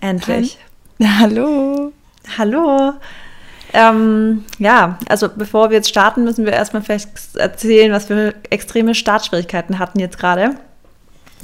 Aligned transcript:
Endlich. 0.00 0.58
Hallo. 1.02 1.92
Hallo. 2.36 2.92
Ähm, 3.72 4.44
ja, 4.58 4.98
also 5.08 5.28
bevor 5.28 5.70
wir 5.70 5.76
jetzt 5.76 5.88
starten, 5.88 6.24
müssen 6.24 6.44
wir 6.44 6.52
erstmal 6.52 6.82
vielleicht 6.82 7.36
erzählen, 7.36 7.92
was 7.92 8.08
wir 8.08 8.34
extreme 8.50 8.94
Startschwierigkeiten 8.94 9.78
hatten 9.78 10.00
jetzt 10.00 10.18
gerade. 10.18 10.56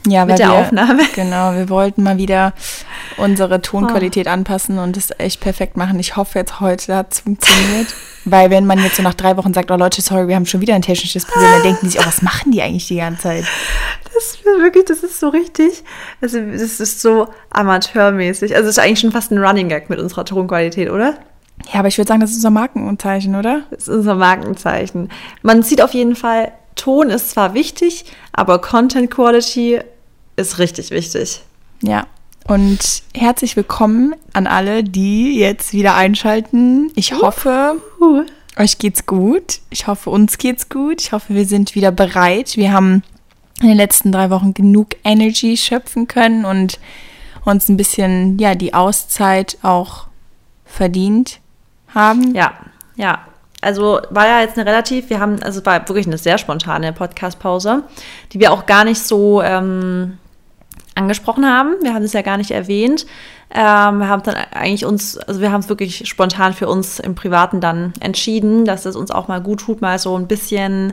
Ja, 0.06 0.24
mit 0.24 0.38
der 0.38 0.48
wir, 0.48 0.54
Aufnahme. 0.54 1.02
Genau, 1.14 1.54
wir 1.54 1.68
wollten 1.68 2.02
mal 2.02 2.18
wieder 2.18 2.52
unsere 3.16 3.60
Tonqualität 3.62 4.26
oh. 4.26 4.30
anpassen 4.30 4.78
und 4.78 4.96
es 4.96 5.10
echt 5.18 5.40
perfekt 5.40 5.76
machen. 5.76 5.98
Ich 5.98 6.16
hoffe 6.16 6.38
jetzt 6.38 6.60
heute 6.60 6.96
hat 6.96 7.12
es 7.12 7.20
funktioniert. 7.20 7.88
Weil 8.24 8.50
wenn 8.50 8.66
man 8.66 8.82
jetzt 8.82 8.96
so 8.96 9.02
nach 9.02 9.14
drei 9.14 9.36
Wochen 9.36 9.52
sagt, 9.52 9.70
oh 9.70 9.76
Leute, 9.76 10.00
sorry, 10.00 10.28
wir 10.28 10.36
haben 10.36 10.46
schon 10.46 10.60
wieder 10.60 10.74
ein 10.74 10.82
technisches 10.82 11.26
Problem, 11.26 11.50
dann 11.52 11.62
denken 11.62 11.80
die 11.82 11.90
sich, 11.90 12.00
oh, 12.00 12.06
was 12.06 12.22
machen 12.22 12.52
die 12.52 12.62
eigentlich 12.62 12.88
die 12.88 12.96
ganze 12.96 13.22
Zeit? 13.22 13.44
Das 14.04 14.14
ist 14.24 14.44
wirklich, 14.44 14.84
das 14.86 15.02
ist 15.02 15.20
so 15.20 15.28
richtig, 15.28 15.82
also 16.20 16.40
das 16.40 16.80
ist 16.80 17.00
so 17.00 17.28
amateurmäßig. 17.50 18.54
Also 18.54 18.68
es 18.68 18.78
ist 18.78 18.82
eigentlich 18.82 19.00
schon 19.00 19.12
fast 19.12 19.30
ein 19.30 19.38
Running 19.38 19.68
Gag 19.68 19.90
mit 19.90 19.98
unserer 19.98 20.24
Tonqualität, 20.24 20.90
oder? 20.90 21.18
Ja, 21.72 21.80
aber 21.80 21.88
ich 21.88 21.98
würde 21.98 22.08
sagen, 22.08 22.20
das 22.20 22.30
ist 22.30 22.36
unser 22.36 22.50
Markenzeichen, 22.50 23.34
oder? 23.34 23.62
Das 23.70 23.88
ist 23.88 23.88
unser 23.88 24.14
Markenzeichen. 24.14 25.10
Man 25.42 25.62
sieht 25.62 25.82
auf 25.82 25.94
jeden 25.94 26.16
Fall, 26.16 26.52
Ton 26.76 27.10
ist 27.10 27.30
zwar 27.30 27.54
wichtig, 27.54 28.04
aber 28.32 28.60
Content 28.60 29.10
Quality 29.10 29.80
ist 30.36 30.58
richtig 30.58 30.90
wichtig. 30.90 31.42
Ja. 31.82 32.06
Und 32.46 33.02
herzlich 33.14 33.56
willkommen 33.56 34.14
an 34.34 34.46
alle, 34.46 34.84
die 34.84 35.38
jetzt 35.38 35.72
wieder 35.72 35.94
einschalten. 35.94 36.92
Ich 36.94 37.14
hoffe, 37.14 37.76
uh. 38.00 38.22
euch 38.58 38.76
geht's 38.76 39.06
gut. 39.06 39.60
Ich 39.70 39.86
hoffe, 39.86 40.10
uns 40.10 40.36
geht's 40.36 40.68
gut. 40.68 41.00
Ich 41.00 41.12
hoffe, 41.12 41.34
wir 41.34 41.46
sind 41.46 41.74
wieder 41.74 41.90
bereit. 41.90 42.58
Wir 42.58 42.70
haben 42.72 43.02
in 43.62 43.68
den 43.68 43.78
letzten 43.78 44.12
drei 44.12 44.28
Wochen 44.28 44.52
genug 44.52 44.88
Energy 45.04 45.56
schöpfen 45.56 46.06
können 46.06 46.44
und 46.44 46.78
uns 47.46 47.70
ein 47.70 47.78
bisschen, 47.78 48.38
ja, 48.38 48.54
die 48.54 48.74
Auszeit 48.74 49.56
auch 49.62 50.08
verdient 50.66 51.40
haben. 51.94 52.34
Ja, 52.34 52.52
ja. 52.96 53.20
Also 53.62 54.02
war 54.10 54.26
ja 54.26 54.42
jetzt 54.42 54.58
eine 54.58 54.68
relativ, 54.68 55.08
wir 55.08 55.18
haben, 55.18 55.42
also 55.42 55.64
war 55.64 55.88
wirklich 55.88 56.06
eine 56.06 56.18
sehr 56.18 56.36
spontane 56.36 56.92
Podcast-Pause, 56.92 57.84
die 58.32 58.40
wir 58.40 58.52
auch 58.52 58.66
gar 58.66 58.84
nicht 58.84 59.00
so 59.00 59.40
ähm, 59.40 60.18
angesprochen 60.94 61.46
haben. 61.46 61.74
Wir 61.82 61.94
haben 61.94 62.04
es 62.04 62.12
ja 62.12 62.22
gar 62.22 62.36
nicht 62.36 62.50
erwähnt. 62.50 63.06
Ähm, 63.50 63.98
wir 63.98 64.08
haben 64.08 64.22
dann 64.22 64.34
eigentlich 64.52 64.84
uns, 64.84 65.18
also 65.18 65.40
wir 65.40 65.52
haben 65.52 65.60
es 65.60 65.68
wirklich 65.68 66.08
spontan 66.08 66.52
für 66.52 66.68
uns 66.68 66.98
im 66.98 67.14
Privaten 67.14 67.60
dann 67.60 67.92
entschieden, 68.00 68.64
dass 68.64 68.86
es 68.86 68.96
uns 68.96 69.10
auch 69.10 69.28
mal 69.28 69.40
gut 69.40 69.60
tut, 69.60 69.80
mal 69.80 69.98
so 69.98 70.16
ein 70.16 70.26
bisschen 70.26 70.92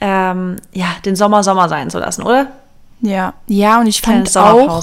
ähm, 0.00 0.56
ja, 0.72 0.88
den 1.04 1.16
Sommer 1.16 1.42
Sommer 1.42 1.68
sein 1.68 1.90
zu 1.90 1.98
lassen, 1.98 2.22
oder? 2.22 2.48
Ja, 3.00 3.34
ja, 3.46 3.80
und 3.80 3.86
ich 3.86 4.00
fand 4.00 4.36
auch 4.36 4.82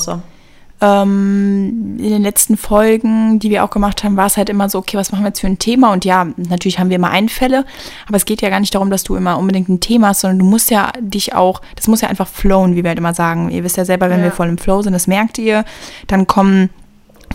ähm, 0.84 1.96
in 1.98 2.10
den 2.10 2.22
letzten 2.22 2.58
Folgen, 2.58 3.40
die 3.40 3.50
wir 3.50 3.64
auch 3.64 3.70
gemacht 3.70 4.04
haben, 4.04 4.18
war 4.18 4.26
es 4.26 4.36
halt 4.36 4.50
immer 4.50 4.68
so, 4.68 4.80
okay, 4.80 4.98
was 4.98 5.14
machen 5.14 5.24
wir 5.24 5.30
jetzt 5.30 5.40
für 5.40 5.48
ein 5.48 5.58
Thema? 5.58 5.94
Und 5.94 6.04
ja, 6.04 6.28
natürlich 6.36 6.78
haben 6.78 6.90
wir 6.90 6.98
immer 6.98 7.10
Einfälle, 7.10 7.66
aber 8.06 8.18
es 8.18 8.26
geht 8.26 8.42
ja 8.42 8.50
gar 8.50 8.60
nicht 8.60 8.76
darum, 8.76 8.90
dass 8.90 9.04
du 9.04 9.16
immer 9.16 9.40
unbedingt 9.40 9.70
ein 9.70 9.80
Thema 9.80 10.10
hast, 10.10 10.22
sondern 10.22 10.40
du 10.40 10.46
musst 10.46 10.70
ja 10.72 10.92
dich 11.00 11.34
auch, 11.34 11.62
das 11.78 11.88
muss 11.88 12.02
ja 12.02 12.10
einfach 12.10 12.28
flowen, 12.28 12.76
wie 12.76 12.84
wir 12.84 12.90
halt 12.90 13.00
immer 13.00 13.14
sagen. 13.14 13.50
Ihr 13.50 13.64
wisst 13.64 13.78
ja 13.78 13.86
selber, 13.86 14.10
wenn 14.10 14.20
ja. 14.20 14.26
wir 14.26 14.32
voll 14.32 14.50
im 14.50 14.58
Flow 14.58 14.82
sind, 14.82 14.92
das 14.92 15.08
merkt 15.08 15.38
ihr, 15.38 15.64
dann 16.08 16.28
kommen 16.28 16.70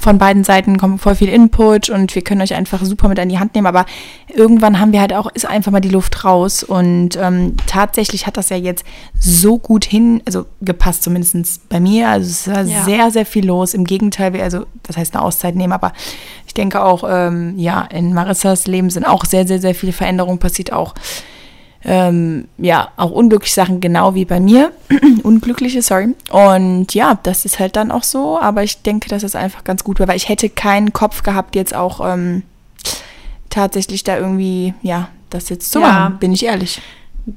von 0.00 0.18
beiden 0.18 0.44
Seiten 0.44 0.78
kommt 0.78 1.00
voll 1.00 1.14
viel 1.14 1.28
Input 1.28 1.90
und 1.90 2.14
wir 2.14 2.22
können 2.22 2.40
euch 2.40 2.54
einfach 2.54 2.84
super 2.84 3.08
mit 3.08 3.18
an 3.18 3.28
die 3.28 3.38
Hand 3.38 3.54
nehmen. 3.54 3.66
Aber 3.66 3.86
irgendwann 4.28 4.80
haben 4.80 4.92
wir 4.92 5.00
halt 5.00 5.12
auch, 5.12 5.30
ist 5.32 5.46
einfach 5.46 5.72
mal 5.72 5.80
die 5.80 5.88
Luft 5.88 6.24
raus. 6.24 6.62
Und 6.62 7.16
ähm, 7.16 7.56
tatsächlich 7.66 8.26
hat 8.26 8.36
das 8.36 8.48
ja 8.50 8.56
jetzt 8.56 8.84
so 9.18 9.58
gut 9.58 9.84
hin, 9.84 10.22
also 10.26 10.46
gepasst 10.60 11.02
zumindest 11.02 11.68
bei 11.68 11.80
mir. 11.80 12.08
Also 12.08 12.30
es 12.30 12.48
war 12.48 12.62
ja. 12.62 12.84
sehr, 12.84 13.10
sehr 13.10 13.26
viel 13.26 13.46
los. 13.46 13.74
Im 13.74 13.84
Gegenteil, 13.84 14.40
also 14.40 14.66
das 14.82 14.96
heißt 14.96 15.14
eine 15.14 15.24
Auszeit 15.24 15.56
nehmen, 15.56 15.72
aber 15.72 15.92
ich 16.46 16.54
denke 16.54 16.82
auch, 16.82 17.04
ähm, 17.08 17.58
ja, 17.58 17.82
in 17.82 18.14
Marissas 18.14 18.66
Leben 18.66 18.90
sind 18.90 19.04
auch 19.04 19.24
sehr, 19.24 19.46
sehr, 19.46 19.60
sehr 19.60 19.74
viele 19.74 19.92
Veränderungen 19.92 20.38
passiert 20.38 20.72
auch 20.72 20.94
ähm, 21.84 22.48
ja, 22.58 22.88
auch 22.96 23.10
unglückliche 23.10 23.54
Sachen, 23.54 23.80
genau 23.80 24.14
wie 24.14 24.24
bei 24.24 24.40
mir. 24.40 24.72
Unglückliche, 25.22 25.80
sorry. 25.82 26.14
Und 26.30 26.92
ja, 26.94 27.18
das 27.22 27.44
ist 27.44 27.58
halt 27.58 27.76
dann 27.76 27.90
auch 27.90 28.02
so, 28.02 28.38
aber 28.38 28.64
ich 28.64 28.82
denke, 28.82 29.08
dass 29.08 29.22
es 29.22 29.36
einfach 29.36 29.64
ganz 29.64 29.84
gut 29.84 30.00
war, 30.00 30.08
weil 30.08 30.16
ich 30.16 30.28
hätte 30.28 30.48
keinen 30.48 30.92
Kopf 30.92 31.22
gehabt, 31.22 31.54
jetzt 31.54 31.74
auch 31.74 32.00
ähm, 32.04 32.42
tatsächlich 33.48 34.02
da 34.04 34.18
irgendwie, 34.18 34.74
ja, 34.82 35.08
das 35.30 35.48
jetzt 35.50 35.70
zu 35.70 35.80
ja. 35.80 35.86
machen, 35.86 36.18
bin 36.18 36.32
ich 36.32 36.44
ehrlich. 36.44 36.80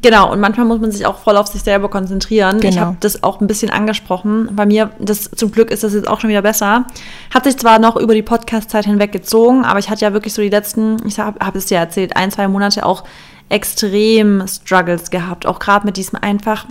Genau, 0.02 0.32
und 0.32 0.40
manchmal 0.40 0.66
muss 0.66 0.80
man 0.80 0.92
sich 0.92 1.06
auch 1.06 1.18
voll 1.18 1.36
auf 1.36 1.48
sich 1.48 1.64
selber 1.64 1.90
konzentrieren. 1.90 2.62
Genau. 2.62 2.74
Ich 2.74 2.80
habe 2.80 2.98
das 3.02 3.24
auch 3.24 3.42
ein 3.42 3.48
bisschen 3.48 3.70
angesprochen. 3.70 4.50
Bei 4.54 4.66
mir, 4.66 4.92
das 5.00 5.30
zum 5.32 5.52
Glück 5.52 5.70
ist 5.70 5.84
das 5.84 5.94
jetzt 5.94 6.08
auch 6.08 6.22
schon 6.22 6.30
wieder 6.30 6.42
besser. 6.42 6.86
Hat 7.34 7.44
sich 7.44 7.58
zwar 7.58 7.78
noch 7.78 7.98
über 7.98 8.14
die 8.14 8.22
Podcast-Zeit 8.22 8.86
hinweg 8.86 9.12
gezogen, 9.12 9.66
aber 9.66 9.80
ich 9.80 9.90
hatte 9.90 10.06
ja 10.06 10.14
wirklich 10.14 10.34
so 10.34 10.42
die 10.42 10.50
letzten, 10.50 11.06
ich 11.06 11.20
habe 11.20 11.46
hab 11.46 11.56
es 11.56 11.66
dir 11.66 11.78
erzählt, 11.78 12.16
ein, 12.16 12.32
zwei 12.32 12.48
Monate 12.48 12.86
auch 12.86 13.04
extrem 13.52 14.48
Struggles 14.48 15.12
gehabt, 15.12 15.46
auch 15.46 15.60
gerade 15.60 15.86
mit 15.86 15.98
diesem 15.98 16.20
einfach, 16.22 16.66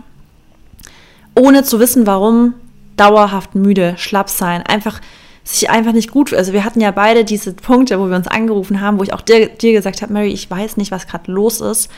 ohne 1.34 1.62
zu 1.62 1.78
wissen, 1.78 2.06
warum, 2.06 2.54
dauerhaft 2.96 3.54
müde, 3.54 3.94
schlapp 3.96 4.28
sein, 4.28 4.62
einfach 4.62 5.00
sich 5.44 5.70
einfach 5.70 5.92
nicht 5.92 6.10
gut. 6.10 6.34
Also 6.34 6.52
wir 6.52 6.64
hatten 6.64 6.80
ja 6.80 6.90
beide 6.90 7.24
diese 7.24 7.52
Punkte, 7.54 7.98
wo 7.98 8.08
wir 8.08 8.16
uns 8.16 8.28
angerufen 8.28 8.80
haben, 8.80 8.98
wo 8.98 9.02
ich 9.02 9.12
auch 9.12 9.22
dir, 9.22 9.48
dir 9.48 9.72
gesagt 9.72 10.02
habe, 10.02 10.12
Mary, 10.12 10.28
ich 10.28 10.50
weiß 10.50 10.76
nicht, 10.76 10.90
was 10.90 11.06
gerade 11.06 11.30
los 11.32 11.60
ist. 11.60 11.90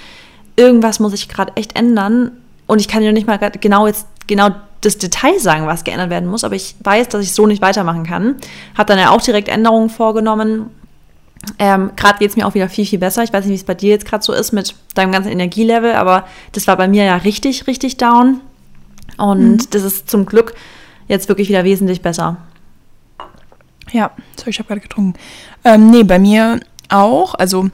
Irgendwas 0.56 1.00
muss 1.00 1.12
ich 1.12 1.28
gerade 1.28 1.52
echt 1.56 1.76
ändern. 1.76 2.32
Und 2.66 2.80
ich 2.80 2.88
kann 2.88 3.02
dir 3.02 3.12
nicht 3.12 3.26
mal 3.26 3.38
genau 3.38 3.86
jetzt 3.86 4.06
genau 4.26 4.50
das 4.80 4.98
Detail 4.98 5.38
sagen, 5.38 5.66
was 5.66 5.84
geändert 5.84 6.10
werden 6.10 6.28
muss, 6.28 6.44
aber 6.44 6.54
ich 6.54 6.74
weiß, 6.82 7.08
dass 7.08 7.22
ich 7.22 7.32
so 7.32 7.46
nicht 7.46 7.62
weitermachen 7.62 8.04
kann. 8.04 8.36
Habe 8.76 8.86
dann 8.86 8.98
ja 8.98 9.10
auch 9.10 9.20
direkt 9.20 9.48
Änderungen 9.48 9.90
vorgenommen, 9.90 10.70
ähm, 11.58 11.90
gerade 11.96 12.18
geht 12.18 12.30
es 12.30 12.36
mir 12.36 12.46
auch 12.46 12.54
wieder 12.54 12.68
viel, 12.68 12.86
viel 12.86 12.98
besser. 12.98 13.22
Ich 13.22 13.32
weiß 13.32 13.44
nicht, 13.44 13.52
wie 13.52 13.56
es 13.56 13.64
bei 13.64 13.74
dir 13.74 13.90
jetzt 13.90 14.04
gerade 14.04 14.22
so 14.22 14.32
ist 14.32 14.52
mit 14.52 14.74
deinem 14.94 15.12
ganzen 15.12 15.30
Energielevel, 15.30 15.94
aber 15.94 16.26
das 16.52 16.66
war 16.66 16.76
bei 16.76 16.88
mir 16.88 17.04
ja 17.04 17.16
richtig, 17.16 17.66
richtig 17.66 17.96
down. 17.96 18.40
Und 19.18 19.56
mhm. 19.56 19.70
das 19.70 19.82
ist 19.82 20.08
zum 20.08 20.26
Glück 20.26 20.54
jetzt 21.08 21.28
wirklich 21.28 21.48
wieder 21.48 21.64
wesentlich 21.64 22.00
besser. 22.00 22.36
Ja, 23.90 24.12
sorry, 24.36 24.50
ich 24.50 24.58
habe 24.58 24.68
gerade 24.68 24.80
getrunken. 24.80 25.18
Ähm, 25.64 25.90
nee, 25.90 26.04
bei 26.04 26.18
mir 26.18 26.60
auch. 26.88 27.34
Also, 27.34 27.68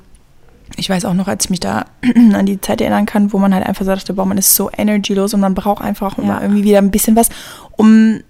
ich 0.77 0.89
weiß 0.91 1.05
auch 1.05 1.15
noch, 1.15 1.29
als 1.29 1.45
ich 1.45 1.51
mich 1.51 1.61
da 1.61 1.85
an 2.33 2.47
die 2.47 2.61
Zeit 2.61 2.81
erinnern 2.81 3.07
kann, 3.07 3.33
wo 3.33 3.39
man 3.39 3.55
halt 3.55 3.67
einfach 3.67 3.85
sagte, 3.85 4.15
boah, 4.15 4.27
man 4.27 4.39
ist 4.39 4.55
so 4.55 4.71
energylos 4.77 5.35
und 5.35 5.41
man 5.41 5.55
braucht 5.55 5.83
einfach 5.83 6.17
ja. 6.19 6.25
immer 6.25 6.43
irgendwie 6.43 6.65
wieder 6.65 6.79
ein 6.79 6.91
bisschen 6.91 7.17
was, 7.17 7.29
um 7.77 8.21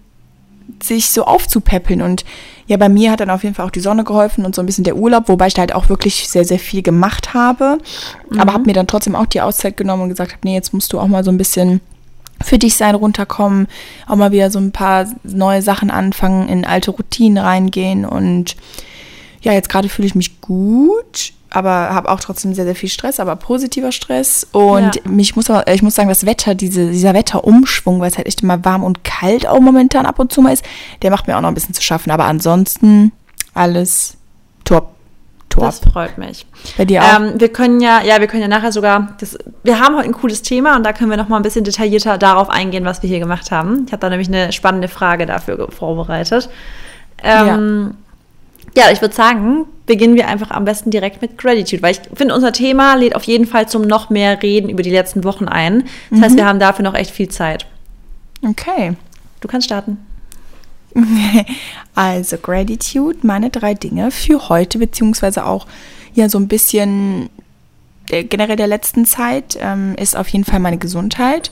sich 0.82 1.10
so 1.10 1.24
aufzupäppeln. 1.24 2.02
Und 2.02 2.24
ja, 2.68 2.76
bei 2.76 2.90
mir 2.90 3.10
hat 3.10 3.20
dann 3.20 3.30
auf 3.30 3.42
jeden 3.42 3.54
Fall 3.54 3.66
auch 3.66 3.70
die 3.70 3.80
Sonne 3.80 4.04
geholfen 4.04 4.44
und 4.44 4.54
so 4.54 4.62
ein 4.62 4.66
bisschen 4.66 4.84
der 4.84 4.96
Urlaub, 4.96 5.28
wobei 5.28 5.46
ich 5.46 5.54
da 5.54 5.60
halt 5.60 5.74
auch 5.74 5.88
wirklich 5.88 6.28
sehr, 6.28 6.44
sehr 6.44 6.58
viel 6.58 6.82
gemacht 6.82 7.32
habe. 7.32 7.78
Mhm. 8.30 8.40
Aber 8.40 8.52
habe 8.52 8.66
mir 8.66 8.74
dann 8.74 8.86
trotzdem 8.86 9.16
auch 9.16 9.26
die 9.26 9.40
Auszeit 9.40 9.76
genommen 9.78 10.02
und 10.02 10.08
gesagt 10.10 10.32
habe, 10.32 10.40
nee, 10.44 10.54
jetzt 10.54 10.74
musst 10.74 10.92
du 10.92 11.00
auch 11.00 11.08
mal 11.08 11.24
so 11.24 11.30
ein 11.30 11.38
bisschen 11.38 11.80
für 12.44 12.58
dich 12.58 12.76
sein, 12.76 12.94
runterkommen, 12.94 13.66
auch 14.06 14.16
mal 14.16 14.32
wieder 14.32 14.50
so 14.50 14.58
ein 14.58 14.70
paar 14.70 15.06
neue 15.24 15.62
Sachen 15.62 15.90
anfangen, 15.90 16.48
in 16.48 16.66
alte 16.66 16.90
Routinen 16.90 17.42
reingehen. 17.42 18.04
Und 18.04 18.54
ja, 19.40 19.52
jetzt 19.52 19.70
gerade 19.70 19.88
fühle 19.88 20.06
ich 20.06 20.14
mich 20.14 20.40
gut 20.42 21.32
aber 21.50 21.70
habe 21.70 22.10
auch 22.10 22.20
trotzdem 22.20 22.54
sehr, 22.54 22.64
sehr 22.64 22.74
viel 22.74 22.88
Stress, 22.88 23.20
aber 23.20 23.36
positiver 23.36 23.92
Stress. 23.92 24.46
Und 24.52 24.96
ja. 24.96 25.02
mich 25.04 25.34
muss 25.36 25.50
auch, 25.50 25.66
ich 25.66 25.82
muss 25.82 25.94
sagen, 25.94 26.08
das 26.08 26.26
Wetter, 26.26 26.54
diese, 26.54 26.90
dieser 26.90 27.14
Wetterumschwung, 27.14 28.00
weil 28.00 28.10
es 28.10 28.16
halt 28.16 28.26
echt 28.26 28.42
immer 28.42 28.64
warm 28.64 28.84
und 28.84 29.04
kalt 29.04 29.46
auch 29.46 29.60
momentan 29.60 30.06
ab 30.06 30.18
und 30.18 30.32
zu 30.32 30.42
mal 30.42 30.52
ist, 30.52 30.64
der 31.02 31.10
macht 31.10 31.26
mir 31.26 31.36
auch 31.36 31.40
noch 31.40 31.48
ein 31.48 31.54
bisschen 31.54 31.74
zu 31.74 31.82
schaffen. 31.82 32.10
Aber 32.10 32.24
ansonsten 32.24 33.12
alles 33.54 34.16
top. 34.64 34.90
top. 35.48 35.64
Das 35.64 35.78
freut 35.80 36.18
mich. 36.18 36.46
Bei 36.76 36.84
dir 36.84 37.02
auch? 37.02 37.20
Ähm, 37.20 37.40
wir 37.40 37.48
können 37.48 37.80
ja, 37.80 38.02
ja, 38.02 38.20
wir 38.20 38.26
können 38.26 38.42
ja 38.42 38.48
nachher 38.48 38.72
sogar, 38.72 39.16
das, 39.18 39.38
wir 39.62 39.80
haben 39.80 39.96
heute 39.96 40.08
ein 40.08 40.12
cooles 40.12 40.42
Thema 40.42 40.76
und 40.76 40.84
da 40.84 40.92
können 40.92 41.10
wir 41.10 41.16
noch 41.16 41.28
mal 41.28 41.36
ein 41.36 41.42
bisschen 41.42 41.64
detaillierter 41.64 42.18
darauf 42.18 42.50
eingehen, 42.50 42.84
was 42.84 43.02
wir 43.02 43.08
hier 43.08 43.20
gemacht 43.20 43.50
haben. 43.50 43.84
Ich 43.86 43.92
habe 43.92 44.00
da 44.00 44.10
nämlich 44.10 44.28
eine 44.28 44.52
spannende 44.52 44.88
Frage 44.88 45.24
dafür 45.24 45.70
vorbereitet. 45.70 46.50
Ähm, 47.22 47.46
ja 47.92 47.94
ja, 48.76 48.90
ich 48.92 49.00
würde 49.00 49.14
sagen, 49.14 49.66
beginnen 49.86 50.14
wir 50.14 50.28
einfach 50.28 50.50
am 50.50 50.64
besten 50.64 50.90
direkt 50.90 51.22
mit 51.22 51.38
Gratitude, 51.38 51.82
weil 51.82 51.92
ich 51.92 52.00
finde, 52.14 52.34
unser 52.34 52.52
Thema 52.52 52.94
lädt 52.94 53.16
auf 53.16 53.24
jeden 53.24 53.46
Fall 53.46 53.68
zum 53.68 53.82
noch 53.82 54.10
mehr 54.10 54.42
Reden 54.42 54.68
über 54.68 54.82
die 54.82 54.90
letzten 54.90 55.24
Wochen 55.24 55.46
ein. 55.46 55.84
Das 56.10 56.18
mhm. 56.18 56.24
heißt, 56.24 56.36
wir 56.36 56.46
haben 56.46 56.58
dafür 56.58 56.84
noch 56.84 56.94
echt 56.94 57.10
viel 57.10 57.28
Zeit. 57.28 57.66
Okay. 58.46 58.94
Du 59.40 59.48
kannst 59.48 59.66
starten. 59.66 59.98
Also 61.94 62.36
Gratitude, 62.38 63.18
meine 63.22 63.50
drei 63.50 63.74
Dinge 63.74 64.12
für 64.12 64.48
heute, 64.48 64.78
beziehungsweise 64.78 65.44
auch 65.44 65.66
ja 66.14 66.28
so 66.28 66.38
ein 66.38 66.46
bisschen 66.46 67.28
der, 68.10 68.22
generell 68.22 68.54
der 68.54 68.68
letzten 68.68 69.04
Zeit, 69.04 69.58
ähm, 69.60 69.96
ist 69.96 70.16
auf 70.16 70.28
jeden 70.28 70.44
Fall 70.44 70.60
meine 70.60 70.78
Gesundheit. 70.78 71.50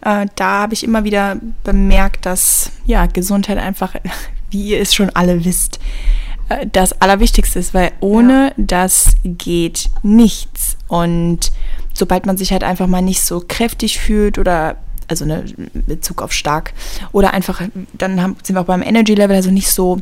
Äh, 0.00 0.26
da 0.34 0.62
habe 0.62 0.72
ich 0.74 0.82
immer 0.82 1.04
wieder 1.04 1.36
bemerkt, 1.62 2.24
dass 2.24 2.72
ja 2.86 3.04
Gesundheit 3.04 3.58
einfach, 3.58 3.94
wie 4.50 4.70
ihr 4.70 4.80
es 4.80 4.94
schon 4.94 5.10
alle 5.10 5.44
wisst, 5.44 5.76
äh, 5.76 6.31
das 6.72 7.00
Allerwichtigste 7.00 7.58
ist, 7.58 7.74
weil 7.74 7.92
ohne 8.00 8.48
ja. 8.48 8.52
das 8.56 9.14
geht 9.24 9.90
nichts. 10.02 10.76
Und 10.88 11.52
sobald 11.94 12.26
man 12.26 12.36
sich 12.36 12.52
halt 12.52 12.64
einfach 12.64 12.86
mal 12.86 13.02
nicht 13.02 13.22
so 13.22 13.42
kräftig 13.46 13.98
fühlt 13.98 14.38
oder 14.38 14.76
also 15.08 15.24
ne, 15.24 15.44
Bezug 15.74 16.22
auf 16.22 16.32
stark 16.32 16.72
oder 17.12 17.34
einfach, 17.34 17.60
dann 17.92 18.22
haben, 18.22 18.36
sind 18.42 18.56
wir 18.56 18.60
auch 18.60 18.66
beim 18.66 18.82
Energy 18.82 19.14
Level, 19.14 19.36
also 19.36 19.50
nicht 19.50 19.70
so 19.70 19.98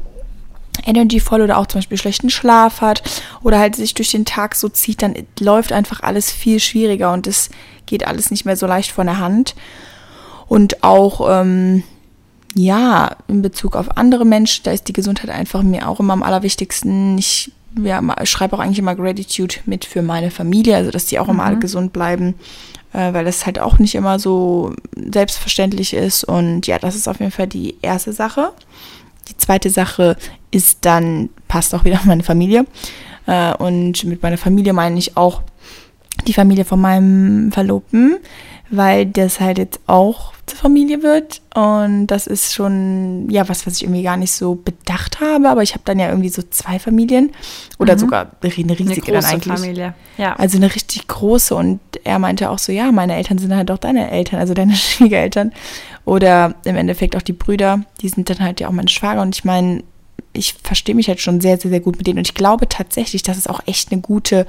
energyvoll 0.87 1.43
oder 1.43 1.59
auch 1.59 1.67
zum 1.67 1.81
Beispiel 1.81 1.99
schlechten 1.99 2.31
Schlaf 2.31 2.81
hat 2.81 3.03
oder 3.43 3.59
halt 3.59 3.77
sich 3.77 3.95
durch 3.95 4.11
den 4.11 4.25
Tag 4.25 4.55
so 4.55 4.69
zieht, 4.69 5.03
dann 5.03 5.15
läuft 5.39 5.73
einfach 5.73 6.01
alles 6.01 6.31
viel 6.31 6.61
schwieriger 6.61 7.13
und 7.13 7.27
es 7.27 7.51
geht 7.87 8.07
alles 8.07 8.31
nicht 8.31 8.45
mehr 8.45 8.57
so 8.57 8.67
leicht 8.67 8.93
von 8.93 9.07
der 9.07 9.19
Hand. 9.19 9.55
Und 10.47 10.83
auch, 10.83 11.29
ähm, 11.31 11.83
ja, 12.55 13.17
in 13.29 13.43
Bezug 13.43 13.77
auf 13.77 13.97
andere 13.97 14.25
Menschen, 14.25 14.65
da 14.65 14.73
ist 14.73 14.89
die 14.89 14.93
Gesundheit 14.93 15.31
einfach 15.31 15.63
mir 15.63 15.89
auch 15.89 16.01
immer 16.01 16.15
am 16.15 16.23
allerwichtigsten. 16.23 17.17
Ich 17.19 17.53
ja, 17.81 18.03
schreibe 18.27 18.57
auch 18.57 18.61
eigentlich 18.61 18.81
immer 18.81 18.97
Gratitude 18.97 19.57
mit 19.67 19.85
für 19.85 20.03
meine 20.03 20.31
Familie, 20.31 20.77
also 20.77 20.91
dass 20.91 21.07
die 21.07 21.19
auch 21.19 21.29
immer 21.29 21.45
alle 21.45 21.57
mhm. 21.57 21.61
gesund 21.61 21.93
bleiben, 21.93 22.35
äh, 22.93 23.13
weil 23.13 23.25
das 23.25 23.47
halt 23.47 23.61
auch 23.61 23.79
nicht 23.79 23.95
immer 23.95 24.19
so 24.19 24.75
selbstverständlich 24.97 25.95
ist. 25.95 26.25
Und 26.25 26.67
ja, 26.67 26.79
das 26.79 26.97
ist 26.97 27.09
auf 27.09 27.21
jeden 27.21 27.33
Fall 27.33 27.47
die 27.47 27.77
erste 27.83 28.13
Sache. 28.13 28.53
Die 29.29 29.37
zweite 29.37 29.71
Sache 29.71 30.17
ist 30.51 30.79
dann, 30.83 31.29
passt 31.47 31.75
auch 31.75 31.85
wieder 31.85 31.97
auf 31.97 32.05
meine 32.05 32.25
Familie. 32.25 32.67
Äh, 33.27 33.55
und 33.55 34.03
mit 34.05 34.23
meiner 34.23 34.39
Familie 34.39 34.73
meine 34.73 34.99
ich 34.99 35.17
auch 35.17 35.43
die 36.21 36.33
Familie 36.33 36.65
von 36.65 36.81
meinem 36.81 37.53
Verlobten, 37.53 38.17
weil 38.71 39.07
das 39.07 39.41
halt 39.41 39.59
jetzt 39.59 39.81
auch 39.87 40.33
zur 40.47 40.59
Familie 40.59 41.03
wird. 41.03 41.41
Und 41.55 42.07
das 42.09 42.27
ist 42.27 42.55
schon, 42.55 43.29
ja, 43.31 43.49
was, 43.49 43.67
was 43.67 43.77
ich 43.77 43.83
irgendwie 43.83 44.03
gar 44.03 44.17
nicht 44.17 44.33
so 44.33 44.55
bedacht 44.55 45.21
habe. 45.21 45.49
Aber 45.49 45.63
ich 45.63 45.73
habe 45.73 45.83
dann 45.85 45.99
ja 45.99 46.09
irgendwie 46.09 46.29
so 46.29 46.43
zwei 46.43 46.79
Familien. 46.79 47.33
Oder 47.79 47.95
mhm. 47.95 47.99
sogar 47.99 48.31
eine 48.43 48.53
riesige 48.79 49.13
eine 49.13 49.21
dann 49.21 49.25
eigentlich. 49.25 49.61
Familie. 49.61 49.95
Ja. 50.19 50.35
Also 50.37 50.59
eine 50.59 50.75
richtig 50.75 51.09
große. 51.09 51.55
Und 51.55 51.81
er 52.05 52.19
meinte 52.19 52.51
auch 52.51 52.59
so, 52.59 52.73
ja, 52.73 52.93
meine 52.93 53.17
Eltern 53.17 53.39
sind 53.39 53.55
halt 53.55 53.71
auch 53.71 53.79
deine 53.79 54.11
Eltern, 54.11 54.39
also 54.39 54.55
deine 54.55 54.75
Schwiegereltern. 54.77 55.53
Oder 56.05 56.55
im 56.65 56.77
Endeffekt 56.77 57.17
auch 57.17 57.23
die 57.23 57.33
Brüder, 57.33 57.81
die 58.01 58.09
sind 58.09 58.31
dann 58.31 58.41
halt 58.41 58.61
ja 58.61 58.69
auch 58.69 58.73
mein 58.73 58.89
Schwager. 58.89 59.23
Und 59.23 59.35
ich 59.37 59.45
meine, 59.45 59.83
ich 60.33 60.55
verstehe 60.63 60.95
mich 60.95 61.09
halt 61.09 61.21
schon 61.21 61.41
sehr, 61.41 61.59
sehr, 61.59 61.71
sehr 61.71 61.81
gut 61.81 61.97
mit 61.99 62.07
denen. 62.07 62.19
Und 62.19 62.29
ich 62.29 62.35
glaube 62.35 62.69
tatsächlich, 62.69 63.23
dass 63.23 63.37
es 63.37 63.47
auch 63.47 63.61
echt 63.67 63.91
eine 63.93 64.01
gute 64.01 64.47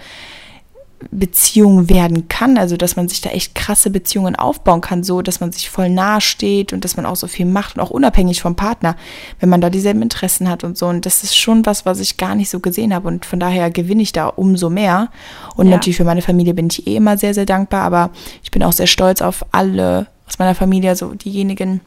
Beziehung 1.09 1.89
werden 1.89 2.27
kann. 2.27 2.57
Also, 2.57 2.77
dass 2.77 2.95
man 2.95 3.07
sich 3.09 3.21
da 3.21 3.30
echt 3.30 3.56
krasse 3.56 3.89
Beziehungen 3.89 4.36
aufbauen 4.36 4.81
kann, 4.81 5.03
so 5.03 5.21
dass 5.21 5.39
man 5.39 5.51
sich 5.51 5.69
voll 5.69 5.89
nahe 5.89 6.21
steht 6.21 6.74
und 6.74 6.83
dass 6.83 6.98
man 6.98 7.06
auch 7.06 7.15
so 7.15 7.27
viel 7.27 7.45
macht 7.45 7.75
und 7.75 7.81
auch 7.81 7.89
unabhängig 7.89 8.42
vom 8.42 8.56
Partner, 8.56 8.95
wenn 9.39 9.50
man 9.50 9.62
da 9.62 9.69
dieselben 9.69 10.01
Interessen 10.01 10.50
hat 10.50 10.63
und 10.63 10.77
so. 10.77 10.88
Und 10.88 11.06
das 11.06 11.24
ist 11.24 11.38
schon 11.38 11.65
was, 11.65 11.86
was 11.86 12.00
ich 12.00 12.18
gar 12.18 12.36
nicht 12.36 12.50
so 12.50 12.59
gesehen 12.59 12.94
habe. 12.94 13.07
Und 13.07 13.25
von 13.25 13.39
daher 13.39 13.71
gewinne 13.71 14.01
ich 14.01 14.12
da 14.12 14.27
umso 14.27 14.69
mehr. 14.69 15.09
Und 15.56 15.68
ja. 15.68 15.71
natürlich 15.75 15.98
für 15.98 16.03
meine 16.03 16.21
Familie 16.21 16.53
bin 16.53 16.68
ich 16.68 16.88
eh 16.88 16.95
immer 16.95 17.18
sehr, 17.18 17.33
sehr 17.33 17.45
dankbar. 17.45 17.83
Aber 17.83 18.12
ich 18.44 18.51
bin 18.51 18.63
auch 18.63 18.74
sehr 18.74 18.88
stolz 18.88 19.21
auf 19.21 19.45
alle 19.51 20.07
aus 20.27 20.39
meiner 20.39 20.56
Familie, 20.56 20.95
so 20.95 21.13
diejenigen, 21.13 21.81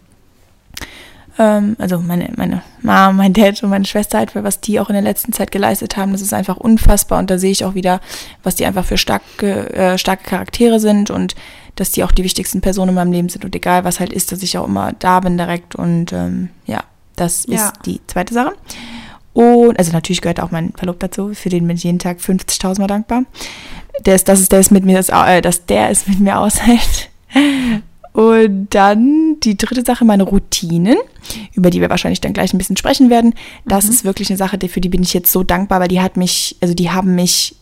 ähm, 1.39 1.77
also 1.79 1.99
meine, 1.99 2.31
meine 2.37 2.63
Mama, 2.83 3.13
mein 3.13 3.33
Dad 3.33 3.63
und 3.63 3.71
meine 3.71 3.85
Schwester 3.85 4.19
halt, 4.19 4.35
was 4.35 4.61
die 4.61 4.79
auch 4.79 4.89
in 4.89 4.95
der 4.95 5.03
letzten 5.03 5.33
Zeit 5.33 5.51
geleistet 5.51 5.97
haben, 5.97 6.13
das 6.13 6.21
ist 6.21 6.33
einfach 6.33 6.57
unfassbar 6.57 7.19
und 7.19 7.31
da 7.31 7.39
sehe 7.39 7.51
ich 7.51 7.65
auch 7.65 7.75
wieder, 7.75 8.01
was 8.43 8.55
die 8.55 8.67
einfach 8.67 8.85
für 8.85 8.99
starke, 8.99 9.73
äh, 9.75 9.99
starke 9.99 10.25
Charaktere 10.25 10.81
sind 10.81 11.11
und 11.11 11.35
dass 11.77 11.91
die 11.91 12.05
auch 12.05 12.13
die 12.13 12.25
wichtigsten 12.25 12.61
Personen 12.61 12.91
in 12.91 12.95
meinem 12.95 13.13
Leben 13.13 13.29
sind 13.29 13.45
und 13.45 13.55
egal 13.55 13.85
was 13.85 14.01
halt 14.01 14.13
ist, 14.13 14.31
dass 14.31 14.43
ich 14.43 14.57
auch 14.59 14.67
immer 14.67 14.93
da 14.99 15.21
bin 15.21 15.37
direkt 15.37 15.75
und 15.75 16.13
ähm, 16.13 16.51
ja, 16.67 16.85
das 17.17 17.47
ja. 17.49 17.57
ist 17.57 17.73
die 17.87 18.01
zweite 18.07 18.35
Sache. 18.35 18.53
Und 19.33 19.77
also 19.81 19.91
natürlich 19.91 20.21
gehört 20.21 20.39
auch 20.39 20.53
mein 20.53 20.73
Verlobter 20.77 21.09
dazu, 21.09 21.35
für 21.35 21.49
den 21.49 21.67
bin 21.67 21.77
ich 21.77 21.83
jeden 21.83 21.99
Tag 21.99 22.19
50.000 22.19 22.81
Mal 22.81 22.87
dankbar. 22.87 23.25
Der 24.07 24.15
ist, 24.15 24.29
das 24.29 24.41
ist, 24.41 24.53
der 24.53 24.61
ist 24.61 24.71
mit 24.71 24.85
mir, 24.85 24.97
das, 24.97 25.09
äh, 25.09 25.41
dass 25.41 25.67
der 25.67 25.91
ist 25.91 26.09
mit 26.09 26.21
mir 26.21 26.39
aushält. 26.39 27.11
Und 28.15 28.69
dann 28.71 29.41
die 29.43 29.59
dritte 29.59 29.85
Sache, 29.85 30.05
meine 30.05 30.23
Routinen, 30.23 30.97
über 31.53 31.71
die 31.71 31.81
wir 31.81 31.91
wahrscheinlich 31.91 32.21
dann 32.21 32.33
gleich 32.33 32.55
ein 32.55 32.59
bisschen 32.59 32.77
sprechen 32.77 33.11
werden. 33.11 33.35
Das 33.67 33.87
mhm. 33.87 33.91
ist 33.91 34.05
wirklich 34.05 34.31
eine 34.31 34.39
Sache, 34.39 34.57
für 34.69 34.81
die 34.81 34.89
bin 34.89 35.03
ich 35.03 35.13
jetzt 35.13 35.33
so 35.33 35.43
dankbar, 35.43 35.81
weil 35.81 35.89
die 35.89 36.01
hat 36.01 36.17
mich, 36.17 36.57
also 36.61 36.75
die 36.75 36.91
haben 36.91 37.17
mich 37.17 37.57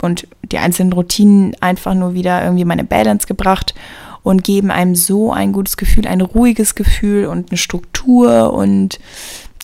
und 0.00 0.26
die 0.50 0.58
einzelnen 0.58 0.94
Routinen 0.94 1.54
einfach 1.60 1.92
nur 1.92 2.14
wieder 2.14 2.42
irgendwie 2.42 2.64
meine 2.64 2.84
Balance 2.84 3.26
gebracht 3.26 3.74
und 4.22 4.44
geben 4.44 4.70
einem 4.70 4.94
so 4.94 5.30
ein 5.30 5.52
gutes 5.52 5.76
Gefühl, 5.76 6.06
ein 6.06 6.22
ruhiges 6.22 6.74
Gefühl 6.74 7.26
und 7.26 7.50
eine 7.50 7.58
Struktur 7.58 8.54
und 8.54 8.98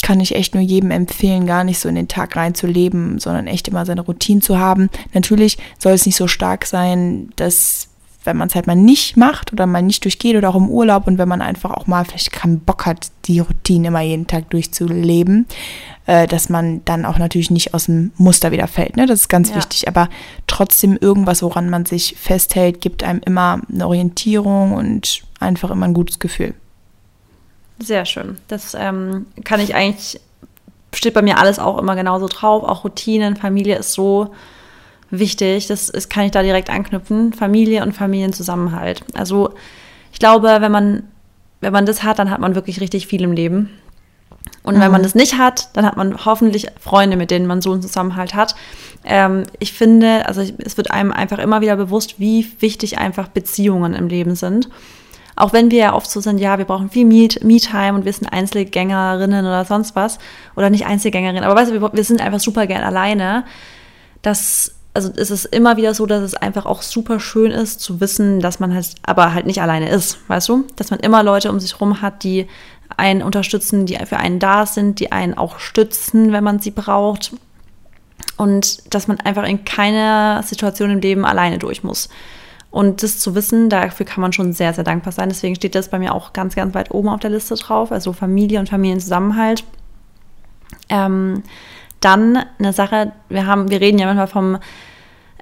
kann 0.02 0.20
ich 0.20 0.34
echt 0.34 0.54
nur 0.54 0.62
jedem 0.62 0.90
empfehlen, 0.90 1.46
gar 1.46 1.64
nicht 1.64 1.78
so 1.78 1.88
in 1.88 1.94
den 1.94 2.08
Tag 2.08 2.36
reinzuleben, 2.36 3.18
sondern 3.18 3.46
echt 3.46 3.68
immer 3.68 3.86
seine 3.86 4.02
Routine 4.02 4.42
zu 4.42 4.58
haben. 4.58 4.90
Natürlich 5.14 5.56
soll 5.78 5.92
es 5.92 6.04
nicht 6.04 6.16
so 6.16 6.26
stark 6.26 6.66
sein, 6.66 7.30
dass 7.36 7.88
wenn 8.24 8.36
man 8.36 8.48
es 8.48 8.54
halt 8.54 8.66
mal 8.66 8.74
nicht 8.74 9.16
macht 9.16 9.52
oder 9.52 9.66
mal 9.66 9.82
nicht 9.82 10.04
durchgeht 10.04 10.36
oder 10.36 10.48
auch 10.48 10.56
im 10.56 10.68
Urlaub 10.68 11.06
und 11.06 11.18
wenn 11.18 11.28
man 11.28 11.42
einfach 11.42 11.70
auch 11.70 11.86
mal 11.86 12.04
vielleicht 12.04 12.32
keinen 12.32 12.60
Bock 12.60 12.86
hat, 12.86 13.08
die 13.26 13.40
Routine 13.40 13.88
immer 13.88 14.00
jeden 14.00 14.26
Tag 14.26 14.50
durchzuleben, 14.50 15.46
äh, 16.06 16.26
dass 16.26 16.48
man 16.48 16.84
dann 16.84 17.04
auch 17.04 17.18
natürlich 17.18 17.50
nicht 17.50 17.74
aus 17.74 17.86
dem 17.86 18.12
Muster 18.16 18.50
wieder 18.50 18.66
fällt. 18.66 18.96
Ne? 18.96 19.06
Das 19.06 19.20
ist 19.20 19.28
ganz 19.28 19.50
ja. 19.50 19.56
wichtig. 19.56 19.88
Aber 19.88 20.08
trotzdem 20.46 20.96
irgendwas, 21.00 21.42
woran 21.42 21.70
man 21.70 21.86
sich 21.86 22.16
festhält, 22.18 22.80
gibt 22.80 23.02
einem 23.02 23.20
immer 23.24 23.60
eine 23.72 23.86
Orientierung 23.86 24.72
und 24.72 25.22
einfach 25.40 25.70
immer 25.70 25.86
ein 25.86 25.94
gutes 25.94 26.18
Gefühl. 26.18 26.54
Sehr 27.78 28.04
schön. 28.04 28.38
Das 28.48 28.74
ähm, 28.74 29.26
kann 29.44 29.60
ich 29.60 29.74
eigentlich, 29.74 30.20
steht 30.94 31.14
bei 31.14 31.22
mir 31.22 31.38
alles 31.38 31.58
auch 31.58 31.78
immer 31.78 31.96
genauso 31.96 32.28
drauf. 32.28 32.62
Auch 32.62 32.84
Routinen, 32.84 33.36
Familie 33.36 33.76
ist 33.76 33.92
so 33.92 34.32
wichtig. 35.10 35.66
Das 35.66 35.88
ist, 35.88 36.10
kann 36.10 36.24
ich 36.24 36.30
da 36.30 36.42
direkt 36.42 36.70
anknüpfen. 36.70 37.32
Familie 37.32 37.82
und 37.82 37.92
Familienzusammenhalt. 37.92 39.04
Also 39.14 39.54
ich 40.12 40.18
glaube, 40.18 40.56
wenn 40.60 40.72
man, 40.72 41.04
wenn 41.60 41.72
man 41.72 41.86
das 41.86 42.02
hat, 42.02 42.18
dann 42.18 42.30
hat 42.30 42.40
man 42.40 42.54
wirklich 42.54 42.80
richtig 42.80 43.06
viel 43.06 43.22
im 43.22 43.32
Leben. 43.32 43.70
Und 44.62 44.76
mhm. 44.76 44.80
wenn 44.80 44.90
man 44.90 45.00
mhm. 45.00 45.04
das 45.04 45.14
nicht 45.14 45.38
hat, 45.38 45.76
dann 45.76 45.84
hat 45.86 45.96
man 45.96 46.24
hoffentlich 46.24 46.68
Freunde, 46.80 47.16
mit 47.16 47.30
denen 47.30 47.46
man 47.46 47.60
so 47.60 47.72
einen 47.72 47.82
Zusammenhalt 47.82 48.34
hat. 48.34 48.54
Ähm, 49.04 49.44
ich 49.58 49.72
finde, 49.72 50.26
also 50.26 50.40
es 50.40 50.76
wird 50.76 50.90
einem 50.90 51.12
einfach 51.12 51.38
immer 51.38 51.60
wieder 51.60 51.76
bewusst, 51.76 52.18
wie 52.18 52.50
wichtig 52.60 52.98
einfach 52.98 53.28
Beziehungen 53.28 53.94
im 53.94 54.08
Leben 54.08 54.34
sind. 54.34 54.68
Auch 55.36 55.52
wenn 55.52 55.70
wir 55.70 55.78
ja 55.78 55.94
oft 55.94 56.10
so 56.10 56.20
sind, 56.20 56.38
ja, 56.38 56.58
wir 56.58 56.64
brauchen 56.64 56.90
viel 56.90 57.06
Me-Time 57.06 57.94
und 57.94 58.04
wir 58.04 58.12
sind 58.12 58.28
Einzelgängerinnen 58.28 59.44
oder 59.44 59.64
sonst 59.64 59.96
was. 59.96 60.18
Oder 60.54 60.70
nicht 60.70 60.86
Einzelgängerinnen, 60.86 61.44
aber 61.44 61.56
weißt 61.56 61.72
du, 61.72 61.80
wir, 61.80 61.92
wir 61.92 62.04
sind 62.04 62.20
einfach 62.20 62.40
super 62.40 62.66
gern 62.66 62.84
alleine. 62.84 63.44
Das 64.22 64.73
also 64.94 65.10
ist 65.10 65.30
es 65.30 65.44
immer 65.44 65.76
wieder 65.76 65.92
so, 65.92 66.06
dass 66.06 66.22
es 66.22 66.34
einfach 66.34 66.66
auch 66.66 66.80
super 66.80 67.18
schön 67.18 67.50
ist 67.50 67.80
zu 67.80 68.00
wissen, 68.00 68.38
dass 68.40 68.60
man 68.60 68.72
halt 68.72 68.94
aber 69.02 69.34
halt 69.34 69.44
nicht 69.44 69.60
alleine 69.60 69.90
ist, 69.90 70.18
weißt 70.28 70.48
du? 70.48 70.64
Dass 70.76 70.92
man 70.92 71.00
immer 71.00 71.24
Leute 71.24 71.50
um 71.50 71.58
sich 71.58 71.80
rum 71.80 72.00
hat, 72.00 72.22
die 72.22 72.46
einen 72.96 73.22
unterstützen, 73.22 73.86
die 73.86 73.96
für 74.06 74.18
einen 74.18 74.38
da 74.38 74.66
sind, 74.66 75.00
die 75.00 75.10
einen 75.10 75.34
auch 75.34 75.58
stützen, 75.58 76.32
wenn 76.32 76.44
man 76.44 76.60
sie 76.60 76.70
braucht. 76.70 77.32
Und 78.36 78.94
dass 78.94 79.08
man 79.08 79.18
einfach 79.20 79.44
in 79.44 79.64
keiner 79.64 80.42
Situation 80.44 80.90
im 80.90 81.00
Leben 81.00 81.24
alleine 81.24 81.58
durch 81.58 81.82
muss. 81.82 82.08
Und 82.70 83.02
das 83.02 83.18
zu 83.18 83.34
wissen, 83.34 83.68
dafür 83.70 84.06
kann 84.06 84.20
man 84.20 84.32
schon 84.32 84.52
sehr, 84.52 84.74
sehr 84.74 84.84
dankbar 84.84 85.12
sein. 85.12 85.28
Deswegen 85.28 85.54
steht 85.54 85.74
das 85.74 85.88
bei 85.88 85.98
mir 85.98 86.14
auch 86.14 86.32
ganz, 86.32 86.54
ganz 86.54 86.74
weit 86.74 86.90
oben 86.92 87.08
auf 87.08 87.20
der 87.20 87.30
Liste 87.30 87.54
drauf. 87.54 87.90
Also 87.92 88.12
Familie 88.12 88.60
und 88.60 88.68
Familienzusammenhalt. 88.68 89.64
Ähm, 90.88 91.42
dann 92.04 92.44
eine 92.58 92.72
Sache, 92.72 93.12
wir 93.28 93.46
haben, 93.46 93.70
wir 93.70 93.80
reden 93.80 93.98
ja 93.98 94.06
manchmal 94.06 94.26
vom, 94.26 94.58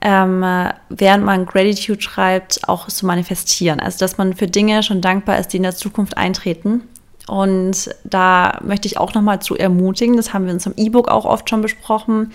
ähm, 0.00 0.44
während 0.88 1.24
man 1.24 1.46
Gratitude 1.46 2.00
schreibt, 2.02 2.68
auch 2.68 2.88
zu 2.88 3.06
manifestieren. 3.06 3.80
Also 3.80 3.98
dass 3.98 4.18
man 4.18 4.34
für 4.34 4.46
Dinge 4.46 4.82
schon 4.82 5.00
dankbar 5.00 5.38
ist, 5.38 5.48
die 5.48 5.58
in 5.58 5.62
der 5.62 5.76
Zukunft 5.76 6.16
eintreten. 6.16 6.82
Und 7.28 7.94
da 8.04 8.58
möchte 8.62 8.88
ich 8.88 8.98
auch 8.98 9.14
nochmal 9.14 9.40
zu 9.40 9.56
ermutigen, 9.56 10.16
das 10.16 10.32
haben 10.32 10.44
wir 10.44 10.50
in 10.50 10.56
unserem 10.56 10.74
E-Book 10.76 11.08
auch 11.08 11.24
oft 11.24 11.48
schon 11.48 11.62
besprochen, 11.62 12.32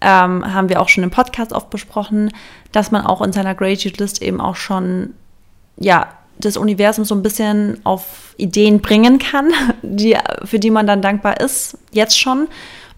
ähm, 0.00 0.52
haben 0.52 0.68
wir 0.68 0.80
auch 0.80 0.88
schon 0.88 1.04
im 1.04 1.10
Podcast 1.10 1.52
oft 1.52 1.70
besprochen, 1.70 2.32
dass 2.72 2.90
man 2.90 3.06
auch 3.06 3.22
in 3.22 3.32
seiner 3.32 3.54
Gratitude 3.54 4.02
List 4.02 4.22
eben 4.22 4.40
auch 4.40 4.56
schon, 4.56 5.14
ja, 5.76 6.08
das 6.38 6.56
Universum 6.56 7.04
so 7.04 7.14
ein 7.14 7.22
bisschen 7.22 7.80
auf 7.84 8.34
Ideen 8.36 8.80
bringen 8.80 9.18
kann, 9.18 9.52
die, 9.82 10.16
für 10.44 10.58
die 10.58 10.70
man 10.70 10.86
dann 10.86 11.00
dankbar 11.00 11.40
ist, 11.40 11.78
jetzt 11.92 12.18
schon. 12.18 12.48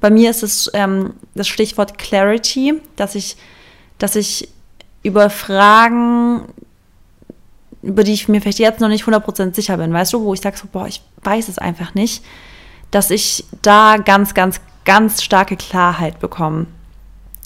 Bei 0.06 0.10
mir 0.10 0.30
ist 0.30 0.44
es 0.44 0.70
ähm, 0.72 1.14
das 1.34 1.48
Stichwort 1.48 1.98
Clarity, 1.98 2.74
dass 2.94 3.16
ich, 3.16 3.36
dass 3.98 4.14
ich 4.14 4.48
über 5.02 5.30
Fragen, 5.30 6.42
über 7.82 8.04
die 8.04 8.12
ich 8.12 8.28
mir 8.28 8.40
vielleicht 8.40 8.60
jetzt 8.60 8.78
noch 8.78 8.86
nicht 8.86 9.04
100% 9.04 9.56
sicher 9.56 9.76
bin, 9.78 9.92
weißt 9.92 10.12
du, 10.12 10.22
wo 10.22 10.32
ich 10.32 10.40
sage 10.40 10.58
so, 10.58 10.68
boah, 10.70 10.86
ich 10.86 11.02
weiß 11.24 11.48
es 11.48 11.58
einfach 11.58 11.94
nicht, 11.94 12.22
dass 12.92 13.10
ich 13.10 13.46
da 13.62 13.96
ganz, 13.96 14.34
ganz, 14.34 14.60
ganz 14.84 15.24
starke 15.24 15.56
Klarheit 15.56 16.20
bekomme. 16.20 16.66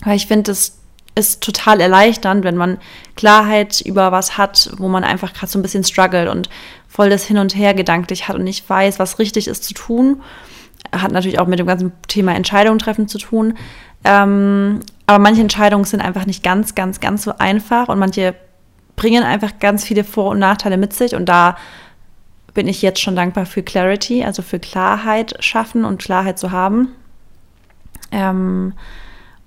Weil 0.04 0.16
ich 0.16 0.26
finde, 0.26 0.52
es 0.52 0.76
ist 1.14 1.42
total 1.42 1.80
erleichternd, 1.80 2.44
wenn 2.44 2.58
man 2.58 2.76
Klarheit 3.16 3.80
über 3.80 4.12
was 4.12 4.36
hat, 4.36 4.70
wo 4.76 4.88
man 4.88 5.02
einfach 5.02 5.32
gerade 5.32 5.50
so 5.50 5.58
ein 5.58 5.62
bisschen 5.62 5.84
struggelt 5.84 6.28
und 6.28 6.50
voll 6.88 7.08
das 7.08 7.24
Hin 7.24 7.38
und 7.38 7.56
Her 7.56 7.72
gedanklich 7.72 8.28
hat 8.28 8.36
und 8.36 8.44
nicht 8.44 8.68
weiß, 8.68 8.98
was 8.98 9.18
richtig 9.18 9.48
ist 9.48 9.64
zu 9.64 9.72
tun 9.72 10.20
hat 10.92 11.12
natürlich 11.12 11.38
auch 11.38 11.46
mit 11.46 11.58
dem 11.58 11.66
ganzen 11.66 11.92
Thema 12.08 12.34
Entscheidungen 12.34 12.78
treffen 12.78 13.08
zu 13.08 13.18
tun. 13.18 13.54
Ähm, 14.04 14.80
aber 15.06 15.18
manche 15.18 15.42
Entscheidungen 15.42 15.84
sind 15.84 16.00
einfach 16.00 16.26
nicht 16.26 16.42
ganz, 16.42 16.74
ganz, 16.74 17.00
ganz 17.00 17.22
so 17.22 17.34
einfach 17.38 17.88
und 17.88 17.98
manche 17.98 18.34
bringen 18.96 19.22
einfach 19.22 19.58
ganz 19.58 19.84
viele 19.84 20.04
Vor- 20.04 20.30
und 20.30 20.38
Nachteile 20.38 20.76
mit 20.76 20.92
sich. 20.92 21.14
Und 21.14 21.26
da 21.28 21.56
bin 22.54 22.68
ich 22.68 22.82
jetzt 22.82 23.00
schon 23.00 23.16
dankbar 23.16 23.46
für 23.46 23.62
Clarity, 23.62 24.24
also 24.24 24.42
für 24.42 24.58
Klarheit 24.58 25.36
schaffen 25.40 25.84
und 25.84 26.02
Klarheit 26.02 26.38
zu 26.38 26.50
haben. 26.50 26.88
Ähm, 28.10 28.72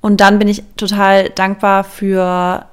und 0.02 0.22
dann 0.22 0.40
bin 0.40 0.48
ich 0.48 0.64
total 0.78 1.30
dankbar 1.30 1.84
für 1.84 2.66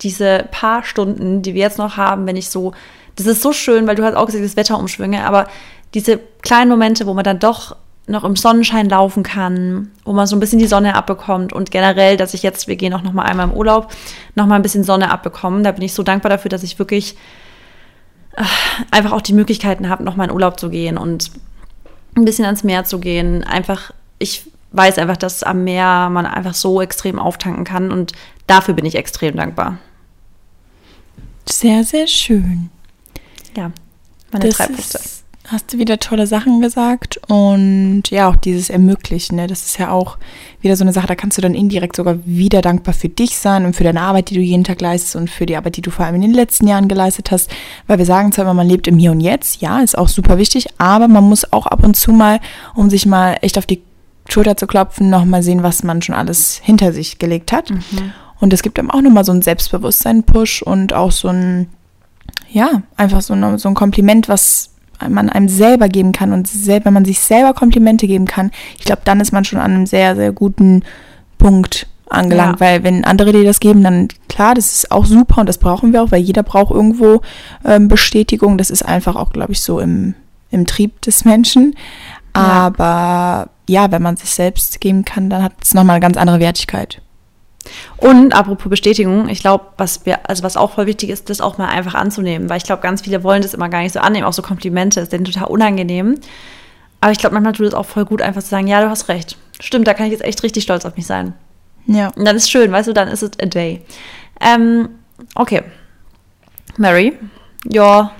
diese 0.00 0.46
paar 0.50 0.84
Stunden, 0.84 1.42
die 1.42 1.54
wir 1.54 1.62
jetzt 1.62 1.78
noch 1.78 1.96
haben, 1.96 2.26
wenn 2.26 2.36
ich 2.36 2.48
so, 2.48 2.72
das 3.16 3.26
ist 3.26 3.42
so 3.42 3.52
schön, 3.52 3.86
weil 3.86 3.96
du 3.96 4.04
hast 4.04 4.14
auch 4.14 4.26
gesagt, 4.26 4.44
das 4.44 4.56
Wetterumschwünge, 4.56 5.24
aber 5.24 5.48
diese 5.94 6.18
kleinen 6.42 6.70
Momente, 6.70 7.06
wo 7.06 7.14
man 7.14 7.24
dann 7.24 7.38
doch 7.38 7.76
noch 8.06 8.24
im 8.24 8.36
Sonnenschein 8.36 8.88
laufen 8.88 9.22
kann, 9.22 9.90
wo 10.04 10.12
man 10.12 10.26
so 10.26 10.34
ein 10.34 10.40
bisschen 10.40 10.58
die 10.58 10.66
Sonne 10.66 10.94
abbekommt 10.94 11.52
und 11.52 11.70
generell, 11.70 12.16
dass 12.16 12.34
ich 12.34 12.42
jetzt, 12.42 12.66
wir 12.66 12.76
gehen 12.76 12.92
auch 12.94 13.02
noch 13.02 13.12
mal 13.12 13.24
einmal 13.24 13.48
im 13.48 13.54
Urlaub, 13.54 13.92
noch 14.34 14.46
mal 14.46 14.56
ein 14.56 14.62
bisschen 14.62 14.84
Sonne 14.84 15.10
abbekommen. 15.10 15.62
Da 15.62 15.72
bin 15.72 15.82
ich 15.82 15.94
so 15.94 16.02
dankbar 16.02 16.30
dafür, 16.30 16.48
dass 16.48 16.64
ich 16.64 16.78
wirklich 16.78 17.16
äh, 18.36 18.44
einfach 18.90 19.12
auch 19.12 19.20
die 19.20 19.34
Möglichkeiten 19.34 19.88
habe, 19.88 20.02
noch 20.02 20.16
mal 20.16 20.24
in 20.24 20.32
Urlaub 20.32 20.58
zu 20.58 20.68
gehen 20.68 20.98
und 20.98 21.30
ein 22.16 22.24
bisschen 22.24 22.44
ans 22.44 22.64
Meer 22.64 22.84
zu 22.84 22.98
gehen. 22.98 23.44
Einfach, 23.44 23.92
ich 24.18 24.46
weiß 24.72 24.98
einfach, 24.98 25.16
dass 25.16 25.42
am 25.44 25.62
Meer 25.62 26.10
man 26.10 26.26
einfach 26.26 26.54
so 26.54 26.82
extrem 26.82 27.18
auftanken 27.18 27.64
kann 27.64 27.92
und 27.92 28.12
dafür 28.48 28.74
bin 28.74 28.84
ich 28.84 28.96
extrem 28.96 29.36
dankbar. 29.36 29.78
Sehr, 31.48 31.84
sehr 31.84 32.06
schön. 32.06 32.70
Ja, 33.56 33.70
meine 34.32 34.46
das 34.46 34.56
drei 34.56 34.66
Punkte. 34.66 35.00
Hast 35.48 35.72
du 35.72 35.78
wieder 35.78 35.98
tolle 35.98 36.28
Sachen 36.28 36.60
gesagt 36.60 37.20
und 37.26 38.04
ja, 38.10 38.28
auch 38.28 38.36
dieses 38.36 38.70
Ermöglichen, 38.70 39.36
ne? 39.36 39.48
das 39.48 39.64
ist 39.64 39.76
ja 39.76 39.90
auch 39.90 40.16
wieder 40.60 40.76
so 40.76 40.84
eine 40.84 40.92
Sache, 40.92 41.08
da 41.08 41.16
kannst 41.16 41.36
du 41.36 41.42
dann 41.42 41.54
indirekt 41.54 41.96
sogar 41.96 42.18
wieder 42.24 42.62
dankbar 42.62 42.94
für 42.94 43.08
dich 43.08 43.36
sein 43.36 43.66
und 43.66 43.74
für 43.74 43.82
deine 43.82 44.02
Arbeit, 44.02 44.30
die 44.30 44.34
du 44.34 44.40
jeden 44.40 44.62
Tag 44.62 44.80
leistest 44.80 45.16
und 45.16 45.28
für 45.28 45.44
die 45.44 45.56
Arbeit, 45.56 45.76
die 45.76 45.82
du 45.82 45.90
vor 45.90 46.04
allem 46.04 46.14
in 46.14 46.20
den 46.20 46.32
letzten 46.32 46.68
Jahren 46.68 46.86
geleistet 46.86 47.32
hast, 47.32 47.50
weil 47.88 47.98
wir 47.98 48.06
sagen 48.06 48.30
zwar 48.30 48.44
immer, 48.44 48.54
man 48.54 48.68
lebt 48.68 48.86
im 48.86 48.98
Hier 48.98 49.10
und 49.10 49.20
Jetzt, 49.20 49.60
ja, 49.60 49.80
ist 49.80 49.98
auch 49.98 50.06
super 50.06 50.38
wichtig, 50.38 50.68
aber 50.78 51.08
man 51.08 51.24
muss 51.24 51.52
auch 51.52 51.66
ab 51.66 51.82
und 51.82 51.96
zu 51.96 52.12
mal, 52.12 52.38
um 52.76 52.88
sich 52.88 53.04
mal 53.04 53.36
echt 53.40 53.58
auf 53.58 53.66
die 53.66 53.82
Schulter 54.28 54.56
zu 54.56 54.68
klopfen, 54.68 55.10
nochmal 55.10 55.42
sehen, 55.42 55.64
was 55.64 55.82
man 55.82 56.02
schon 56.02 56.14
alles 56.14 56.60
hinter 56.62 56.92
sich 56.92 57.18
gelegt 57.18 57.50
hat. 57.50 57.70
Mhm. 57.70 58.12
Und 58.38 58.52
es 58.52 58.62
gibt 58.62 58.78
einem 58.78 58.92
auch 58.92 59.02
nochmal 59.02 59.24
so 59.24 59.32
einen 59.32 59.42
Selbstbewusstsein-Push 59.42 60.62
und 60.62 60.92
auch 60.92 61.10
so 61.10 61.28
ein, 61.28 61.68
ja, 62.50 62.82
einfach 62.96 63.22
so, 63.22 63.34
eine, 63.34 63.58
so 63.58 63.68
ein 63.68 63.74
Kompliment, 63.74 64.28
was 64.28 64.71
man 65.08 65.28
einem 65.28 65.48
selber 65.48 65.88
geben 65.88 66.12
kann 66.12 66.32
und 66.32 66.46
selber, 66.48 66.86
wenn 66.86 66.94
man 66.94 67.04
sich 67.04 67.20
selber 67.20 67.54
Komplimente 67.54 68.06
geben 68.06 68.26
kann, 68.26 68.50
ich 68.78 68.84
glaube, 68.84 69.02
dann 69.04 69.20
ist 69.20 69.32
man 69.32 69.44
schon 69.44 69.58
an 69.58 69.72
einem 69.72 69.86
sehr, 69.86 70.16
sehr 70.16 70.32
guten 70.32 70.82
Punkt 71.38 71.86
angelangt, 72.08 72.60
ja. 72.60 72.66
weil 72.66 72.84
wenn 72.84 73.04
andere 73.04 73.32
dir 73.32 73.44
das 73.44 73.60
geben, 73.60 73.82
dann 73.82 74.08
klar, 74.28 74.54
das 74.54 74.72
ist 74.72 74.90
auch 74.90 75.06
super 75.06 75.40
und 75.40 75.48
das 75.48 75.58
brauchen 75.58 75.92
wir 75.92 76.02
auch, 76.02 76.10
weil 76.10 76.20
jeder 76.20 76.42
braucht 76.42 76.72
irgendwo 76.72 77.22
ähm, 77.64 77.88
Bestätigung. 77.88 78.58
Das 78.58 78.70
ist 78.70 78.82
einfach 78.82 79.16
auch, 79.16 79.30
glaube 79.30 79.52
ich, 79.52 79.62
so 79.62 79.80
im, 79.80 80.14
im 80.50 80.66
Trieb 80.66 81.00
des 81.02 81.24
Menschen. 81.24 81.74
Ja. 82.36 82.42
Aber 82.42 83.50
ja, 83.68 83.90
wenn 83.90 84.02
man 84.02 84.16
sich 84.16 84.30
selbst 84.30 84.80
geben 84.80 85.04
kann, 85.04 85.30
dann 85.30 85.42
hat 85.42 85.52
es 85.62 85.74
nochmal 85.74 85.96
eine 85.96 86.02
ganz 86.02 86.16
andere 86.16 86.40
Wertigkeit. 86.40 87.00
Und 87.96 88.34
apropos 88.34 88.68
Bestätigung, 88.68 89.28
ich 89.28 89.40
glaube, 89.40 89.66
was 89.76 90.04
wir, 90.04 90.28
also 90.28 90.42
was 90.42 90.56
auch 90.56 90.72
voll 90.72 90.86
wichtig 90.86 91.10
ist, 91.10 91.30
das 91.30 91.40
auch 91.40 91.58
mal 91.58 91.68
einfach 91.68 91.94
anzunehmen, 91.94 92.48
weil 92.48 92.56
ich 92.56 92.64
glaube, 92.64 92.82
ganz 92.82 93.02
viele 93.02 93.22
wollen 93.22 93.42
das 93.42 93.54
immer 93.54 93.68
gar 93.68 93.82
nicht 93.82 93.92
so 93.92 94.00
annehmen, 94.00 94.24
auch 94.26 94.32
so 94.32 94.42
Komplimente, 94.42 95.00
ist 95.00 95.12
denen 95.12 95.24
total 95.24 95.48
unangenehm. 95.48 96.18
Aber 97.00 97.12
ich 97.12 97.18
glaube, 97.18 97.34
manchmal 97.34 97.52
tut 97.52 97.66
es 97.66 97.74
auch 97.74 97.86
voll 97.86 98.04
gut, 98.04 98.22
einfach 98.22 98.42
zu 98.42 98.48
sagen, 98.48 98.66
ja, 98.66 98.80
du 98.80 98.88
hast 98.88 99.08
recht. 99.08 99.36
Stimmt, 99.60 99.86
da 99.86 99.94
kann 99.94 100.06
ich 100.06 100.12
jetzt 100.12 100.24
echt 100.24 100.42
richtig 100.42 100.64
stolz 100.64 100.84
auf 100.84 100.96
mich 100.96 101.06
sein. 101.06 101.34
Ja. 101.86 102.08
Und 102.16 102.24
dann 102.24 102.36
ist 102.36 102.50
schön, 102.50 102.70
weißt 102.70 102.88
du, 102.88 102.92
dann 102.92 103.08
ist 103.08 103.22
es 103.22 103.30
a 103.40 103.46
day. 103.46 103.82
Ähm, 104.40 104.88
okay. 105.34 105.62
Mary, 106.76 107.18
ja. 107.68 108.12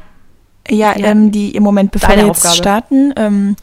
Ja, 0.68 0.96
ja. 0.96 1.06
Ähm, 1.06 1.32
die 1.32 1.54
im 1.54 1.62
Moment, 1.62 1.90
bevor 1.90 2.10
wir 2.10 2.26
jetzt 2.26 2.30
Aufgabe. 2.30 2.54
starten, 2.54 3.14
ähm, 3.16 3.56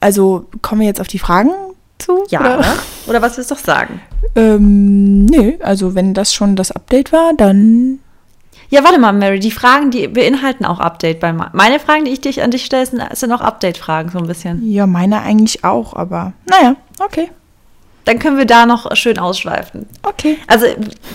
also 0.00 0.46
kommen 0.60 0.82
wir 0.82 0.88
jetzt 0.88 1.00
auf 1.00 1.08
die 1.08 1.18
Fragen 1.18 1.50
zu? 1.98 2.24
Ja, 2.28 2.40
oder, 2.40 2.64
oder 3.06 3.22
was 3.22 3.36
willst 3.36 3.50
du 3.50 3.54
doch 3.54 3.62
sagen? 3.62 4.00
Ähm, 4.34 5.26
nö, 5.26 5.54
also 5.62 5.94
wenn 5.94 6.14
das 6.14 6.34
schon 6.34 6.56
das 6.56 6.72
Update 6.72 7.12
war, 7.12 7.32
dann. 7.36 8.00
Ja, 8.70 8.82
warte 8.82 8.98
mal, 8.98 9.12
Mary, 9.12 9.38
die 9.38 9.50
Fragen, 9.50 9.90
die 9.90 10.08
beinhalten 10.08 10.64
auch 10.64 10.80
Update 10.80 11.20
bei 11.20 11.32
meine 11.32 11.78
Fragen, 11.78 12.04
die 12.06 12.10
ich 12.10 12.20
dich 12.20 12.42
an 12.42 12.50
dich 12.50 12.64
stelle, 12.64 12.86
sind, 12.86 13.02
sind 13.12 13.30
auch 13.30 13.40
Update-Fragen, 13.40 14.10
so 14.10 14.18
ein 14.18 14.26
bisschen. 14.26 14.68
Ja, 14.68 14.86
meine 14.86 15.20
eigentlich 15.22 15.64
auch, 15.64 15.94
aber 15.94 16.32
naja, 16.46 16.76
okay. 16.98 17.30
Dann 18.04 18.18
können 18.18 18.36
wir 18.36 18.46
da 18.46 18.66
noch 18.66 18.94
schön 18.96 19.18
ausschweifen. 19.18 19.86
Okay. 20.02 20.38
Also, 20.46 20.66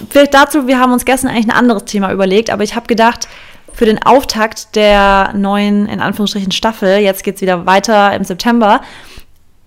vielleicht 0.10 0.34
dazu, 0.34 0.68
wir 0.68 0.80
haben 0.80 0.94
uns 0.94 1.06
gestern 1.06 1.30
eigentlich 1.30 1.48
ein 1.48 1.56
anderes 1.56 1.86
Thema 1.86 2.12
überlegt, 2.12 2.50
aber 2.50 2.64
ich 2.64 2.76
habe 2.76 2.88
gedacht, 2.88 3.28
für 3.74 3.86
den 3.86 4.02
Auftakt 4.04 4.76
der 4.76 5.32
neuen, 5.36 5.88
in 5.88 6.02
Anführungsstrichen, 6.02 6.52
Staffel, 6.52 6.98
jetzt 6.98 7.24
geht 7.24 7.36
es 7.36 7.42
wieder 7.42 7.66
weiter 7.66 8.14
im 8.14 8.24
September, 8.24 8.82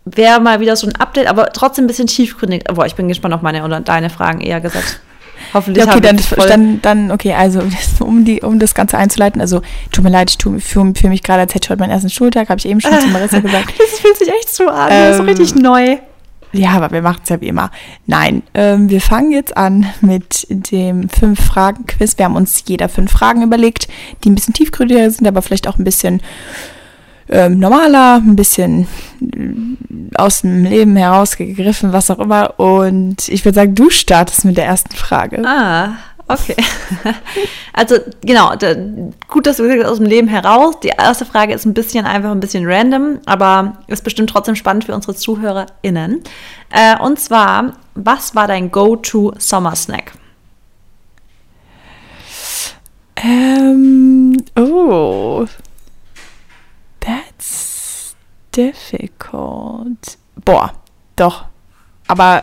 wäre 0.04 0.40
mal 0.40 0.61
wieder 0.61 0.76
so 0.76 0.87
ein 0.87 0.97
Update, 0.97 1.26
aber 1.26 1.52
trotzdem 1.52 1.85
ein 1.85 1.88
bisschen 1.88 2.06
tiefgründig. 2.06 2.64
Boah, 2.64 2.87
ich 2.87 2.94
bin 2.94 3.09
gespannt 3.09 3.35
auf 3.35 3.42
meine 3.42 3.64
oder 3.64 3.80
deine 3.80 4.11
Fragen 4.11 4.40
eher 4.40 4.61
gesagt. 4.61 5.00
Hoffentlich. 5.54 5.85
Ja, 5.85 5.92
okay, 5.92 6.00
dann, 6.00 6.18
dann, 6.49 6.82
dann, 6.82 7.11
okay, 7.11 7.35
also 7.35 7.62
um, 8.00 8.25
die, 8.25 8.42
um 8.42 8.59
das 8.59 8.75
Ganze 8.75 8.97
einzuleiten, 8.97 9.40
also 9.40 9.61
tut 9.90 10.04
mir 10.04 10.11
leid, 10.11 10.30
ich 10.30 10.42
fühle 10.42 10.94
fühl 10.94 11.11
mich 11.11 11.23
gerade, 11.23 11.40
als 11.40 11.54
hätte 11.54 11.66
ich 11.66 11.71
heute 11.71 11.80
meinen 11.80 11.90
ersten 11.90 12.11
Schultag, 12.11 12.49
habe 12.49 12.59
ich 12.59 12.66
eben 12.66 12.80
schon 12.80 12.99
zu 13.00 13.06
Marissa 13.12 13.40
gesagt. 13.40 13.75
das 13.78 14.00
fühlt 14.00 14.16
sich 14.16 14.28
echt 14.28 14.54
so 14.54 14.68
an, 14.68 14.88
ähm, 14.90 15.16
so 15.16 15.23
richtig 15.25 15.54
neu. 15.54 15.99
Ja, 16.52 16.73
aber 16.73 16.90
wir 16.90 17.00
machen 17.00 17.21
es 17.23 17.30
ja 17.30 17.40
wie 17.40 17.49
immer. 17.49 17.71
Nein, 18.06 18.42
ähm, 18.52 18.90
wir 18.90 19.00
fangen 19.00 19.32
jetzt 19.32 19.56
an 19.56 19.87
mit 20.02 20.47
dem 20.50 21.09
Fünf-Fragen-Quiz. 21.09 22.18
Wir 22.18 22.26
haben 22.26 22.37
uns 22.37 22.62
jeder 22.66 22.90
fünf 22.90 23.11
Fragen 23.11 23.42
überlegt, 23.42 23.88
die 24.23 24.30
ein 24.30 24.35
bisschen 24.35 24.52
tiefgründiger 24.52 25.11
sind, 25.11 25.26
aber 25.26 25.40
vielleicht 25.40 25.66
auch 25.66 25.78
ein 25.78 25.85
bisschen 25.85 26.21
ähm, 27.30 27.59
normaler, 27.59 28.16
ein 28.16 28.37
bisschen 28.37 28.87
aus 30.14 30.43
dem 30.43 30.64
Leben 30.64 30.97
herausgegriffen, 30.97 31.93
was 31.93 32.11
auch 32.11 32.19
immer. 32.19 32.59
Und 32.59 33.29
ich 33.29 33.45
würde 33.45 33.57
sagen, 33.57 33.75
du 33.75 33.91
startest 33.91 34.45
mit 34.45 34.57
der 34.57 34.67
ersten 34.67 34.95
Frage. 34.95 35.43
Ah, 35.45 35.97
okay. 36.29 36.57
Also 37.75 37.97
genau, 38.21 38.55
da, 38.55 38.75
gut, 39.29 39.47
dass 39.47 39.57
du 39.57 39.62
gesagt 39.62 39.83
hast, 39.83 39.91
aus 39.91 39.97
dem 39.97 40.07
Leben 40.07 40.29
heraus. 40.29 40.79
Die 40.81 40.88
erste 40.88 41.25
Frage 41.25 41.55
ist 41.55 41.64
ein 41.64 41.73
bisschen 41.73 42.05
einfach 42.05 42.31
ein 42.31 42.41
bisschen 42.41 42.71
random, 42.71 43.21
aber 43.25 43.79
ist 43.87 44.05
bestimmt 44.05 44.29
trotzdem 44.29 44.57
spannend 44.57 44.85
für 44.85 44.95
unsere 44.95 45.14
ZuhörerInnen. 45.14 46.23
Äh, 46.71 46.99
und 47.02 47.19
zwar, 47.19 47.73
was 47.95 48.35
war 48.35 48.47
dein 48.47 48.71
Go-To-Sommer-Snack? 48.71 50.12
Ähm, 53.17 54.37
oh, 54.57 55.47
difficult. 58.56 60.18
Boah, 60.44 60.73
doch. 61.16 61.47
Aber, 62.06 62.42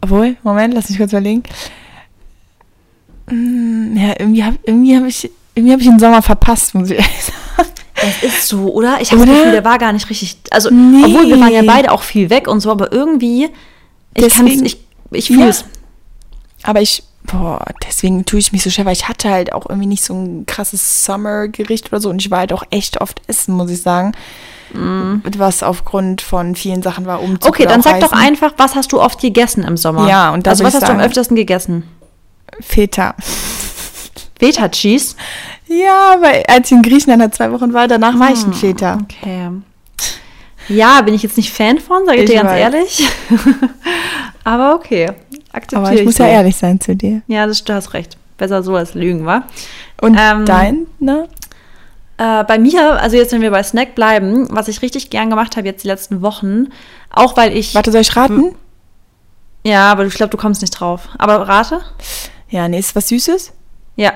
obwohl, 0.00 0.36
Moment, 0.42 0.74
lass 0.74 0.88
mich 0.88 0.98
kurz 0.98 1.12
überlegen. 1.12 1.42
Hm, 3.28 3.96
ja, 3.96 4.14
irgendwie 4.18 4.44
habe 4.44 4.58
irgendwie 4.64 4.96
hab 4.96 5.04
ich, 5.04 5.30
irgendwie 5.54 5.72
hab 5.72 5.80
ich 5.80 5.86
den 5.86 5.98
Sommer 5.98 6.22
verpasst, 6.22 6.74
muss 6.74 6.90
ich 6.90 6.98
ehrlich 6.98 7.24
sagen. 7.24 7.70
Es 7.96 8.22
ist 8.22 8.48
so, 8.48 8.72
oder? 8.72 9.00
Ich 9.00 9.12
habe 9.12 9.24
das 9.24 9.30
Gefühl, 9.30 9.52
der 9.52 9.64
war 9.64 9.78
gar 9.78 9.92
nicht 9.92 10.10
richtig. 10.10 10.36
Also, 10.50 10.70
nee. 10.70 11.04
obwohl 11.04 11.28
wir 11.28 11.40
waren 11.40 11.52
ja 11.52 11.62
beide 11.62 11.90
auch 11.90 12.02
viel 12.02 12.28
weg 12.28 12.48
und 12.48 12.60
so, 12.60 12.70
aber 12.70 12.92
irgendwie, 12.92 13.48
ich 14.14 14.28
kann 14.28 14.46
ich, 14.46 14.78
ich 15.10 15.26
fühle 15.28 15.48
es. 15.48 15.60
Ja. 15.60 15.66
Aber 16.64 16.80
ich, 16.82 17.02
boah, 17.24 17.64
deswegen 17.86 18.24
tue 18.24 18.38
ich 18.38 18.52
mich 18.52 18.62
so 18.62 18.70
schwer, 18.70 18.84
weil 18.84 18.92
ich 18.92 19.08
hatte 19.08 19.30
halt 19.30 19.52
auch 19.52 19.68
irgendwie 19.68 19.88
nicht 19.88 20.04
so 20.04 20.14
ein 20.14 20.46
krasses 20.46 21.04
Summer-Gericht 21.04 21.92
oder 21.92 22.00
so 22.00 22.10
und 22.10 22.20
ich 22.20 22.30
war 22.30 22.40
halt 22.40 22.52
auch 22.52 22.64
echt 22.70 23.00
oft 23.00 23.22
essen, 23.26 23.54
muss 23.54 23.70
ich 23.70 23.82
sagen. 23.82 24.12
Mm. 24.72 25.16
Was 25.36 25.62
aufgrund 25.62 26.20
von 26.20 26.54
vielen 26.54 26.82
Sachen 26.82 27.06
war 27.06 27.22
Umzug 27.22 27.48
Okay, 27.48 27.66
dann 27.66 27.82
sag 27.82 28.00
doch 28.00 28.12
einfach, 28.12 28.54
was 28.56 28.74
hast 28.74 28.92
du 28.92 29.00
oft 29.00 29.20
gegessen 29.20 29.62
im 29.62 29.76
Sommer? 29.76 30.08
Ja, 30.08 30.32
und 30.32 30.46
da 30.46 30.50
Also 30.50 30.64
was 30.64 30.74
hast 30.74 30.82
sagen, 30.82 30.98
du 30.98 31.04
am 31.04 31.06
öftesten 31.06 31.36
gegessen? 31.36 31.84
Feta. 32.60 33.14
Feta 34.38 34.68
Cheese? 34.68 35.16
Ja, 35.66 36.16
weil 36.20 36.42
als 36.48 36.70
ich 36.70 36.76
in 36.76 36.82
Griechenland 36.82 37.34
zwei 37.34 37.52
Wochen 37.52 37.72
war, 37.72 37.88
danach 37.88 38.18
war 38.18 38.32
ich 38.32 38.40
ein 38.40 38.52
hm, 38.52 38.54
Feta. 38.54 38.98
Okay. 39.02 39.50
Ja, 40.68 41.00
bin 41.02 41.14
ich 41.14 41.22
jetzt 41.22 41.36
nicht 41.36 41.52
Fan 41.52 41.78
von, 41.78 42.04
sage 42.04 42.18
ich, 42.18 42.24
ich 42.24 42.30
dir 42.30 42.42
ganz 42.42 42.50
weiß. 42.50 42.60
ehrlich. 42.60 43.08
Aber 44.44 44.74
okay 44.74 45.10
akzeptiere 45.54 45.86
Aber 45.86 45.94
ich, 45.94 46.04
muss 46.04 46.16
so. 46.16 46.24
ja 46.24 46.30
ehrlich 46.30 46.56
sein 46.56 46.80
zu 46.80 46.96
dir. 46.96 47.22
Ja, 47.26 47.46
das, 47.46 47.62
du 47.64 47.72
hast 47.72 47.94
recht. 47.94 48.16
Besser 48.36 48.62
so 48.62 48.74
als 48.74 48.94
Lügen, 48.94 49.24
wa? 49.26 49.44
Und 50.00 50.18
ähm, 50.20 50.44
dein, 50.44 50.86
ne? 50.98 51.28
Äh, 52.16 52.44
bei 52.44 52.58
mir, 52.58 53.00
also 53.00 53.16
jetzt, 53.16 53.32
wenn 53.32 53.42
wir 53.42 53.50
bei 53.50 53.62
Snack 53.62 53.94
bleiben, 53.94 54.46
was 54.50 54.68
ich 54.68 54.82
richtig 54.82 55.10
gern 55.10 55.30
gemacht 55.30 55.56
habe 55.56 55.66
jetzt 55.66 55.84
die 55.84 55.88
letzten 55.88 56.22
Wochen, 56.22 56.68
auch 57.10 57.36
weil 57.36 57.56
ich. 57.56 57.74
Warte, 57.74 57.92
soll 57.92 58.00
ich 58.02 58.16
raten? 58.16 58.54
Ja, 59.64 59.90
aber 59.90 60.04
ich 60.04 60.14
glaube, 60.14 60.30
du 60.30 60.36
kommst 60.36 60.60
nicht 60.60 60.72
drauf. 60.72 61.08
Aber 61.18 61.48
rate? 61.48 61.80
Ja, 62.50 62.68
nee, 62.68 62.78
ist 62.78 62.94
was 62.94 63.08
Süßes? 63.08 63.52
Ja. 63.96 64.12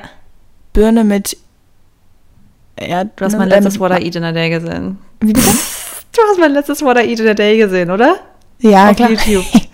Birne 0.72 1.04
mit 1.04 1.36
Erd 2.76 3.08
Du 3.16 3.24
hast 3.24 3.36
mein 3.36 3.48
letztes 3.48 3.80
What 3.80 3.92
I 3.98 4.04
Eat 4.04 4.16
in 4.16 4.24
a 4.24 4.32
Day 4.32 4.50
gesehen. 4.50 4.98
Wie 5.20 5.32
bitte? 5.32 5.48
Du 6.10 6.22
hast 6.30 6.40
mein 6.40 6.52
letztes 6.52 6.82
What 6.82 6.96
I 6.96 7.08
Eat 7.08 7.20
in 7.20 7.28
a 7.28 7.34
Day 7.34 7.58
gesehen, 7.58 7.90
oder? 7.90 8.16
Ja, 8.60 8.90
Auf 8.90 8.96
klar. 8.96 9.10
YouTube. 9.10 9.44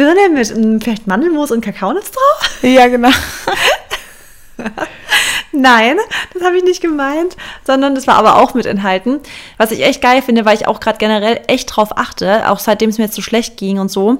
Birne 0.00 0.30
mit 0.30 0.50
um, 0.50 0.80
vielleicht 0.80 1.06
Mandelmus 1.06 1.50
und 1.50 1.60
Kakaonuss 1.60 2.10
drauf? 2.10 2.58
Ja, 2.62 2.88
genau. 2.88 3.10
Nein, 5.52 5.98
das 6.32 6.42
habe 6.42 6.56
ich 6.56 6.64
nicht 6.64 6.80
gemeint, 6.80 7.36
sondern 7.66 7.94
das 7.94 8.06
war 8.06 8.14
aber 8.14 8.36
auch 8.36 8.54
mit 8.54 8.64
enthalten. 8.64 9.20
Was 9.58 9.72
ich 9.72 9.82
echt 9.82 10.00
geil 10.00 10.22
finde, 10.22 10.46
weil 10.46 10.56
ich 10.56 10.66
auch 10.66 10.80
gerade 10.80 10.96
generell 10.96 11.40
echt 11.48 11.76
drauf 11.76 11.98
achte, 11.98 12.48
auch 12.48 12.60
seitdem 12.60 12.88
es 12.88 12.96
mir 12.96 13.04
jetzt 13.04 13.14
so 13.14 13.20
schlecht 13.20 13.58
ging 13.58 13.78
und 13.78 13.90
so, 13.90 14.18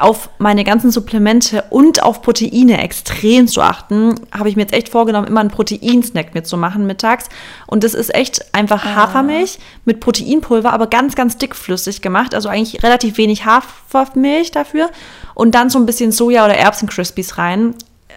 auf 0.00 0.30
meine 0.38 0.64
ganzen 0.64 0.90
Supplemente 0.90 1.64
und 1.70 2.02
auf 2.02 2.22
Proteine 2.22 2.82
extrem 2.82 3.46
zu 3.46 3.60
achten, 3.60 4.14
habe 4.30 4.48
ich 4.48 4.56
mir 4.56 4.62
jetzt 4.62 4.72
echt 4.72 4.88
vorgenommen, 4.88 5.26
immer 5.26 5.40
einen 5.40 5.50
Proteinsnack 5.50 6.34
mitzumachen 6.34 6.86
mittags. 6.86 7.28
Und 7.66 7.84
das 7.84 7.94
ist 7.94 8.14
echt 8.14 8.54
einfach 8.54 8.84
ah. 8.84 8.94
Hafermilch 8.94 9.58
mit 9.84 10.00
Proteinpulver, 10.00 10.72
aber 10.72 10.86
ganz, 10.86 11.14
ganz 11.14 11.36
dickflüssig 11.36 12.02
gemacht. 12.02 12.34
Also 12.34 12.48
eigentlich 12.48 12.82
relativ 12.82 13.16
wenig 13.16 13.44
Hafermilch 13.44 14.50
dafür. 14.50 14.90
Und 15.34 15.54
dann 15.54 15.70
so 15.70 15.78
ein 15.78 15.86
bisschen 15.86 16.12
Soja- 16.12 16.44
oder 16.44 16.56
Erbsen-Crispies 16.56 17.38
rein. 17.38 17.74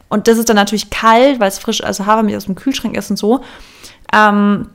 Und 0.10 0.28
das 0.28 0.38
ist 0.38 0.50
dann 0.50 0.56
natürlich 0.56 0.90
kalt, 0.90 1.40
weil 1.40 1.48
es 1.48 1.60
frisch, 1.60 1.84
also 1.84 2.06
Hafermilch 2.06 2.38
aus 2.38 2.46
dem 2.46 2.56
Kühlschrank 2.56 2.98
ist 2.98 3.10
und 3.10 3.18
so. 3.18 3.42
Ähm, 4.14 4.68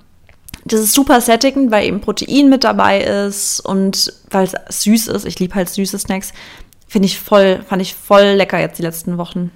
das 0.66 0.80
ist 0.80 0.94
super 0.94 1.20
sättigend, 1.20 1.70
weil 1.70 1.86
eben 1.86 2.00
Protein 2.00 2.48
mit 2.48 2.64
dabei 2.64 3.00
ist 3.00 3.60
und 3.60 4.12
weil 4.30 4.48
es 4.68 4.82
süß 4.82 5.06
ist. 5.08 5.24
Ich 5.24 5.38
liebe 5.38 5.54
halt 5.54 5.68
süße 5.68 5.98
Snacks. 5.98 6.32
Finde 6.86 7.06
ich 7.06 7.18
voll, 7.18 7.60
fand 7.68 7.82
ich 7.82 7.94
voll 7.94 8.34
lecker 8.36 8.60
jetzt 8.60 8.78
die 8.78 8.82
letzten 8.82 9.18
Wochen. 9.18 9.50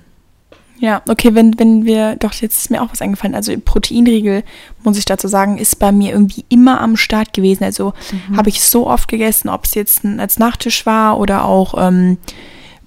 Ja, 0.80 1.02
okay, 1.08 1.34
wenn, 1.34 1.58
wenn 1.58 1.84
wir, 1.84 2.16
doch, 2.16 2.32
jetzt 2.32 2.56
ist 2.56 2.70
mir 2.70 2.82
auch 2.82 2.90
was 2.90 3.02
eingefallen. 3.02 3.34
Also 3.34 3.52
Proteinriegel, 3.62 4.42
muss 4.82 4.96
ich 4.96 5.04
dazu 5.04 5.28
sagen, 5.28 5.58
ist 5.58 5.78
bei 5.78 5.92
mir 5.92 6.12
irgendwie 6.12 6.46
immer 6.49 6.80
am 6.80 6.96
Start 6.96 7.34
gewesen. 7.34 7.64
Also 7.64 7.92
mhm. 8.28 8.38
habe 8.38 8.49
ich 8.49 8.62
so 8.62 8.87
oft 8.87 9.06
gegessen, 9.06 9.50
ob 9.50 9.64
es 9.66 9.75
jetzt 9.75 10.04
als 10.04 10.38
Nachtisch 10.38 10.87
war 10.87 11.20
oder 11.20 11.44
auch 11.44 11.75
ähm, 11.76 12.16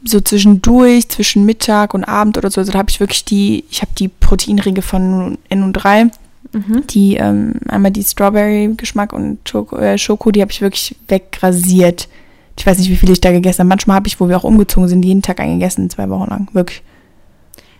so 0.04 0.20
zwischendurch, 0.20 1.08
zwischen 1.10 1.46
Mittag 1.46 1.94
und 1.94 2.04
Abend 2.04 2.38
oder 2.38 2.52
so, 2.52 2.62
also 2.62 2.72
da 2.72 2.80
habe 2.80 2.90
ich 2.90 3.00
wirklich 3.00 3.26
die, 3.26 3.64
ich 3.70 3.82
habe 3.82 3.92
die 3.98 4.08
Proteinringe 4.08 4.82
von 4.82 5.38
N3, 5.50 6.12
mhm. 6.52 6.88
die 6.90 7.16
ähm, 7.16 7.54
einmal 7.68 7.92
die 7.92 8.04
Strawberry-Geschmack 8.04 9.14
und 9.14 9.48
Schoko, 9.48 9.78
äh, 9.78 9.98
Schoko 9.98 10.32
die 10.32 10.42
habe 10.42 10.52
ich 10.52 10.62
wirklich 10.62 10.96
wegrasiert. 11.08 12.10
Ich 12.58 12.66
weiß 12.66 12.78
nicht, 12.78 12.90
wie 12.90 12.96
viel 12.96 13.10
ich 13.12 13.22
da 13.22 13.32
gegessen 13.32 13.60
habe. 13.60 13.70
Manchmal 13.70 13.96
habe 13.96 14.08
ich, 14.08 14.20
wo 14.20 14.30
wir 14.30 14.38
auch 14.38 14.44
umgezogen 14.44 14.88
sind, 14.88 15.04
jeden 15.04 15.22
Tag 15.22 15.40
eingegessen, 15.40 15.90
zwei 15.90 16.10
Wochen 16.10 16.30
lang, 16.30 16.48
wirklich. 16.54 16.84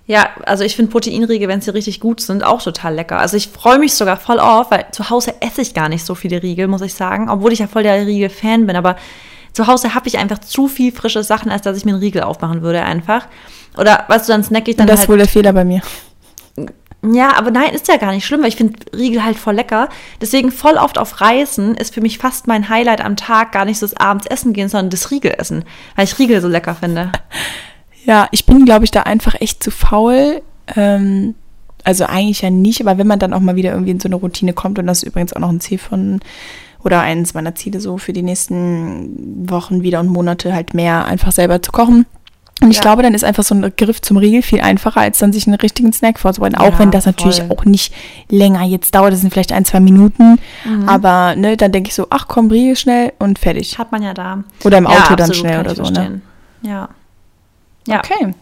Ja, 0.06 0.30
also 0.46 0.66
ich 0.66 0.76
finde 0.76 0.92
Proteinriegel, 0.92 1.48
wenn 1.48 1.62
sie 1.62 1.74
richtig 1.74 2.02
gut 2.02 2.20
sind, 2.20 2.44
auch 2.44 2.62
total 2.62 2.96
lecker. 2.96 3.20
Also 3.20 3.38
ich 3.38 3.48
freue 3.48 3.80
mich 3.80 3.94
sogar 3.94 4.18
voll 4.18 4.40
auf, 4.40 4.70
weil 4.70 4.86
zu 4.92 5.10
Hause 5.10 5.36
esse 5.40 5.62
ich 5.62 5.74
gar 5.74 5.88
nicht 5.88 6.06
so 6.06 6.14
viele 6.14 6.44
Riegel, 6.44 6.68
muss 6.68 6.82
ich 6.82 6.94
sagen, 6.94 7.30
obwohl 7.30 7.54
ich 7.54 7.60
ja 7.60 7.68
voll 7.68 7.84
der 7.84 8.06
Riegel-Fan 8.06 8.66
bin, 8.68 8.76
aber 8.76 8.98
zu 9.54 9.68
Hause 9.68 9.96
habe 9.96 10.08
ich 10.08 10.18
einfach 10.18 10.40
zu 10.40 10.68
viel 10.68 10.92
frische 10.92 11.24
Sachen, 11.24 11.52
als 11.52 11.62
dass 11.62 11.78
ich 11.78 11.86
mir 11.86 11.92
einen 11.92 12.02
Riegel 12.02 12.24
aufmachen 12.24 12.64
würde 12.64 12.84
einfach. 12.84 13.28
Oder 13.78 14.04
weißt 14.08 14.28
du, 14.28 14.34
dann 14.34 14.44
snack 14.44 14.68
ich 14.68 14.76
dann. 14.76 14.88
Das 14.88 14.96
ist 14.96 15.00
halt, 15.02 15.10
wohl 15.10 15.18
der 15.20 15.28
Fehler 15.28 15.54
bei 15.54 15.64
mir. 15.64 15.82
Ja, 17.06 17.36
aber 17.36 17.52
nein, 17.52 17.74
ist 17.74 17.90
ja 17.90 17.98
gar 17.98 18.14
nicht 18.14 18.26
schlimm, 18.26 18.42
weil 18.42 18.50
ich 18.50 18.56
finde 18.56 18.80
Riegel 18.96 19.26
halt 19.26 19.38
voll 19.38 19.56
lecker. 19.56 19.90
Deswegen 20.22 20.52
voll 20.52 20.76
oft 20.76 20.98
auf 20.98 21.20
Reisen 21.20 21.76
ist 21.76 21.94
für 21.94 22.00
mich 22.00 22.18
fast 22.18 22.48
mein 22.48 22.70
Highlight 22.70 23.04
am 23.04 23.18
Tag 23.18 23.52
gar 23.52 23.66
nicht 23.66 23.80
so 23.80 23.86
das 23.86 23.98
abends 23.98 24.26
essen 24.28 24.54
gehen, 24.54 24.70
sondern 24.70 24.90
das 24.90 25.12
Riegel 25.12 25.36
essen, 25.38 25.66
weil 25.96 26.06
ich 26.06 26.18
Riegel 26.18 26.42
so 26.42 26.48
lecker 26.48 26.76
finde. 26.76 27.12
Ja, 28.06 28.28
ich 28.32 28.46
bin, 28.46 28.66
glaube 28.66 28.84
ich, 28.84 28.92
da 28.92 29.04
einfach 29.04 29.40
echt 29.40 29.64
zu 29.64 29.72
faul. 29.72 30.42
Ähm, 30.76 31.36
also 31.86 32.06
eigentlich 32.06 32.42
ja 32.42 32.50
nicht, 32.50 32.82
aber 32.82 32.98
wenn 32.98 33.08
man 33.08 33.20
dann 33.20 33.34
auch 33.34 33.40
mal 33.40 33.56
wieder 33.56 33.72
irgendwie 33.72 33.92
in 33.92 34.02
so 34.02 34.10
eine 34.10 34.16
Routine 34.16 34.52
kommt, 34.52 34.78
und 34.78 34.88
das 34.88 35.04
ist 35.04 35.08
übrigens 35.08 35.32
auch 35.32 35.40
noch 35.40 35.48
ein 35.48 35.62
Ziel 35.62 35.78
von 35.78 36.20
oder 36.84 37.00
eines 37.00 37.34
meiner 37.34 37.56
Ziele 37.56 37.80
so 37.80 37.98
für 37.98 38.12
die 38.12 38.22
nächsten 38.22 39.50
Wochen 39.50 39.84
wieder 39.84 40.02
und 40.02 40.08
Monate 40.08 40.54
halt 40.54 40.74
mehr 40.74 41.06
einfach 41.06 41.32
selber 41.32 41.62
zu 41.62 41.72
kochen. 41.72 42.06
Und 42.62 42.70
ich 42.72 42.78
ja. 42.78 42.82
glaube, 42.82 43.04
dann 43.04 43.14
ist 43.14 43.24
einfach 43.24 43.44
so 43.44 43.56
ein 43.56 43.74
Griff 43.76 44.02
zum 44.02 44.18
Riegel 44.18 44.42
viel 44.42 44.62
einfacher, 44.62 45.02
als 45.02 45.20
dann 45.20 45.34
sich 45.34 45.48
einen 45.48 45.56
richtigen 45.56 45.92
Snack 45.92 46.20
vorzubereiten. 46.20 46.56
Ja, 46.60 46.68
auch 46.68 46.80
wenn 46.80 46.92
das 46.92 47.06
natürlich 47.06 47.42
voll. 47.42 47.52
auch 47.52 47.66
nicht 47.66 47.94
länger 48.30 48.64
jetzt 48.64 48.96
dauert, 48.96 49.12
das 49.12 49.22
sind 49.22 49.34
vielleicht 49.34 49.52
ein, 49.52 49.66
zwei 49.66 49.80
Minuten. 49.80 50.40
Mhm. 50.64 50.88
Aber 50.88 51.36
ne, 51.36 51.58
dann 51.58 51.72
denke 51.72 51.90
ich 51.90 51.96
so, 51.96 52.08
ach 52.10 52.28
komm, 52.28 52.50
Riegel 52.50 52.76
schnell 52.76 53.12
und 53.20 53.40
fertig. 53.40 53.78
Hat 53.80 53.92
man 53.92 54.02
ja 54.02 54.14
da. 54.14 54.44
Oder 54.64 54.78
im 54.78 54.88
Auto 54.88 55.10
ja, 55.10 55.16
dann 55.16 55.34
schnell 55.34 55.60
oder 55.60 55.76
so. 55.76 55.84
Ne? 55.84 56.22
Ja. 56.62 56.90
ja. 57.88 58.00
Okay. 58.00 58.34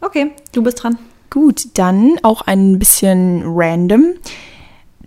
Okay, 0.00 0.32
du 0.52 0.62
bist 0.62 0.82
dran. 0.82 0.98
Gut, 1.30 1.66
dann 1.74 2.16
auch 2.22 2.42
ein 2.42 2.78
bisschen 2.78 3.42
random 3.44 4.14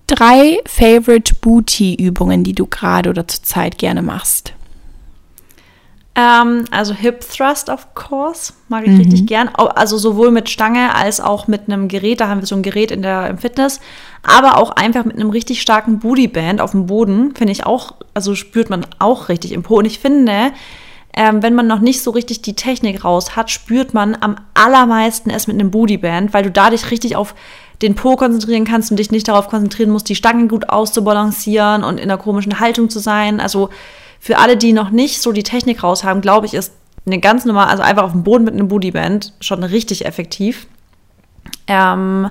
drei 0.10 0.60
Favorite 0.65 1.36
Booty-Übungen, 1.36 2.44
die 2.44 2.54
du 2.54 2.65
gerade 2.65 3.10
oder 3.10 3.28
zurzeit 3.28 3.78
gerne 3.78 4.02
machst? 4.02 4.54
Ähm, 6.19 6.65
also 6.71 6.93
Hip 6.93 7.21
Thrust, 7.21 7.69
of 7.69 7.93
course, 7.93 8.53
mag 8.67 8.86
ich 8.86 8.91
mhm. 8.91 8.97
richtig 8.97 9.25
gern. 9.25 9.47
Also 9.47 9.97
sowohl 9.97 10.32
mit 10.32 10.49
Stange 10.49 10.93
als 10.93 11.21
auch 11.21 11.47
mit 11.47 11.63
einem 11.67 11.88
Gerät. 11.88 12.19
Da 12.19 12.27
haben 12.27 12.41
wir 12.41 12.47
so 12.47 12.55
ein 12.55 12.63
Gerät 12.63 12.91
in 12.91 13.01
der, 13.01 13.29
im 13.29 13.38
Fitness. 13.38 13.79
Aber 14.23 14.58
auch 14.58 14.71
einfach 14.71 15.05
mit 15.05 15.15
einem 15.15 15.29
richtig 15.29 15.62
starken 15.62 15.99
Bootyband 15.99 16.60
auf 16.60 16.71
dem 16.71 16.88
Boden, 16.88 17.36
finde 17.36 17.53
ich 17.53 17.65
auch, 17.65 17.95
also 18.13 18.36
spürt 18.36 18.69
man 18.69 18.86
auch 18.99 19.29
richtig 19.29 19.53
im 19.53 19.63
Po. 19.63 19.77
Und 19.77 19.86
ich 19.86 19.99
finde, 19.99 20.51
ähm, 21.13 21.41
wenn 21.41 21.55
man 21.55 21.67
noch 21.67 21.79
nicht 21.79 22.01
so 22.01 22.12
richtig 22.12 22.41
die 22.41 22.55
Technik 22.55 23.05
raus 23.05 23.38
hat, 23.38 23.49
spürt 23.49 23.93
man 23.93 24.17
am 24.19 24.36
allermeisten 24.53 25.29
es 25.29 25.47
mit 25.47 25.55
einem 25.55 25.71
Bootyband, 25.71 26.34
weil 26.34 26.43
du 26.43 26.51
dadurch 26.51 26.91
richtig 26.91 27.15
auf 27.15 27.34
den 27.82 27.95
Po 27.95 28.17
konzentrieren 28.17 28.65
kannst 28.65 28.91
und 28.91 28.97
dich 28.97 29.10
nicht 29.10 29.29
darauf 29.29 29.47
konzentrieren 29.47 29.89
musst, 29.89 30.10
die 30.10 30.15
Stangen 30.15 30.49
gut 30.49 30.67
auszubalancieren 30.67 31.86
und 31.86 31.97
in 31.97 32.03
einer 32.03 32.17
komischen 32.17 32.60
Haltung 32.60 32.89
zu 32.89 32.99
sein. 32.99 33.39
Also 33.39 33.69
für 34.19 34.38
alle, 34.38 34.58
die 34.58 34.73
noch 34.73 34.89
nicht 34.89 35.21
so 35.21 35.32
die 35.32 35.43
Technik 35.43 35.84
raus 35.84 36.03
haben, 36.03 36.21
glaube 36.21 36.45
ich, 36.45 36.53
ist 36.53 36.73
eine 37.05 37.19
ganz 37.19 37.45
normal, 37.45 37.67
also 37.67 37.84
einfach 37.84 38.03
auf 38.03 38.12
dem 38.12 38.23
Boden 38.23 38.43
mit 38.43 38.53
einem 38.53 38.67
Bootyband 38.67 39.34
schon 39.39 39.63
richtig 39.63 40.05
effektiv. 40.05 40.67
Ähm, 41.67 42.29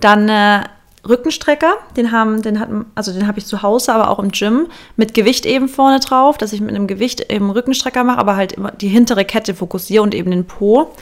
dann 0.00 0.28
äh, 0.28 0.64
Rückenstrecker, 1.08 1.74
den 1.96 2.12
haben, 2.12 2.42
den 2.42 2.60
hat, 2.60 2.68
also 2.94 3.12
den 3.12 3.26
habe 3.26 3.38
ich 3.38 3.46
zu 3.46 3.62
Hause, 3.62 3.94
aber 3.94 4.10
auch 4.10 4.18
im 4.18 4.30
Gym 4.30 4.66
mit 4.96 5.14
Gewicht 5.14 5.46
eben 5.46 5.68
vorne 5.68 6.00
drauf, 6.00 6.38
dass 6.38 6.52
ich 6.52 6.60
mit 6.60 6.70
einem 6.70 6.86
Gewicht 6.86 7.32
eben 7.32 7.50
Rückenstrecker 7.50 8.04
mache, 8.04 8.18
aber 8.18 8.36
halt 8.36 8.52
immer 8.52 8.70
die 8.70 8.88
hintere 8.88 9.24
Kette 9.24 9.54
fokussiere 9.54 10.02
und 10.02 10.14
eben 10.14 10.30
den 10.30 10.46
Po. 10.46 10.92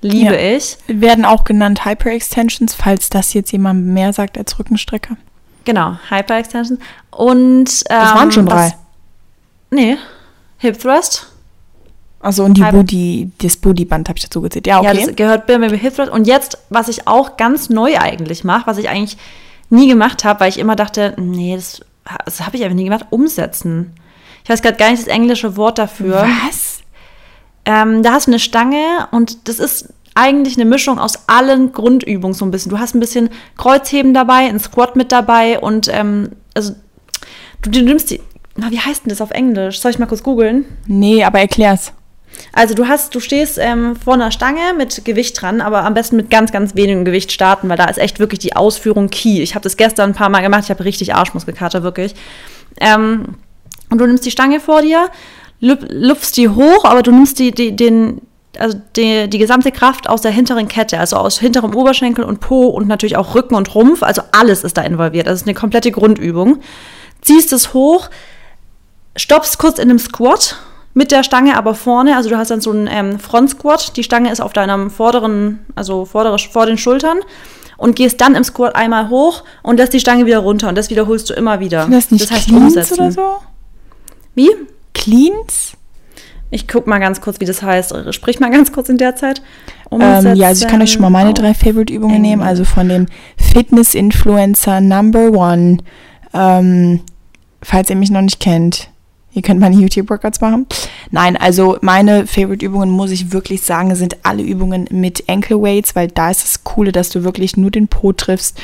Liebe 0.00 0.34
ja. 0.34 0.56
ich. 0.56 0.76
Werden 0.86 1.24
auch 1.24 1.44
genannt 1.44 1.84
Hyperextensions, 1.84 2.74
falls 2.74 3.10
das 3.10 3.34
jetzt 3.34 3.50
jemand 3.50 3.86
mehr 3.86 4.12
sagt 4.12 4.38
als 4.38 4.58
Rückenstrecke. 4.58 5.16
Genau, 5.64 5.98
Hyperextensions. 6.08 6.80
Und. 7.10 7.84
Ähm, 7.90 8.00
das 8.00 8.14
waren 8.14 8.32
schon 8.32 8.46
drei. 8.46 8.74
Nee, 9.70 9.96
Hip 10.58 10.78
Thrust. 10.78 11.26
Also 12.20 12.44
und 12.44 12.54
die 12.54 12.62
Booty, 12.62 13.30
das 13.38 13.56
Bootyband 13.56 14.08
habe 14.08 14.18
ich 14.18 14.24
dazu 14.24 14.40
gezählt. 14.40 14.66
Ja, 14.66 14.80
okay. 14.80 14.86
Ja, 14.86 15.06
das 15.06 15.16
gehört 15.16 15.48
mir 15.48 15.70
Hip 15.70 15.94
Thrust. 15.94 16.10
Und 16.10 16.26
jetzt, 16.26 16.58
was 16.68 16.88
ich 16.88 17.06
auch 17.06 17.36
ganz 17.36 17.70
neu 17.70 17.98
eigentlich 17.98 18.44
mache, 18.44 18.66
was 18.66 18.78
ich 18.78 18.88
eigentlich 18.88 19.16
nie 19.70 19.88
gemacht 19.88 20.24
habe, 20.24 20.40
weil 20.40 20.48
ich 20.48 20.58
immer 20.58 20.76
dachte, 20.76 21.14
nee, 21.18 21.54
das, 21.54 21.80
das 22.24 22.44
habe 22.44 22.56
ich 22.56 22.64
einfach 22.64 22.76
nie 22.76 22.84
gemacht, 22.84 23.06
umsetzen. 23.10 23.94
Ich 24.42 24.50
weiß 24.50 24.62
gerade 24.62 24.78
gar 24.78 24.90
nicht 24.90 25.02
das 25.02 25.08
englische 25.08 25.56
Wort 25.56 25.78
dafür. 25.78 26.26
Was? 26.46 26.80
Ähm, 27.64 28.02
da 28.02 28.12
hast 28.12 28.26
du 28.26 28.30
eine 28.30 28.38
Stange 28.38 29.08
und 29.10 29.46
das 29.46 29.58
ist 29.58 29.92
eigentlich 30.14 30.56
eine 30.56 30.64
Mischung 30.64 30.98
aus 30.98 31.28
allen 31.28 31.72
Grundübungen 31.72 32.34
so 32.34 32.44
ein 32.44 32.50
bisschen. 32.50 32.70
Du 32.70 32.78
hast 32.78 32.94
ein 32.94 33.00
bisschen 33.00 33.28
Kreuzheben 33.56 34.14
dabei, 34.14 34.48
ein 34.48 34.58
Squat 34.58 34.96
mit 34.96 35.12
dabei 35.12 35.60
und 35.60 35.88
ähm, 35.92 36.30
also 36.54 36.74
du, 37.62 37.70
du 37.70 37.82
nimmst 37.82 38.10
die. 38.10 38.20
Na, 38.58 38.72
wie 38.72 38.80
heißt 38.80 39.04
denn 39.04 39.10
das 39.10 39.20
auf 39.20 39.30
Englisch? 39.30 39.80
Soll 39.80 39.92
ich 39.92 40.00
mal 40.00 40.06
kurz 40.06 40.24
googeln? 40.24 40.64
Nee, 40.88 41.22
aber 41.22 41.38
erklär's. 41.38 41.92
Also 42.52 42.74
du 42.74 42.88
hast, 42.88 43.14
du 43.14 43.20
stehst 43.20 43.56
ähm, 43.56 43.94
vor 43.94 44.14
einer 44.14 44.32
Stange 44.32 44.74
mit 44.76 45.04
Gewicht 45.04 45.40
dran, 45.40 45.60
aber 45.60 45.84
am 45.84 45.94
besten 45.94 46.16
mit 46.16 46.28
ganz, 46.28 46.50
ganz 46.50 46.74
wenigem 46.74 47.04
Gewicht 47.04 47.30
starten, 47.30 47.68
weil 47.68 47.76
da 47.76 47.84
ist 47.84 47.98
echt 47.98 48.18
wirklich 48.18 48.40
die 48.40 48.56
Ausführung 48.56 49.10
key. 49.10 49.42
Ich 49.42 49.54
habe 49.54 49.62
das 49.62 49.76
gestern 49.76 50.10
ein 50.10 50.14
paar 50.14 50.28
Mal 50.28 50.40
gemacht, 50.40 50.64
ich 50.64 50.70
habe 50.70 50.84
richtig 50.84 51.14
Arschmuskelkater, 51.14 51.84
wirklich. 51.84 52.16
Ähm, 52.80 53.36
und 53.90 53.98
du 53.98 54.06
nimmst 54.06 54.26
die 54.26 54.32
Stange 54.32 54.58
vor 54.58 54.82
dir, 54.82 55.08
lupfst 55.60 56.32
die 56.36 56.48
hoch, 56.48 56.84
aber 56.84 57.02
du 57.02 57.12
nimmst 57.12 57.38
die, 57.38 57.52
die, 57.52 57.76
den, 57.76 58.20
also 58.58 58.76
die, 58.96 59.30
die 59.30 59.38
gesamte 59.38 59.70
Kraft 59.70 60.08
aus 60.08 60.20
der 60.20 60.32
hinteren 60.32 60.66
Kette, 60.66 60.98
also 60.98 61.16
aus 61.16 61.38
hinterem 61.38 61.76
Oberschenkel 61.76 62.24
und 62.24 62.40
Po 62.40 62.66
und 62.66 62.88
natürlich 62.88 63.16
auch 63.16 63.36
Rücken 63.36 63.54
und 63.54 63.72
Rumpf, 63.74 64.02
also 64.02 64.22
alles 64.32 64.64
ist 64.64 64.76
da 64.76 64.82
involviert. 64.82 65.28
Das 65.28 65.40
ist 65.40 65.46
eine 65.46 65.54
komplette 65.54 65.92
Grundübung. 65.92 66.58
Ziehst 67.20 67.52
es 67.52 67.72
hoch, 67.72 68.10
stoppst 69.18 69.58
kurz 69.58 69.78
in 69.78 69.90
einem 69.90 69.98
Squat 69.98 70.56
mit 70.94 71.10
der 71.10 71.22
Stange 71.22 71.56
aber 71.56 71.74
vorne, 71.74 72.16
also 72.16 72.30
du 72.30 72.38
hast 72.38 72.50
dann 72.50 72.60
so 72.60 72.70
einen 72.70 72.88
ähm, 72.90 73.18
Front 73.18 73.50
Squat, 73.50 73.96
die 73.96 74.02
Stange 74.02 74.32
ist 74.32 74.40
auf 74.40 74.52
deinem 74.52 74.90
vorderen, 74.90 75.60
also 75.74 76.04
vordere, 76.04 76.38
vor 76.38 76.66
den 76.66 76.78
Schultern 76.78 77.18
und 77.76 77.94
gehst 77.94 78.20
dann 78.20 78.34
im 78.34 78.44
Squat 78.44 78.74
einmal 78.74 79.08
hoch 79.08 79.44
und 79.62 79.76
lässt 79.76 79.92
die 79.92 80.00
Stange 80.00 80.26
wieder 80.26 80.38
runter 80.38 80.68
und 80.68 80.76
das 80.76 80.90
wiederholst 80.90 81.30
du 81.30 81.34
immer 81.34 81.60
wieder. 81.60 81.86
Das, 81.90 82.10
nicht 82.10 82.24
das 82.24 82.30
heißt 82.30 82.50
umsetzen. 82.50 83.00
Oder 83.00 83.12
so? 83.12 83.36
Wie? 84.34 84.50
Cleans? 84.94 85.72
Ich 86.50 86.66
guck 86.66 86.86
mal 86.86 86.98
ganz 86.98 87.20
kurz, 87.20 87.40
wie 87.40 87.44
das 87.44 87.62
heißt. 87.62 87.94
Sprich 88.14 88.40
mal 88.40 88.50
ganz 88.50 88.72
kurz 88.72 88.88
in 88.88 88.96
der 88.96 89.14
Zeit. 89.14 89.42
Ähm, 89.90 90.34
ja, 90.34 90.48
also 90.48 90.64
ich 90.64 90.70
kann 90.70 90.80
euch 90.80 90.92
schon 90.92 91.02
mal 91.02 91.10
meine 91.10 91.34
drei 91.34 91.54
Favorite-Übungen 91.54 92.22
nehmen. 92.22 92.42
Also 92.42 92.64
von 92.64 92.88
dem 92.88 93.06
Fitness-Influencer 93.36 94.80
Number 94.80 95.30
One. 95.30 95.78
Ähm, 96.32 97.00
falls 97.62 97.90
ihr 97.90 97.96
mich 97.96 98.10
noch 98.10 98.22
nicht 98.22 98.40
kennt, 98.40 98.88
Ihr 99.32 99.42
könnt 99.42 99.60
meine 99.60 99.76
YouTube-Workouts 99.76 100.40
machen. 100.40 100.66
Nein, 101.10 101.36
also 101.36 101.78
meine 101.80 102.26
Favorite-Übungen, 102.26 102.90
muss 102.90 103.10
ich 103.10 103.32
wirklich 103.32 103.62
sagen, 103.62 103.94
sind 103.94 104.16
alle 104.24 104.42
Übungen 104.42 104.86
mit 104.90 105.28
Ankle 105.28 105.60
Weights, 105.60 105.94
weil 105.94 106.08
da 106.08 106.30
ist 106.30 106.42
das 106.42 106.64
Coole, 106.64 106.92
dass 106.92 107.10
du 107.10 107.24
wirklich 107.24 107.56
nur 107.56 107.70
den 107.70 107.88
Po 107.88 108.12
triffst 108.12 108.58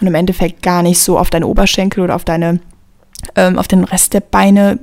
und 0.00 0.06
im 0.06 0.14
Endeffekt 0.14 0.62
gar 0.62 0.82
nicht 0.82 0.98
so 0.98 1.18
auf 1.18 1.30
deine 1.30 1.46
Oberschenkel 1.46 2.02
oder 2.02 2.16
auf 2.16 2.24
deine 2.24 2.60
ähm, 3.36 3.58
auf 3.58 3.68
den 3.68 3.84
Rest 3.84 4.14
der 4.14 4.20
Beine, 4.20 4.78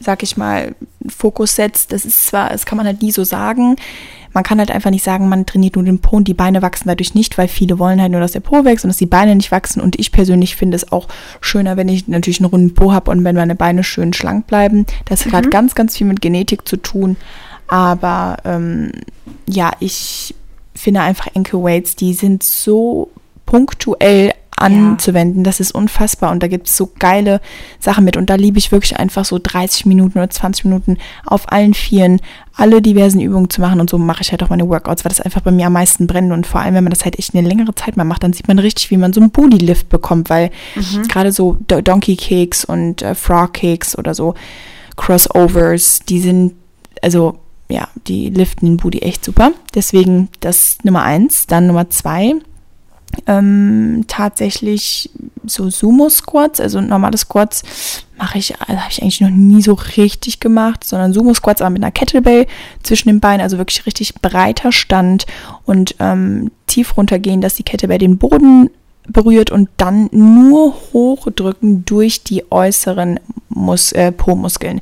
sag 0.00 0.22
ich 0.22 0.36
mal, 0.36 0.74
Fokus 1.08 1.56
setzt. 1.56 1.92
Das 1.92 2.04
ist 2.04 2.26
zwar, 2.26 2.50
das 2.50 2.66
kann 2.66 2.76
man 2.76 2.86
halt 2.86 3.02
nie 3.02 3.12
so 3.12 3.24
sagen. 3.24 3.76
Man 4.34 4.44
kann 4.44 4.58
halt 4.58 4.70
einfach 4.70 4.90
nicht 4.90 5.04
sagen, 5.04 5.28
man 5.28 5.44
trainiert 5.44 5.76
nur 5.76 5.84
den 5.84 5.98
Po 5.98 6.16
und 6.16 6.26
die 6.26 6.34
Beine 6.34 6.62
wachsen 6.62 6.88
dadurch 6.88 7.14
nicht, 7.14 7.36
weil 7.36 7.48
viele 7.48 7.78
wollen 7.78 8.00
halt 8.00 8.12
nur, 8.12 8.20
dass 8.20 8.32
der 8.32 8.40
Po 8.40 8.64
wächst 8.64 8.84
und 8.84 8.88
dass 8.88 8.96
die 8.96 9.06
Beine 9.06 9.36
nicht 9.36 9.52
wachsen. 9.52 9.82
Und 9.82 9.98
ich 9.98 10.10
persönlich 10.10 10.56
finde 10.56 10.76
es 10.76 10.90
auch 10.90 11.08
schöner, 11.40 11.76
wenn 11.76 11.88
ich 11.88 12.08
natürlich 12.08 12.40
einen 12.40 12.50
runden 12.50 12.74
Po 12.74 12.92
habe 12.92 13.10
und 13.10 13.24
wenn 13.24 13.36
meine 13.36 13.54
Beine 13.54 13.84
schön 13.84 14.12
schlank 14.12 14.46
bleiben. 14.46 14.86
Das 15.04 15.26
mhm. 15.26 15.32
hat 15.32 15.50
ganz, 15.50 15.74
ganz 15.74 15.96
viel 15.98 16.06
mit 16.06 16.22
Genetik 16.22 16.66
zu 16.66 16.78
tun. 16.78 17.16
Aber 17.68 18.38
ähm, 18.44 18.92
ja, 19.46 19.72
ich 19.80 20.34
finde 20.74 21.02
einfach 21.02 21.28
Ankle 21.34 21.62
Weights, 21.62 21.96
die 21.96 22.14
sind 22.14 22.42
so 22.42 23.10
punktuell 23.46 24.32
anzuwenden. 24.62 25.38
Ja. 25.38 25.44
Das 25.44 25.60
ist 25.60 25.72
unfassbar 25.72 26.30
und 26.30 26.42
da 26.42 26.46
gibt 26.46 26.68
es 26.68 26.76
so 26.76 26.92
geile 26.98 27.40
Sachen 27.80 28.04
mit 28.04 28.16
und 28.16 28.30
da 28.30 28.36
liebe 28.36 28.58
ich 28.58 28.70
wirklich 28.70 28.96
einfach 28.96 29.24
so 29.24 29.38
30 29.42 29.86
Minuten 29.86 30.18
oder 30.18 30.30
20 30.30 30.66
Minuten 30.66 30.98
auf 31.26 31.50
allen 31.50 31.74
Vieren 31.74 32.20
alle 32.54 32.80
diversen 32.80 33.20
Übungen 33.20 33.50
zu 33.50 33.60
machen 33.60 33.80
und 33.80 33.90
so 33.90 33.98
mache 33.98 34.22
ich 34.22 34.30
halt 34.30 34.42
auch 34.42 34.50
meine 34.50 34.68
Workouts, 34.68 35.04
weil 35.04 35.10
das 35.10 35.20
einfach 35.20 35.40
bei 35.40 35.50
mir 35.50 35.66
am 35.66 35.72
meisten 35.72 36.06
brennt 36.06 36.32
und 36.32 36.46
vor 36.46 36.60
allem, 36.60 36.74
wenn 36.74 36.84
man 36.84 36.92
das 36.92 37.04
halt 37.04 37.18
echt 37.18 37.34
eine 37.34 37.46
längere 37.48 37.74
Zeit 37.74 37.96
mal 37.96 38.04
macht, 38.04 38.22
dann 38.22 38.32
sieht 38.32 38.46
man 38.46 38.58
richtig, 38.58 38.90
wie 38.90 38.96
man 38.96 39.12
so 39.12 39.20
einen 39.20 39.30
Booty-Lift 39.30 39.88
bekommt, 39.88 40.30
weil 40.30 40.50
mhm. 40.76 41.08
gerade 41.08 41.32
so 41.32 41.56
Donkey 41.66 42.16
Cakes 42.16 42.64
und 42.64 43.02
äh, 43.02 43.14
Frog 43.14 43.54
Cakes 43.54 43.98
oder 43.98 44.14
so 44.14 44.34
Crossovers, 44.96 46.00
die 46.08 46.20
sind, 46.20 46.52
also 47.00 47.38
ja, 47.68 47.88
die 48.06 48.28
liften 48.28 48.66
den 48.66 48.76
Booty 48.76 48.98
echt 48.98 49.24
super. 49.24 49.52
Deswegen 49.74 50.28
das 50.40 50.76
Nummer 50.82 51.02
eins. 51.04 51.46
Dann 51.46 51.66
Nummer 51.66 51.88
zwei 51.88 52.34
ähm, 53.26 54.04
tatsächlich 54.08 55.10
so 55.44 55.70
Sumo-Squats, 55.70 56.60
also 56.60 56.80
normale 56.80 57.18
Squats 57.18 57.62
mache 58.16 58.38
ich, 58.38 58.58
also 58.60 58.80
habe 58.80 58.90
ich 58.90 59.02
eigentlich 59.02 59.20
noch 59.20 59.30
nie 59.30 59.62
so 59.62 59.74
richtig 59.96 60.40
gemacht, 60.40 60.84
sondern 60.84 61.12
Sumo-Squats 61.12 61.60
aber 61.60 61.70
mit 61.70 61.82
einer 61.82 61.90
Kettlebell 61.90 62.46
zwischen 62.82 63.08
den 63.08 63.20
Beinen, 63.20 63.40
also 63.40 63.58
wirklich 63.58 63.86
richtig 63.86 64.14
breiter 64.16 64.72
Stand 64.72 65.26
und 65.64 65.96
ähm, 65.98 66.50
tief 66.66 66.96
runtergehen, 66.96 67.40
dass 67.40 67.54
die 67.54 67.64
Kettlebell 67.64 67.98
den 67.98 68.18
Boden 68.18 68.70
berührt 69.08 69.50
und 69.50 69.68
dann 69.76 70.08
nur 70.12 70.74
hochdrücken 70.92 71.84
durch 71.84 72.22
die 72.22 72.50
äußeren 72.50 73.18
Mus 73.48 73.92
äh, 73.92 74.12
Po-Muskeln. 74.12 74.80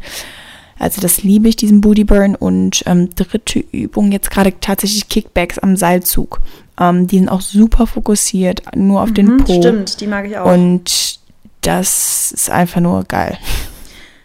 Also 0.79 1.03
das 1.03 1.23
liebe 1.23 1.47
ich, 1.49 1.57
diesen 1.57 1.83
Booty 1.83 2.05
Burn. 2.05 2.35
Und 2.35 2.83
ähm, 2.87 3.11
dritte 3.15 3.61
Übung, 3.71 4.13
jetzt 4.13 4.31
gerade 4.31 4.53
tatsächlich 4.61 5.09
Kickbacks 5.09 5.59
am 5.59 5.77
Seilzug. 5.77 6.41
Ähm, 6.81 7.07
die 7.07 7.19
sind 7.19 7.29
auch 7.29 7.43
super 7.43 7.87
fokussiert, 7.87 8.63
nur 8.75 9.03
auf 9.03 9.11
mhm, 9.11 9.15
den 9.15 9.37
Po. 9.37 9.61
Stimmt, 9.61 10.01
die 10.01 10.07
mag 10.07 10.27
ich 10.27 10.39
auch. 10.39 10.53
Und 10.53 11.21
das 11.61 12.33
ist 12.33 12.51
einfach 12.51 12.81
nur 12.81 13.05
geil. 13.05 13.39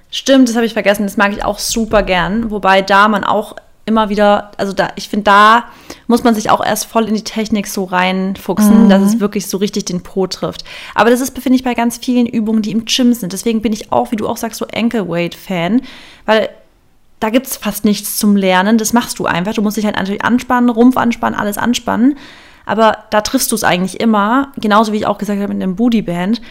Stimmt, 0.09 0.47
das 0.47 0.55
habe 0.55 0.65
ich 0.65 0.73
vergessen. 0.73 1.03
Das 1.03 1.17
mag 1.17 1.33
ich 1.33 1.43
auch 1.43 1.59
super 1.59 2.01
gern. 2.01 2.49
Wobei 2.49 2.81
da 2.81 3.09
man 3.09 3.25
auch 3.25 3.57
immer 3.85 4.09
wieder, 4.09 4.51
also 4.57 4.73
da, 4.73 4.89
ich 4.95 5.09
finde, 5.09 5.25
da 5.25 5.65
muss 6.07 6.23
man 6.23 6.33
sich 6.33 6.49
auch 6.49 6.65
erst 6.65 6.85
voll 6.85 7.07
in 7.07 7.13
die 7.13 7.23
Technik 7.23 7.67
so 7.67 7.83
reinfuchsen, 7.83 8.85
mhm. 8.85 8.89
dass 8.89 9.03
es 9.03 9.19
wirklich 9.19 9.47
so 9.47 9.57
richtig 9.57 9.85
den 9.85 10.01
Po 10.01 10.25
trifft. 10.25 10.63
Aber 10.95 11.09
das 11.09 11.21
ist, 11.21 11.37
finde 11.37 11.57
ich, 11.57 11.63
bei 11.63 11.73
ganz 11.73 11.97
vielen 11.97 12.25
Übungen, 12.25 12.61
die 12.61 12.71
im 12.71 12.85
Gym 12.85 13.13
sind. 13.13 13.33
Deswegen 13.33 13.61
bin 13.61 13.73
ich 13.73 13.91
auch, 13.91 14.11
wie 14.11 14.15
du 14.15 14.27
auch 14.27 14.37
sagst, 14.37 14.57
so 14.57 14.65
Ankle 14.73 15.07
Weight 15.07 15.35
Fan, 15.35 15.81
weil 16.25 16.49
da 17.19 17.29
gibt 17.29 17.47
es 17.47 17.57
fast 17.57 17.85
nichts 17.85 18.17
zum 18.17 18.35
Lernen. 18.35 18.77
Das 18.77 18.93
machst 18.93 19.19
du 19.19 19.25
einfach. 19.25 19.53
Du 19.53 19.61
musst 19.61 19.77
dich 19.77 19.85
halt 19.85 19.95
natürlich 19.97 20.23
anspannen, 20.23 20.69
Rumpf 20.69 20.97
anspannen, 20.97 21.39
alles 21.39 21.57
anspannen. 21.57 22.17
Aber 22.65 22.97
da 23.09 23.21
triffst 23.21 23.51
du 23.51 23.55
es 23.55 23.63
eigentlich 23.63 23.99
immer, 23.99 24.51
genauso 24.57 24.91
wie 24.91 24.97
ich 24.97 25.07
auch 25.07 25.17
gesagt 25.17 25.39
habe 25.39 25.53
mit 25.53 25.61
einem 25.61 25.75
Booty 25.75 26.01
Band. 26.01 26.41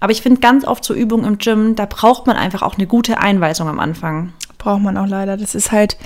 Aber 0.00 0.12
ich 0.12 0.22
finde 0.22 0.40
ganz 0.40 0.64
oft 0.64 0.84
so 0.84 0.94
Übungen 0.94 1.24
im 1.24 1.38
Gym, 1.38 1.76
da 1.76 1.86
braucht 1.86 2.26
man 2.26 2.36
einfach 2.36 2.62
auch 2.62 2.76
eine 2.76 2.86
gute 2.86 3.18
Einweisung 3.18 3.68
am 3.68 3.78
Anfang. 3.78 4.32
Braucht 4.58 4.82
man 4.82 4.96
auch 4.96 5.06
leider. 5.06 5.36
Das 5.36 5.54
ist 5.54 5.72
halt, 5.72 5.96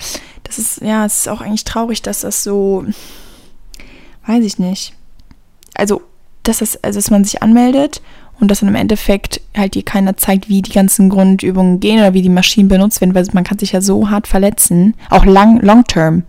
das 0.42 0.58
ist, 0.58 0.80
ja, 0.80 1.06
es 1.06 1.18
ist 1.18 1.28
auch 1.28 1.40
eigentlich 1.40 1.64
traurig, 1.64 2.02
dass 2.02 2.20
das 2.20 2.42
so, 2.42 2.84
weiß 4.26 4.44
ich 4.44 4.58
nicht. 4.58 4.94
Also, 5.74 6.02
dass, 6.42 6.58
das, 6.58 6.82
also, 6.82 6.98
dass 6.98 7.10
man 7.10 7.24
sich 7.24 7.42
anmeldet 7.42 8.02
und 8.40 8.50
dass 8.50 8.60
dann 8.60 8.68
im 8.68 8.74
Endeffekt 8.74 9.40
halt 9.56 9.74
dir 9.74 9.84
keiner 9.84 10.16
zeigt, 10.16 10.48
wie 10.48 10.62
die 10.62 10.72
ganzen 10.72 11.08
Grundübungen 11.08 11.80
gehen 11.80 11.98
oder 11.98 12.14
wie 12.14 12.22
die 12.22 12.28
Maschinen 12.28 12.68
benutzt 12.68 13.00
werden, 13.00 13.14
weil 13.14 13.26
man 13.32 13.44
kann 13.44 13.58
sich 13.58 13.72
ja 13.72 13.80
so 13.80 14.10
hart 14.10 14.26
verletzen, 14.26 14.94
auch 15.10 15.24
lang, 15.24 15.60
long 15.60 15.84
term. 15.84 16.24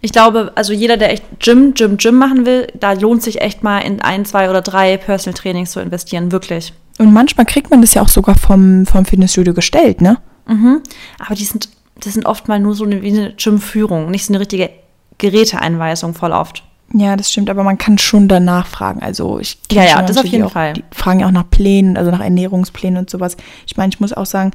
Ich 0.00 0.12
glaube, 0.12 0.52
also 0.54 0.72
jeder, 0.72 0.96
der 0.96 1.12
echt 1.12 1.24
Gym, 1.38 1.74
Gym, 1.74 1.96
Gym 1.96 2.16
machen 2.16 2.46
will, 2.46 2.68
da 2.78 2.92
lohnt 2.92 3.22
sich 3.22 3.40
echt 3.40 3.62
mal 3.62 3.78
in 3.80 4.00
ein, 4.00 4.24
zwei 4.24 4.50
oder 4.50 4.62
drei 4.62 4.96
Personal 4.96 5.38
Trainings 5.38 5.72
zu 5.72 5.80
investieren, 5.80 6.32
wirklich. 6.32 6.72
Und 6.98 7.12
manchmal 7.12 7.46
kriegt 7.46 7.70
man 7.70 7.80
das 7.80 7.94
ja 7.94 8.02
auch 8.02 8.08
sogar 8.08 8.36
vom, 8.36 8.86
vom 8.86 9.04
Fitnessstudio 9.04 9.54
gestellt, 9.54 10.00
ne? 10.00 10.18
Mhm. 10.46 10.82
Aber 11.18 11.34
die 11.34 11.44
sind, 11.44 11.68
das 11.98 12.14
sind 12.14 12.26
oft 12.26 12.48
mal 12.48 12.58
nur 12.58 12.74
so 12.74 12.84
eine, 12.84 13.02
wie 13.02 13.10
eine 13.10 13.32
Gym-Führung, 13.34 14.10
nicht 14.10 14.26
so 14.26 14.32
eine 14.32 14.40
richtige 14.40 14.70
Geräteeinweisung 15.18 16.14
voll 16.14 16.32
oft. 16.32 16.64
Ja, 16.92 17.16
das 17.16 17.30
stimmt, 17.30 17.50
aber 17.50 17.62
man 17.62 17.78
kann 17.78 17.98
schon 17.98 18.26
danach 18.26 18.66
fragen. 18.66 19.00
Also 19.00 19.38
ich 19.38 19.58
ja, 19.70 19.84
ja, 19.84 20.02
das 20.02 20.16
auf 20.16 20.24
jeden 20.24 20.44
auch, 20.44 20.52
Fall. 20.52 20.72
Die 20.72 20.84
fragen 20.90 21.20
ja 21.20 21.26
auch 21.26 21.32
nach 21.32 21.48
Plänen, 21.48 21.96
also 21.96 22.10
nach 22.10 22.20
Ernährungsplänen 22.20 22.98
und 22.98 23.10
sowas. 23.10 23.36
Ich 23.66 23.76
meine, 23.76 23.90
ich 23.92 24.00
muss 24.00 24.12
auch 24.12 24.26
sagen, 24.26 24.50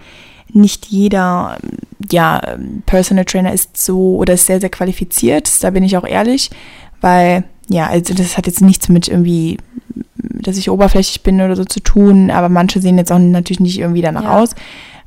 nicht 0.53 0.85
jeder 0.87 1.57
ja, 2.11 2.41
Personal 2.85 3.25
Trainer 3.25 3.53
ist 3.53 3.77
so 3.77 4.17
oder 4.17 4.33
ist 4.33 4.45
sehr, 4.45 4.59
sehr 4.59 4.69
qualifiziert. 4.69 5.63
Da 5.63 5.69
bin 5.69 5.83
ich 5.83 5.97
auch 5.97 6.05
ehrlich, 6.05 6.49
weil 7.01 7.43
ja, 7.67 7.87
also 7.87 8.13
das 8.13 8.37
hat 8.37 8.47
jetzt 8.47 8.61
nichts 8.61 8.89
mit 8.89 9.07
irgendwie, 9.07 9.57
dass 10.15 10.57
ich 10.57 10.69
oberflächlich 10.69 11.23
bin 11.23 11.41
oder 11.41 11.55
so 11.55 11.65
zu 11.65 11.79
tun, 11.79 12.29
aber 12.29 12.49
manche 12.49 12.79
sehen 12.79 12.97
jetzt 12.97 13.11
auch 13.11 13.19
natürlich 13.19 13.59
nicht 13.59 13.79
irgendwie 13.79 14.01
danach 14.01 14.23
ja. 14.23 14.39
aus. 14.39 14.51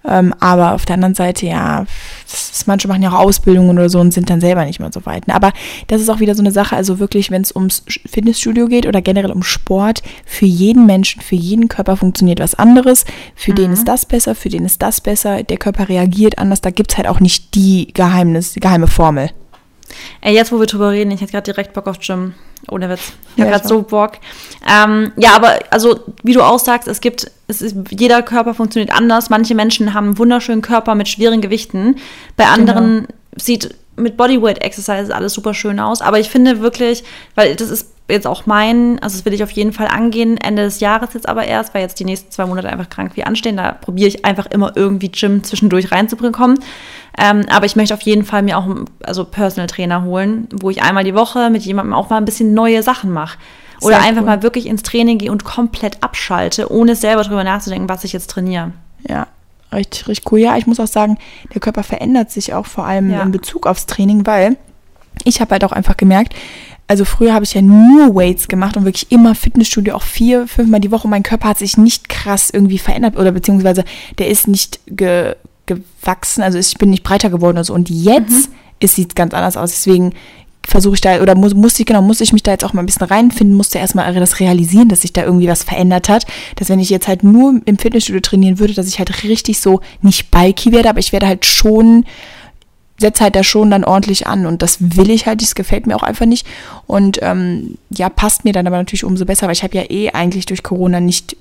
Ähm, 0.06 0.34
aber 0.40 0.74
auf 0.74 0.84
der 0.84 0.94
anderen 0.94 1.14
Seite, 1.14 1.46
ja, 1.46 1.84
das, 2.30 2.66
manche 2.66 2.88
machen 2.88 3.02
ja 3.02 3.10
auch 3.10 3.20
Ausbildungen 3.20 3.70
oder 3.70 3.88
so 3.88 4.00
und 4.00 4.12
sind 4.12 4.30
dann 4.30 4.40
selber 4.40 4.64
nicht 4.64 4.80
mehr 4.80 4.90
so 4.92 5.04
weit. 5.06 5.26
Ne? 5.26 5.34
Aber 5.34 5.52
das 5.88 6.00
ist 6.00 6.08
auch 6.08 6.20
wieder 6.20 6.34
so 6.34 6.42
eine 6.42 6.52
Sache, 6.52 6.76
also 6.76 6.98
wirklich, 6.98 7.30
wenn 7.30 7.42
es 7.42 7.54
ums 7.54 7.84
Fitnessstudio 8.06 8.66
geht 8.66 8.86
oder 8.86 9.02
generell 9.02 9.32
um 9.32 9.42
Sport, 9.42 10.02
für 10.24 10.46
jeden 10.46 10.86
Menschen, 10.86 11.20
für 11.20 11.34
jeden 11.34 11.68
Körper 11.68 11.96
funktioniert 11.96 12.40
was 12.40 12.54
anderes. 12.54 13.04
Für 13.34 13.52
mhm. 13.52 13.56
den 13.56 13.72
ist 13.72 13.88
das 13.88 14.06
besser, 14.06 14.34
für 14.34 14.48
den 14.48 14.64
ist 14.64 14.82
das 14.82 15.00
besser. 15.00 15.42
Der 15.42 15.56
Körper 15.56 15.88
reagiert 15.88 16.38
anders. 16.38 16.60
Da 16.60 16.70
gibt 16.70 16.92
es 16.92 16.96
halt 16.96 17.08
auch 17.08 17.20
nicht 17.20 17.54
die 17.54 17.92
Geheimnis, 17.92 18.52
die 18.52 18.60
geheime 18.60 18.86
Formel. 18.86 19.30
Ey, 20.20 20.34
jetzt 20.34 20.52
wo 20.52 20.60
wir 20.60 20.66
drüber 20.66 20.90
reden, 20.90 21.10
ich 21.10 21.20
hätte 21.20 21.32
gerade 21.32 21.44
direkt 21.44 21.72
Bock 21.72 21.86
auf 21.86 21.98
Gym. 21.98 22.34
Ohne 22.70 22.88
Witz. 22.88 23.12
Ich 23.32 23.38
ja, 23.38 23.44
habe 23.44 23.56
gerade 23.56 23.68
so 23.68 23.82
Bock. 23.82 24.12
Ähm, 24.68 25.12
ja, 25.16 25.34
aber 25.34 25.58
also, 25.70 26.00
wie 26.22 26.32
du 26.32 26.42
auch 26.42 26.58
sagst, 26.58 26.88
es 26.88 27.00
gibt, 27.00 27.30
es 27.46 27.62
ist, 27.62 27.76
jeder 27.90 28.22
Körper 28.22 28.54
funktioniert 28.54 28.92
anders. 28.92 29.30
Manche 29.30 29.54
Menschen 29.54 29.94
haben 29.94 30.06
einen 30.06 30.18
wunderschönen 30.18 30.62
Körper 30.62 30.94
mit 30.94 31.08
schweren 31.08 31.40
Gewichten. 31.40 31.96
Bei 32.36 32.44
genau. 32.44 32.54
anderen 32.54 32.94
genau. 32.94 33.08
sieht 33.36 33.74
mit 33.96 34.16
Bodyweight 34.16 34.62
Exercise 34.62 35.14
alles 35.14 35.32
super 35.32 35.54
schön 35.54 35.80
aus. 35.80 36.02
Aber 36.02 36.18
ich 36.18 36.28
finde 36.28 36.60
wirklich, 36.60 37.04
weil 37.34 37.54
das 37.56 37.70
ist 37.70 37.88
jetzt 38.08 38.26
auch 38.26 38.46
mein, 38.46 38.98
also 39.00 39.16
das 39.16 39.24
will 39.24 39.34
ich 39.34 39.42
auf 39.42 39.50
jeden 39.50 39.72
Fall 39.72 39.88
angehen, 39.88 40.38
Ende 40.38 40.62
des 40.62 40.80
Jahres 40.80 41.14
jetzt 41.14 41.28
aber 41.28 41.44
erst, 41.44 41.74
weil 41.74 41.82
jetzt 41.82 42.00
die 42.00 42.04
nächsten 42.04 42.30
zwei 42.30 42.46
Monate 42.46 42.68
einfach 42.68 42.88
krank 42.88 43.12
wie 43.14 43.24
anstehen. 43.24 43.56
Da 43.56 43.72
probiere 43.72 44.08
ich 44.08 44.24
einfach 44.24 44.46
immer 44.46 44.76
irgendwie 44.76 45.10
Gym 45.10 45.44
zwischendurch 45.44 45.92
reinzubekommen. 45.92 46.58
Ähm, 47.18 47.44
aber 47.50 47.66
ich 47.66 47.76
möchte 47.76 47.94
auf 47.94 48.02
jeden 48.02 48.24
Fall 48.24 48.42
mir 48.42 48.56
auch 48.56 48.66
also 49.02 49.24
Personal 49.24 49.66
Trainer 49.66 50.04
holen, 50.04 50.48
wo 50.52 50.70
ich 50.70 50.82
einmal 50.82 51.04
die 51.04 51.14
Woche 51.14 51.50
mit 51.50 51.62
jemandem 51.62 51.92
auch 51.92 52.10
mal 52.10 52.16
ein 52.16 52.24
bisschen 52.24 52.54
neue 52.54 52.82
Sachen 52.82 53.12
mache. 53.12 53.38
Oder 53.80 53.96
Sehr 53.96 54.06
einfach 54.06 54.22
cool. 54.22 54.26
mal 54.26 54.42
wirklich 54.42 54.66
ins 54.66 54.82
Training 54.82 55.18
gehe 55.18 55.30
und 55.30 55.44
komplett 55.44 56.02
abschalte, 56.02 56.72
ohne 56.72 56.96
selber 56.96 57.22
drüber 57.22 57.44
nachzudenken, 57.44 57.88
was 57.88 58.04
ich 58.04 58.12
jetzt 58.12 58.30
trainiere. 58.30 58.72
Ja, 59.08 59.28
richtig, 59.72 60.08
richtig 60.08 60.32
cool. 60.32 60.40
Ja, 60.40 60.56
ich 60.56 60.66
muss 60.66 60.80
auch 60.80 60.88
sagen, 60.88 61.18
der 61.54 61.60
Körper 61.60 61.82
verändert 61.82 62.30
sich 62.30 62.54
auch 62.54 62.66
vor 62.66 62.86
allem 62.86 63.10
ja. 63.10 63.22
in 63.22 63.30
Bezug 63.30 63.66
aufs 63.66 63.86
Training, 63.86 64.26
weil 64.26 64.56
ich 65.24 65.40
habe 65.40 65.52
halt 65.52 65.64
auch 65.64 65.72
einfach 65.72 65.96
gemerkt, 65.96 66.34
also 66.88 67.04
früher 67.04 67.34
habe 67.34 67.44
ich 67.44 67.52
ja 67.52 67.62
nur 67.62 68.14
Weights 68.14 68.48
gemacht 68.48 68.76
und 68.76 68.84
wirklich 68.84 69.12
immer 69.12 69.34
Fitnessstudio, 69.34 69.94
auch 69.94 70.02
vier, 70.02 70.48
fünfmal 70.48 70.80
die 70.80 70.90
Woche. 70.90 71.06
Mein 71.06 71.22
Körper 71.22 71.48
hat 71.48 71.58
sich 71.58 71.76
nicht 71.76 72.08
krass 72.08 72.48
irgendwie 72.50 72.78
verändert 72.78 73.16
oder 73.16 73.30
beziehungsweise 73.30 73.84
der 74.16 74.28
ist 74.28 74.48
nicht 74.48 74.80
ge, 74.86 75.36
gewachsen, 75.66 76.42
also 76.42 76.58
ich 76.58 76.74
bin 76.78 76.88
nicht 76.88 77.04
breiter 77.04 77.28
geworden 77.28 77.58
oder 77.58 77.64
so. 77.64 77.74
Und 77.74 77.90
jetzt 77.90 78.48
mhm. 78.80 78.86
sieht 78.86 79.10
es 79.10 79.14
ganz 79.14 79.34
anders 79.34 79.58
aus. 79.58 79.70
Deswegen 79.70 80.14
versuche 80.66 80.94
ich 80.94 81.00
da, 81.02 81.20
oder 81.20 81.34
muss, 81.34 81.54
muss 81.54 81.78
ich, 81.78 81.84
genau, 81.84 82.02
muss 82.02 82.22
ich 82.22 82.32
mich 82.32 82.42
da 82.42 82.52
jetzt 82.52 82.64
auch 82.64 82.72
mal 82.72 82.82
ein 82.82 82.86
bisschen 82.86 83.06
reinfinden, 83.06 83.56
musste 83.56 83.78
erstmal 83.78 84.12
das 84.14 84.40
realisieren, 84.40 84.88
dass 84.88 85.02
sich 85.02 85.12
da 85.12 85.24
irgendwie 85.24 85.48
was 85.48 85.64
verändert 85.64 86.08
hat. 86.08 86.26
Dass 86.56 86.70
wenn 86.70 86.78
ich 86.78 86.90
jetzt 86.90 87.06
halt 87.06 87.22
nur 87.22 87.60
im 87.66 87.78
Fitnessstudio 87.78 88.20
trainieren 88.20 88.58
würde, 88.58 88.72
dass 88.72 88.88
ich 88.88 88.98
halt 88.98 89.24
richtig 89.24 89.60
so 89.60 89.80
nicht 90.00 90.30
bulky 90.30 90.72
werde, 90.72 90.88
aber 90.88 91.00
ich 91.00 91.12
werde 91.12 91.26
halt 91.26 91.44
schon 91.44 92.06
setze 92.98 93.24
halt 93.24 93.36
da 93.36 93.44
schon 93.44 93.70
dann 93.70 93.84
ordentlich 93.84 94.26
an 94.26 94.46
und 94.46 94.62
das 94.62 94.78
will 94.80 95.10
ich 95.10 95.26
halt, 95.26 95.40
das 95.40 95.54
gefällt 95.54 95.86
mir 95.86 95.96
auch 95.96 96.02
einfach 96.02 96.26
nicht 96.26 96.46
und 96.86 97.18
ähm, 97.22 97.78
ja, 97.90 98.08
passt 98.08 98.44
mir 98.44 98.52
dann 98.52 98.66
aber 98.66 98.76
natürlich 98.76 99.04
umso 99.04 99.24
besser, 99.24 99.46
weil 99.46 99.54
ich 99.54 99.62
habe 99.62 99.76
ja 99.76 99.84
eh 99.88 100.10
eigentlich 100.10 100.46
durch 100.46 100.62
Corona 100.62 101.00
nicht 101.00 101.36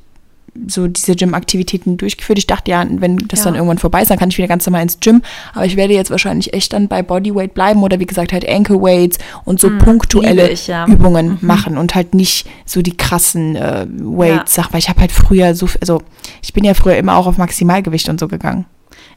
so 0.68 0.88
diese 0.88 1.16
Gym-Aktivitäten 1.16 1.98
durchgeführt. 1.98 2.40
Ich 2.40 2.48
dachte 2.48 2.72
ja, 2.72 2.86
wenn 2.90 3.18
das 3.18 3.40
ja. 3.40 3.46
dann 3.46 3.56
irgendwann 3.56 3.78
vorbei 3.78 4.02
ist, 4.02 4.10
dann 4.10 4.18
kann 4.18 4.30
ich 4.30 4.38
wieder 4.38 4.48
ganz 4.48 4.66
normal 4.66 4.82
ins 4.82 5.00
Gym. 5.00 5.22
Aber 5.54 5.66
ich 5.66 5.76
werde 5.76 5.94
jetzt 5.94 6.10
wahrscheinlich 6.10 6.54
echt 6.54 6.74
dann 6.74 6.88
bei 6.88 7.04
Bodyweight 7.04 7.54
bleiben 7.54 7.84
oder 7.84 8.00
wie 8.00 8.06
gesagt 8.06 8.34
halt 8.34 8.48
Ankle 8.48 8.82
Weights 8.82 9.20
und 9.46 9.60
so 9.60 9.70
mhm, 9.70 9.80
punktuelle 9.80 10.50
ich, 10.50 10.68
ja. 10.68 10.88
Übungen 10.88 11.38
mhm. 11.42 11.48
machen 11.48 11.78
und 11.78 11.96
halt 11.96 12.14
nicht 12.16 12.48
so 12.66 12.82
die 12.82 12.96
krassen 12.96 13.56
äh, 13.56 13.86
Weights, 13.88 14.56
ja. 14.56 14.64
sag 14.64 14.72
mal. 14.72 14.80
Ich 14.80 14.90
habe 14.90 15.02
halt 15.02 15.12
früher 15.12 15.54
so, 15.54 15.68
also 15.80 16.02
ich 16.42 16.54
bin 16.54 16.64
ja 16.64 16.74
früher 16.74 16.98
immer 16.98 17.18
auch 17.18 17.28
auf 17.28 17.38
Maximalgewicht 17.38 18.10
und 18.10 18.20
so 18.20 18.28
gegangen. 18.28 18.66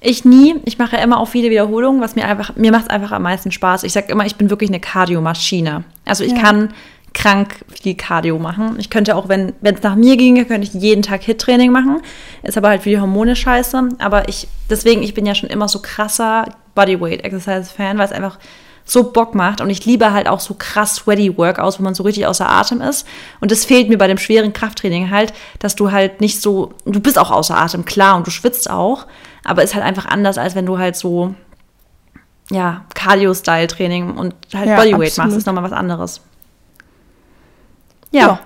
Ich 0.01 0.25
nie. 0.25 0.57
Ich 0.65 0.79
mache 0.79 0.97
immer 0.97 1.21
auch 1.21 1.29
viele 1.29 1.51
Wiederholungen, 1.51 2.01
was 2.01 2.17
mir 2.17 2.27
einfach, 2.27 2.57
mir 2.57 2.73
macht 2.73 2.85
es 2.85 2.91
einfach 2.91 3.13
am 3.13 3.23
meisten 3.23 3.53
Spaß. 3.53 3.85
Ich 3.85 3.93
sage 3.93 4.11
immer, 4.11 4.25
ich 4.25 4.37
bin 4.37 4.49
wirklich 4.49 4.71
eine 4.71 4.81
Kardiomaschine. 4.81 5.85
Also 6.07 6.25
ich 6.25 6.33
ja. 6.33 6.39
kann 6.39 6.73
krank 7.13 7.57
viel 7.83 7.95
Cardio 7.95 8.39
machen. 8.39 8.77
Ich 8.79 8.89
könnte 8.89 9.17
auch, 9.17 9.29
wenn 9.29 9.53
es 9.63 9.83
nach 9.83 9.97
mir 9.97 10.17
ginge, 10.17 10.45
könnte 10.45 10.67
ich 10.67 10.81
jeden 10.81 11.03
Tag 11.03 11.23
Hit-Training 11.23 11.71
machen. 11.71 12.01
Ist 12.43 12.57
aber 12.57 12.69
halt 12.69 12.83
für 12.83 12.89
die 12.89 13.01
Hormone 13.01 13.37
scheiße. 13.37 13.91
Aber 13.99 14.29
ich, 14.29 14.49
deswegen, 14.71 15.03
ich 15.03 15.13
bin 15.13 15.27
ja 15.27 15.35
schon 15.35 15.51
immer 15.51 15.69
so 15.69 15.81
krasser 15.81 16.47
Bodyweight-Exercise-Fan, 16.75 17.99
weil 17.99 18.07
es 18.07 18.13
einfach 18.13 18.39
so 18.85 19.13
Bock 19.13 19.35
macht. 19.35 19.61
Und 19.61 19.71
ich 19.71 19.85
liebe 19.85 20.13
halt 20.13 20.29
auch 20.29 20.41
so 20.41 20.55
krass 20.55 20.97
sweaty 20.97 21.37
Workouts, 21.37 21.79
wo 21.79 21.83
man 21.83 21.95
so 21.95 22.05
richtig 22.05 22.27
außer 22.27 22.49
Atem 22.49 22.81
ist. 22.81 23.07
Und 23.41 23.51
das 23.51 23.65
fehlt 23.65 23.89
mir 23.89 23.99
bei 23.99 24.07
dem 24.07 24.19
schweren 24.19 24.53
Krafttraining 24.53 25.11
halt, 25.11 25.33
dass 25.59 25.77
du 25.77 25.93
halt 25.93 26.21
nicht 26.21 26.41
so, 26.41 26.73
du 26.85 27.01
bist 27.01 27.19
auch 27.19 27.31
außer 27.31 27.57
Atem, 27.57 27.85
klar, 27.85 28.17
und 28.17 28.27
du 28.27 28.31
schwitzt 28.31 28.71
auch. 28.71 29.07
Aber 29.51 29.65
ist 29.65 29.75
halt 29.75 29.85
einfach 29.85 30.07
anders, 30.07 30.39
als 30.39 30.55
wenn 30.55 30.65
du 30.65 30.79
halt 30.79 30.95
so, 30.95 31.35
ja, 32.53 32.85
Cardio-Style-Training 32.95 34.17
und 34.17 34.33
halt 34.55 34.69
ja, 34.69 34.77
Bodyweight 34.77 35.09
absolut. 35.09 35.17
machst. 35.17 35.33
Das 35.33 35.37
ist 35.39 35.47
nochmal 35.47 35.65
was 35.65 35.73
anderes. 35.73 36.21
Ja. 38.13 38.21
ja. 38.21 38.41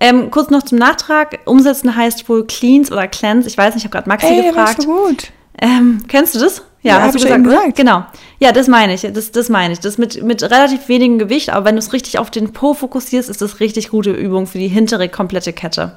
Ähm, 0.00 0.30
kurz 0.30 0.50
noch 0.50 0.62
zum 0.62 0.78
Nachtrag. 0.78 1.40
Umsetzen 1.46 1.96
heißt 1.96 2.28
wohl 2.28 2.46
Cleans 2.46 2.92
oder 2.92 3.08
Cleanse. 3.08 3.48
Ich 3.48 3.58
weiß 3.58 3.74
nicht, 3.74 3.84
ich 3.84 3.90
habe 3.90 3.94
gerade 3.94 4.08
Maxi 4.08 4.28
Ey, 4.28 4.46
gefragt. 4.46 4.82
So 4.82 4.86
gut. 4.86 5.32
Ähm, 5.60 6.04
kennst 6.06 6.36
du 6.36 6.38
das? 6.38 6.62
Ja, 6.82 6.98
ja 6.98 7.02
hast 7.02 7.16
du 7.16 7.18
gesagt, 7.18 7.42
gesagt. 7.42 7.76
Genau. 7.76 8.04
Ja, 8.38 8.52
das 8.52 8.68
meine 8.68 8.94
ich. 8.94 9.00
Das, 9.00 9.32
das 9.32 9.48
meine 9.48 9.72
ich. 9.72 9.80
Das 9.80 9.98
mit, 9.98 10.22
mit 10.22 10.40
relativ 10.40 10.86
wenigem 10.86 11.18
Gewicht, 11.18 11.50
aber 11.50 11.66
wenn 11.66 11.74
du 11.74 11.80
es 11.80 11.92
richtig 11.92 12.20
auf 12.20 12.30
den 12.30 12.52
Po 12.52 12.74
fokussierst, 12.74 13.28
ist 13.28 13.42
das 13.42 13.58
richtig 13.58 13.88
gute 13.88 14.12
Übung 14.12 14.46
für 14.46 14.58
die 14.58 14.68
hintere 14.68 15.08
komplette 15.08 15.52
Kette. 15.52 15.96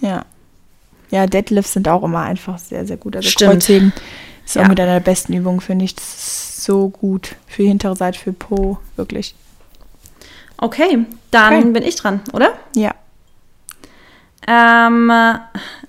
Ja. 0.00 0.24
Ja, 1.10 1.26
Deadlifts 1.26 1.72
sind 1.72 1.88
auch 1.88 2.02
immer 2.02 2.20
einfach 2.20 2.58
sehr, 2.58 2.86
sehr 2.86 2.96
gut. 2.96 3.16
Also 3.16 3.28
Stimmt. 3.28 3.50
Kreuzheben 3.52 3.92
ist 4.44 4.56
ja. 4.56 4.62
auch 4.62 4.68
mit 4.68 4.80
einer 4.80 4.94
der 4.94 5.00
besten 5.00 5.32
Übungen, 5.32 5.60
finde 5.60 5.84
ich. 5.84 5.94
Das 5.94 6.04
ist 6.04 6.64
so 6.64 6.88
gut 6.88 7.36
für 7.46 7.62
die 7.62 7.68
hintere 7.68 7.96
Seite, 7.96 8.18
für 8.18 8.32
Po, 8.32 8.78
wirklich. 8.96 9.34
Okay, 10.58 11.06
dann 11.30 11.54
okay. 11.54 11.70
bin 11.70 11.82
ich 11.82 11.96
dran, 11.96 12.20
oder? 12.32 12.52
Ja. 12.76 12.94
Ähm, 14.46 15.12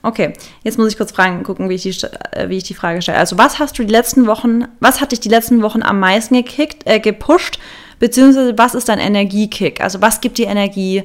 okay, 0.01 0.33
jetzt 0.63 0.77
muss 0.77 0.89
ich 0.89 0.97
kurz 0.97 1.11
fragen, 1.11 1.43
gucken, 1.43 1.69
wie 1.69 1.75
ich, 1.75 1.83
die, 1.83 2.07
äh, 2.31 2.49
wie 2.49 2.57
ich 2.57 2.63
die 2.63 2.73
Frage 2.73 3.01
stelle. 3.01 3.17
Also, 3.17 3.37
was 3.37 3.59
hast 3.59 3.77
du 3.77 3.83
die 3.83 3.91
letzten 3.91 4.27
Wochen, 4.27 4.65
was 4.79 5.01
hat 5.01 5.11
dich 5.11 5.19
die 5.19 5.29
letzten 5.29 5.61
Wochen 5.61 5.83
am 5.83 5.99
meisten 5.99 6.35
gekickt, 6.35 6.83
äh, 6.85 6.99
gepusht, 6.99 7.59
beziehungsweise 7.99 8.57
was 8.57 8.75
ist 8.75 8.89
dein 8.89 8.99
Energiekick? 8.99 9.81
Also, 9.81 10.01
was 10.01 10.21
gibt 10.21 10.37
dir 10.37 10.47
Energie? 10.47 11.03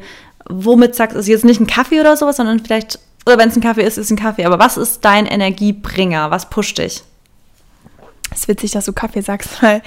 Womit 0.48 0.94
sagst 0.94 1.16
du, 1.16 1.20
ist 1.20 1.28
jetzt 1.28 1.44
nicht 1.44 1.60
ein 1.60 1.66
Kaffee 1.66 2.00
oder 2.00 2.16
sowas, 2.16 2.36
sondern 2.36 2.60
vielleicht, 2.60 2.98
oder 3.26 3.38
wenn 3.38 3.48
es 3.48 3.56
ein 3.56 3.62
Kaffee 3.62 3.82
ist, 3.82 3.98
ist 3.98 4.06
es 4.06 4.10
ein 4.10 4.16
Kaffee, 4.16 4.44
aber 4.44 4.58
was 4.58 4.76
ist 4.76 5.04
dein 5.04 5.26
Energiebringer? 5.26 6.30
Was 6.30 6.48
pusht 6.48 6.78
dich? 6.78 7.02
Es 8.30 8.40
ist 8.40 8.48
witzig, 8.48 8.70
dass 8.72 8.84
du 8.84 8.92
Kaffee 8.92 9.20
sagst, 9.20 9.50
weil 9.62 9.82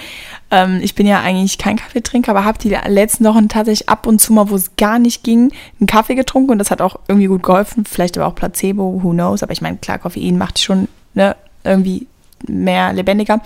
ähm, 0.51 0.79
ich 0.81 0.95
bin 0.95 1.07
ja 1.07 1.21
eigentlich 1.21 1.57
kein 1.57 1.77
Kaffeetrinker, 1.77 2.31
aber 2.31 2.43
habe 2.43 2.57
die 2.57 2.69
letzten 2.87 3.25
Wochen 3.25 3.47
tatsächlich 3.47 3.89
ab 3.89 4.07
und 4.07 4.19
zu 4.19 4.33
mal, 4.33 4.49
wo 4.49 4.55
es 4.55 4.75
gar 4.75 4.99
nicht 4.99 5.23
ging, 5.23 5.51
einen 5.79 5.87
Kaffee 5.87 6.15
getrunken 6.15 6.51
und 6.51 6.59
das 6.59 6.71
hat 6.71 6.81
auch 6.81 6.99
irgendwie 7.07 7.27
gut 7.27 7.43
geholfen. 7.43 7.85
Vielleicht 7.85 8.17
aber 8.17 8.27
auch 8.27 8.35
Placebo, 8.35 9.01
who 9.03 9.11
knows. 9.11 9.43
Aber 9.43 9.53
ich 9.53 9.61
meine, 9.61 9.77
klar, 9.77 9.99
Koffein 9.99 10.37
macht 10.37 10.59
schon 10.59 10.87
ne, 11.13 11.35
irgendwie 11.63 12.07
mehr 12.47 12.93
lebendiger. 12.93 13.41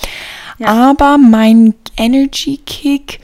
Ja. 0.57 0.89
Aber 0.89 1.17
mein 1.17 1.75
Energy 1.97 2.57
Kick, 2.65 3.19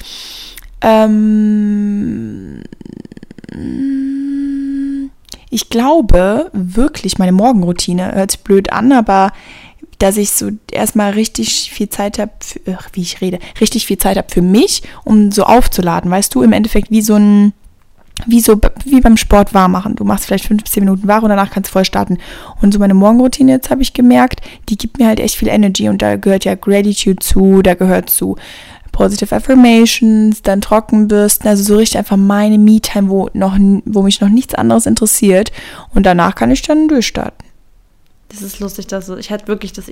ähm, 0.81 2.61
ich 5.49 5.69
glaube 5.69 6.49
wirklich, 6.53 7.17
meine 7.17 7.31
Morgenroutine 7.31 8.13
hört 8.13 8.31
sich 8.31 8.41
blöd 8.41 8.71
an, 8.71 8.91
aber 8.91 9.31
dass 9.99 10.15
ich 10.15 10.31
so 10.31 10.49
erstmal 10.71 11.11
richtig 11.11 11.71
viel 11.71 11.89
Zeit 11.89 12.19
habe, 12.19 12.31
wie 12.93 13.01
ich 13.01 13.19
rede, 13.21 13.39
richtig 13.59 13.85
viel 13.85 13.97
Zeit 13.97 14.17
habe 14.17 14.29
für 14.31 14.41
mich, 14.41 14.81
um 15.03 15.31
so 15.31 15.43
aufzuladen, 15.43 16.09
weißt 16.09 16.33
du, 16.33 16.41
im 16.41 16.53
Endeffekt 16.53 16.89
wie 16.89 17.01
so 17.01 17.15
ein, 17.15 17.53
wie 18.25 18.39
so, 18.39 18.59
wie 18.85 19.01
beim 19.01 19.17
Sport 19.17 19.53
warm 19.53 19.73
machen. 19.73 19.95
Du 19.95 20.05
machst 20.05 20.25
vielleicht 20.25 20.45
15 20.45 20.83
Minuten 20.83 21.07
warm 21.07 21.23
und 21.23 21.29
danach 21.29 21.51
kannst 21.51 21.69
du 21.69 21.73
voll 21.73 21.85
starten. 21.85 22.17
Und 22.61 22.73
so 22.73 22.79
meine 22.79 22.93
Morgenroutine 22.93 23.51
jetzt 23.51 23.69
habe 23.69 23.81
ich 23.81 23.93
gemerkt, 23.93 24.41
die 24.69 24.77
gibt 24.77 24.99
mir 24.99 25.07
halt 25.07 25.19
echt 25.19 25.35
viel 25.35 25.49
Energy 25.49 25.89
und 25.89 26.01
da 26.01 26.15
gehört 26.15 26.45
ja 26.45 26.55
Gratitude 26.55 27.19
zu, 27.19 27.61
da 27.61 27.73
gehört 27.73 28.09
zu 28.09 28.37
Positive 28.99 29.33
Affirmations, 29.33 30.41
dann 30.41 30.59
Trockenbürsten, 30.59 31.47
also 31.47 31.63
so 31.63 31.77
richtig 31.77 31.99
einfach 31.99 32.17
meine 32.17 32.57
Me-Time, 32.57 33.07
wo, 33.07 33.29
noch, 33.31 33.57
wo 33.85 34.01
mich 34.01 34.19
noch 34.19 34.27
nichts 34.27 34.55
anderes 34.55 34.85
interessiert. 34.85 35.53
Und 35.95 36.05
danach 36.05 36.35
kann 36.35 36.51
ich 36.51 36.63
dann 36.63 36.89
durchstarten. 36.89 37.47
Das 38.27 38.41
ist 38.41 38.59
lustig, 38.59 38.87
dass 38.87 39.05
du, 39.05 39.15
ich 39.15 39.29
hätte 39.29 39.47
wirklich 39.47 39.71
das 39.71 39.85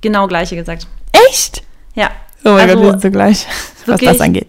genau 0.00 0.26
gleiche 0.26 0.56
gesagt. 0.56 0.86
Echt? 1.28 1.64
Ja. 1.94 2.10
Oh 2.46 2.52
mein 2.52 2.70
also, 2.70 2.76
Gott, 2.76 2.82
wir 2.84 2.90
sind 2.92 3.02
so 3.02 3.10
gleich, 3.10 3.46
was 3.84 4.00
das 4.00 4.20
angeht. 4.22 4.46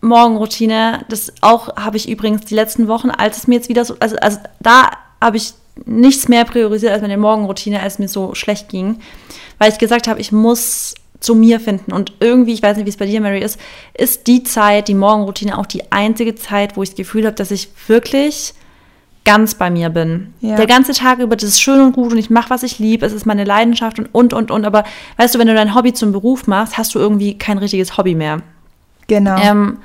Morgenroutine, 0.00 1.04
das 1.08 1.32
auch 1.40 1.74
habe 1.74 1.96
ich 1.96 2.08
übrigens 2.08 2.44
die 2.44 2.54
letzten 2.54 2.86
Wochen, 2.86 3.10
als 3.10 3.38
es 3.38 3.48
mir 3.48 3.56
jetzt 3.56 3.68
wieder 3.68 3.84
so, 3.84 3.96
also, 3.98 4.14
also 4.18 4.38
da 4.60 4.90
habe 5.20 5.36
ich 5.36 5.52
nichts 5.84 6.28
mehr 6.28 6.44
priorisiert 6.44 6.92
als 6.92 7.02
meine 7.02 7.16
Morgenroutine, 7.16 7.82
als 7.82 7.98
mir 7.98 8.08
so 8.08 8.36
schlecht 8.36 8.68
ging, 8.68 9.00
weil 9.58 9.72
ich 9.72 9.78
gesagt 9.78 10.06
habe, 10.06 10.20
ich 10.20 10.30
muss 10.30 10.94
zu 11.20 11.34
mir 11.34 11.60
finden. 11.60 11.92
Und 11.92 12.12
irgendwie, 12.20 12.52
ich 12.52 12.62
weiß 12.62 12.76
nicht, 12.76 12.86
wie 12.86 12.90
es 12.90 12.96
bei 12.96 13.06
dir, 13.06 13.20
Mary 13.20 13.40
ist, 13.40 13.58
ist 13.94 14.26
die 14.26 14.42
Zeit, 14.42 14.88
die 14.88 14.94
Morgenroutine 14.94 15.58
auch 15.58 15.66
die 15.66 15.90
einzige 15.92 16.34
Zeit, 16.34 16.76
wo 16.76 16.82
ich 16.82 16.90
das 16.90 16.96
Gefühl 16.96 17.26
habe, 17.26 17.36
dass 17.36 17.50
ich 17.50 17.68
wirklich 17.86 18.54
ganz 19.24 19.54
bei 19.54 19.70
mir 19.70 19.88
bin. 19.90 20.32
Ja. 20.40 20.56
Der 20.56 20.66
ganze 20.66 20.92
Tag 20.92 21.18
über, 21.18 21.36
das 21.36 21.50
ist 21.50 21.60
schön 21.60 21.80
und 21.80 21.92
gut 21.92 22.12
und 22.12 22.18
ich 22.18 22.30
mache, 22.30 22.48
was 22.50 22.62
ich 22.62 22.78
liebe, 22.78 23.04
es 23.04 23.12
ist 23.12 23.26
meine 23.26 23.44
Leidenschaft 23.44 23.98
und, 23.98 24.06
und, 24.14 24.32
und, 24.32 24.50
und. 24.50 24.64
Aber 24.64 24.84
weißt 25.16 25.34
du, 25.34 25.38
wenn 25.38 25.48
du 25.48 25.54
dein 25.54 25.74
Hobby 25.74 25.92
zum 25.92 26.12
Beruf 26.12 26.46
machst, 26.46 26.78
hast 26.78 26.94
du 26.94 26.98
irgendwie 26.98 27.36
kein 27.36 27.58
richtiges 27.58 27.98
Hobby 27.98 28.14
mehr. 28.14 28.42
Genau. 29.08 29.36
Ähm, 29.36 29.78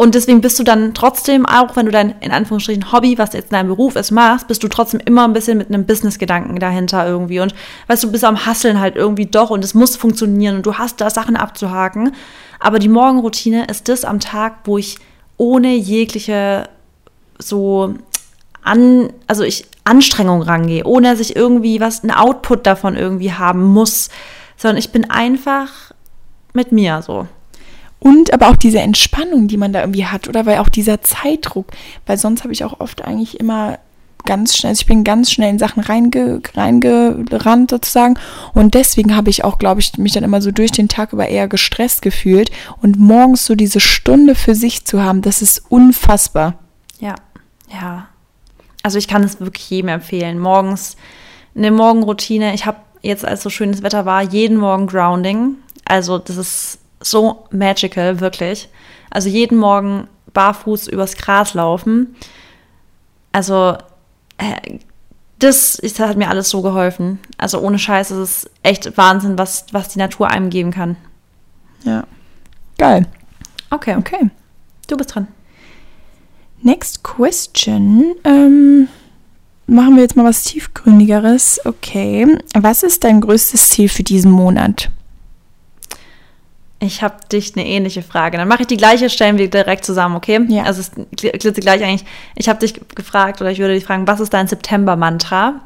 und 0.00 0.14
deswegen 0.14 0.40
bist 0.40 0.58
du 0.58 0.62
dann 0.62 0.94
trotzdem, 0.94 1.44
auch 1.44 1.76
wenn 1.76 1.84
du 1.84 1.92
dein, 1.92 2.14
in 2.20 2.32
Anführungsstrichen, 2.32 2.90
Hobby, 2.90 3.18
was 3.18 3.34
jetzt 3.34 3.52
dein 3.52 3.66
Beruf 3.66 3.96
ist, 3.96 4.10
machst, 4.12 4.48
bist 4.48 4.62
du 4.62 4.68
trotzdem 4.68 4.98
immer 5.04 5.24
ein 5.24 5.34
bisschen 5.34 5.58
mit 5.58 5.68
einem 5.68 5.84
Business-Gedanken 5.84 6.58
dahinter 6.58 7.06
irgendwie. 7.06 7.40
Und 7.40 7.54
weißt 7.86 8.04
du, 8.04 8.10
bist 8.10 8.24
am 8.24 8.46
Hasseln 8.46 8.80
halt 8.80 8.96
irgendwie 8.96 9.26
doch 9.26 9.50
und 9.50 9.62
es 9.62 9.74
muss 9.74 9.96
funktionieren 9.96 10.56
und 10.56 10.64
du 10.64 10.78
hast 10.78 11.02
da 11.02 11.10
Sachen 11.10 11.36
abzuhaken. 11.36 12.14
Aber 12.60 12.78
die 12.78 12.88
Morgenroutine 12.88 13.66
ist 13.66 13.90
das 13.90 14.06
am 14.06 14.20
Tag, 14.20 14.60
wo 14.64 14.78
ich 14.78 14.96
ohne 15.36 15.74
jegliche 15.74 16.70
so 17.38 17.92
an, 18.62 19.12
also 19.26 19.42
ich 19.42 19.66
Anstrengung 19.84 20.40
rangehe, 20.40 20.86
ohne 20.86 21.10
dass 21.10 21.20
ich 21.20 21.36
irgendwie 21.36 21.78
was, 21.78 22.04
ein 22.04 22.10
Output 22.10 22.66
davon 22.66 22.96
irgendwie 22.96 23.34
haben 23.34 23.64
muss, 23.64 24.08
sondern 24.56 24.78
ich 24.78 24.92
bin 24.92 25.10
einfach 25.10 25.92
mit 26.54 26.72
mir 26.72 27.02
so. 27.02 27.28
Und 28.00 28.32
aber 28.32 28.48
auch 28.48 28.56
diese 28.56 28.80
Entspannung, 28.80 29.46
die 29.46 29.58
man 29.58 29.72
da 29.72 29.80
irgendwie 29.80 30.06
hat, 30.06 30.28
oder 30.28 30.46
weil 30.46 30.58
auch 30.58 30.68
dieser 30.68 31.02
Zeitdruck, 31.02 31.66
weil 32.06 32.18
sonst 32.18 32.42
habe 32.42 32.52
ich 32.52 32.64
auch 32.64 32.80
oft 32.80 33.04
eigentlich 33.04 33.38
immer 33.38 33.78
ganz 34.24 34.56
schnell, 34.56 34.70
also 34.70 34.80
ich 34.80 34.86
bin 34.86 35.04
ganz 35.04 35.30
schnell 35.30 35.50
in 35.50 35.58
Sachen 35.58 35.82
reinge, 35.82 36.42
reingerannt 36.54 37.70
sozusagen 37.70 38.18
und 38.52 38.74
deswegen 38.74 39.16
habe 39.16 39.30
ich 39.30 39.44
auch, 39.44 39.58
glaube 39.58 39.80
ich, 39.80 39.96
mich 39.96 40.12
dann 40.12 40.24
immer 40.24 40.42
so 40.42 40.50
durch 40.50 40.72
den 40.72 40.88
Tag 40.88 41.12
über 41.12 41.28
eher 41.28 41.48
gestresst 41.48 42.02
gefühlt 42.02 42.50
und 42.82 42.98
morgens 42.98 43.46
so 43.46 43.54
diese 43.54 43.80
Stunde 43.80 44.34
für 44.34 44.54
sich 44.54 44.84
zu 44.84 45.02
haben, 45.02 45.22
das 45.22 45.40
ist 45.40 45.64
unfassbar. 45.70 46.58
Ja, 46.98 47.14
ja, 47.70 48.08
also 48.82 48.98
ich 48.98 49.08
kann 49.08 49.22
es 49.22 49.40
wirklich 49.40 49.68
jedem 49.70 49.88
empfehlen. 49.88 50.38
Morgens 50.38 50.96
eine 51.54 51.70
Morgenroutine. 51.70 52.54
Ich 52.54 52.66
habe 52.66 52.78
jetzt, 53.02 53.24
als 53.24 53.42
so 53.42 53.50
schönes 53.50 53.82
Wetter 53.82 54.06
war, 54.06 54.22
jeden 54.22 54.56
Morgen 54.56 54.86
Grounding. 54.86 55.56
Also 55.84 56.18
das 56.18 56.36
ist 56.36 56.78
so 57.00 57.46
magical, 57.50 58.20
wirklich. 58.20 58.68
Also 59.10 59.28
jeden 59.28 59.58
Morgen 59.58 60.08
barfuß 60.32 60.88
übers 60.88 61.16
Gras 61.16 61.54
laufen. 61.54 62.14
Also 63.32 63.76
äh, 64.38 64.78
das, 65.38 65.78
das 65.82 65.98
hat 65.98 66.16
mir 66.16 66.28
alles 66.28 66.50
so 66.50 66.62
geholfen. 66.62 67.18
Also 67.38 67.60
ohne 67.60 67.78
Scheiß, 67.78 68.10
es 68.10 68.44
ist 68.44 68.50
echt 68.62 68.96
Wahnsinn, 68.96 69.38
was, 69.38 69.66
was 69.72 69.88
die 69.88 69.98
Natur 69.98 70.28
einem 70.28 70.50
geben 70.50 70.70
kann. 70.70 70.96
Ja. 71.84 72.04
Geil. 72.78 73.06
Okay. 73.70 73.96
Okay. 73.96 74.30
Du 74.86 74.96
bist 74.96 75.14
dran. 75.14 75.28
Next 76.62 77.02
question. 77.02 78.14
Ähm, 78.24 78.88
machen 79.66 79.94
wir 79.96 80.02
jetzt 80.02 80.16
mal 80.16 80.26
was 80.26 80.44
tiefgründigeres. 80.44 81.60
Okay. 81.64 82.38
Was 82.54 82.82
ist 82.82 83.04
dein 83.04 83.20
größtes 83.20 83.70
Ziel 83.70 83.88
für 83.88 84.02
diesen 84.02 84.30
Monat? 84.30 84.90
Ich 86.82 87.02
habe 87.02 87.16
dich 87.30 87.54
eine 87.54 87.66
ähnliche 87.66 88.02
Frage. 88.02 88.38
Dann 88.38 88.48
mache 88.48 88.62
ich 88.62 88.66
die 88.66 88.78
gleiche, 88.78 89.10
stellen 89.10 89.36
wir 89.36 89.50
direkt 89.50 89.84
zusammen, 89.84 90.16
okay? 90.16 90.40
Ja. 90.48 90.62
Also 90.64 90.80
es 90.80 90.92
glitzert 91.16 91.56
gleich 91.56 91.84
eigentlich. 91.84 92.06
Ich 92.36 92.48
habe 92.48 92.58
dich 92.58 92.80
gefragt 92.94 93.42
oder 93.42 93.50
ich 93.50 93.58
würde 93.58 93.74
dich 93.74 93.84
fragen, 93.84 94.06
was 94.06 94.18
ist 94.18 94.32
dein 94.32 94.48
September-Mantra? 94.48 95.60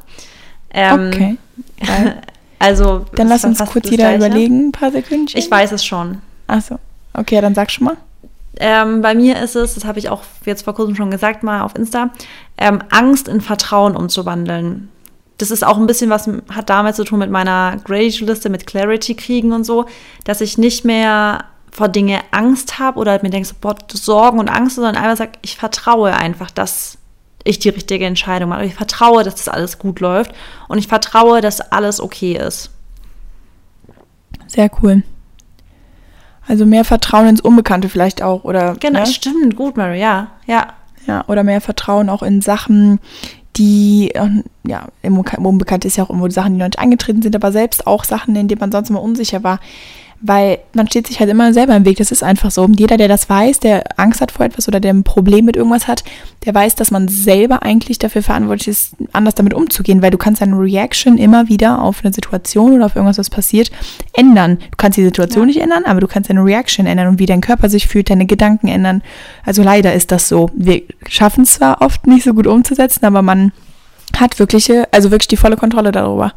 Ähm, 0.72 1.11
okay. 1.12 1.37
also. 2.59 3.07
Dann 3.14 3.29
lass 3.29 3.44
uns 3.44 3.64
kurz 3.66 3.88
jeder 3.88 4.16
überlegen, 4.16 4.68
ein 4.68 4.72
paar 4.72 4.90
Sekunden. 4.90 5.29
Ich 5.35 5.48
weiß 5.48 5.70
es 5.70 5.85
schon. 5.85 6.18
Achso. 6.48 6.81
Okay, 7.12 7.40
dann 7.40 7.55
sag 7.55 7.70
schon 7.70 7.87
mal. 7.87 7.96
Ähm, 8.57 9.00
bei 9.00 9.14
mir 9.14 9.40
ist 9.40 9.57
es, 9.57 9.74
das 9.74 9.85
habe 9.85 9.98
ich 9.98 10.09
auch 10.09 10.22
jetzt 10.44 10.62
vor 10.62 10.74
kurzem 10.74 10.96
schon 10.96 11.11
gesagt, 11.11 11.42
mal 11.42 11.62
auf 11.62 11.77
Insta, 11.77 12.11
ähm, 12.59 12.81
Angst 12.90 13.29
in 13.29 13.40
Vertrauen 13.40 13.96
umzuwandeln. 13.96 14.90
Das 15.38 15.51
ist 15.51 15.64
auch 15.64 15.79
ein 15.79 15.87
bisschen 15.87 16.11
was, 16.11 16.29
hat 16.51 16.70
damit 16.70 16.94
zu 16.94 17.05
tun 17.05 17.18
mit 17.18 17.31
meiner 17.31 17.77
Grady-Liste, 17.85 18.51
mit 18.51 18.66
Clarity 18.66 19.14
kriegen 19.14 19.53
und 19.53 19.64
so, 19.64 19.87
dass 20.25 20.40
ich 20.40 20.59
nicht 20.59 20.85
mehr 20.85 21.44
vor 21.73 21.88
Dinge 21.88 22.20
Angst 22.31 22.79
habe 22.79 23.01
oder 23.01 23.20
mir 23.23 23.31
denke, 23.31 23.49
so, 23.49 23.55
boah, 23.61 23.75
Sorgen 23.92 24.38
und 24.38 24.49
Angst, 24.49 24.77
sondern 24.77 24.97
einfach 24.97 25.16
sage, 25.16 25.33
ich 25.42 25.57
vertraue 25.57 26.14
einfach, 26.14 26.53
dass 26.53 26.99
ich 27.42 27.59
die 27.59 27.68
richtige 27.68 28.07
Entscheidung 28.07 28.51
mache. 28.51 28.64
Ich 28.64 28.75
vertraue, 28.75 29.25
dass 29.25 29.35
das 29.35 29.49
alles 29.49 29.79
gut 29.79 30.01
läuft 30.01 30.33
und 30.68 30.79
ich 30.79 30.87
vertraue, 30.87 31.40
dass 31.40 31.61
alles 31.61 32.01
okay 32.01 32.37
ist. 32.37 32.70
Sehr 34.47 34.70
cool. 34.83 35.03
Also 36.47 36.66
mehr 36.66 36.85
Vertrauen 36.85 37.29
ins 37.29 37.40
Unbekannte 37.40 37.88
vielleicht 37.88 38.23
auch, 38.23 38.44
oder? 38.44 38.77
Genau, 38.79 39.01
ne? 39.01 39.07
stimmt, 39.07 39.57
gut, 39.57 39.77
Mary, 39.77 40.01
ja, 40.01 40.29
ja. 40.47 40.75
Ja, 41.07 41.25
oder 41.29 41.42
mehr 41.42 41.61
Vertrauen 41.61 42.09
auch 42.09 42.23
in 42.23 42.40
Sachen, 42.40 42.99
die, 43.57 44.12
ja, 44.67 44.88
im 45.03 45.19
Unbekannte 45.19 45.88
ist 45.88 45.97
ja 45.97 46.05
auch 46.05 46.11
irgendwo 46.11 46.29
die 46.29 46.35
Sachen, 46.35 46.55
die 46.55 46.59
noch 46.59 46.67
nicht 46.67 46.79
eingetreten 46.79 47.23
sind, 47.23 47.37
aber 47.37 47.53
selbst 47.53 47.87
auch 47.87 48.05
Sachen, 48.05 48.35
in 48.37 48.49
denen 48.49 48.61
man 48.61 48.73
sonst 48.73 48.90
immer 48.90 49.03
unsicher 49.03 49.43
war 49.43 49.61
weil 50.27 50.61
man 50.73 50.89
steht 50.89 51.07
sich 51.07 51.21
halt 51.21 51.29
immer 51.29 51.53
selber 51.53 51.77
im 51.77 51.85
Weg. 51.85 51.99
Das 51.99 52.11
ist 52.11 52.23
einfach 52.23 52.51
so. 52.51 52.63
Und 52.63 52.81
jeder, 52.81 52.97
der 52.97 53.09
das 53.09 53.29
weiß, 53.29 53.61
der 53.61 53.85
Angst 53.99 54.23
hat 54.23 54.33
vor 54.33 54.47
etwas 54.47 54.67
oder 54.69 54.81
der 54.81 54.95
ein 54.95 55.05
Problem 55.05 55.45
mit 55.45 55.55
irgendwas 55.55 55.87
hat, 55.87 56.03
der 56.47 56.55
weiß, 56.55 56.77
dass 56.77 56.91
man 56.91 57.09
selber 57.09 57.63
eigentlich 57.63 57.99
dafür 57.99 58.23
verantwortlich 58.23 58.69
ist, 58.69 58.97
anders 59.13 59.35
damit 59.35 59.53
umzugehen, 59.53 60.01
weil 60.01 60.11
du 60.11 60.17
kannst 60.17 60.41
deine 60.41 60.59
Reaction 60.59 61.19
immer 61.19 61.51
wieder 61.51 61.83
auf 61.83 62.03
eine 62.03 62.15
Situation 62.15 62.73
oder 62.73 62.87
auf 62.87 62.97
irgendwas, 62.97 63.19
was 63.19 63.29
passiert, 63.29 63.71
ändern. 64.15 64.61
Du 64.71 64.77
kannst 64.79 64.97
die 64.97 65.05
Situation 65.05 65.43
ja. 65.43 65.47
nicht 65.47 65.61
ändern, 65.61 65.85
aber 65.85 66.01
du 66.01 66.09
kannst 66.09 66.31
deine 66.31 66.43
Reaction 66.43 66.87
ändern 66.87 67.09
und 67.09 67.19
wie 67.19 67.27
dein 67.27 67.43
Körper 67.43 67.69
sich 67.69 67.87
fühlt, 67.87 68.09
deine 68.09 68.25
Gedanken 68.25 68.69
ändern. 68.69 69.03
Also 69.45 69.63
leider 69.63 69.93
ist 69.93 70.11
das 70.11 70.31
so. 70.31 70.51
Wir 70.55 70.85
schaffen 71.07 71.43
es 71.43 71.53
zwar 71.53 71.83
oft 71.83 72.07
nicht 72.07 72.25
so 72.25 72.33
gut 72.33 72.47
umzusetzen, 72.47 73.05
aber 73.05 73.21
man 73.21 73.53
hat 74.17 74.39
wirkliche, 74.39 74.89
also 74.91 75.11
wirklich 75.11 75.29
die 75.29 75.37
volle 75.37 75.57
Kontrolle 75.57 75.93
darüber. 75.93 76.33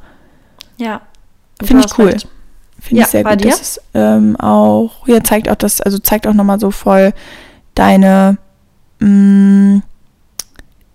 Ja. 0.75 0.99
Finde 1.63 1.85
ich 1.85 1.97
cool. 1.97 2.07
Recht. 2.07 2.27
Finde 2.79 3.01
ja, 3.01 3.05
ich 3.05 3.11
sehr 3.11 3.23
gut. 3.23 3.43
Dir? 3.43 3.49
Das 3.49 3.61
ist 3.61 3.81
ähm, 3.93 4.35
auch, 4.37 5.07
ja, 5.07 5.23
zeigt 5.23 5.49
auch 5.49 5.55
das, 5.55 5.81
also 5.81 5.97
zeigt 5.97 6.27
auch 6.27 6.33
nochmal 6.33 6.59
so 6.59 6.71
voll 6.71 7.13
deine, 7.75 8.37
mh, 8.99 9.07
mm, 9.09 9.83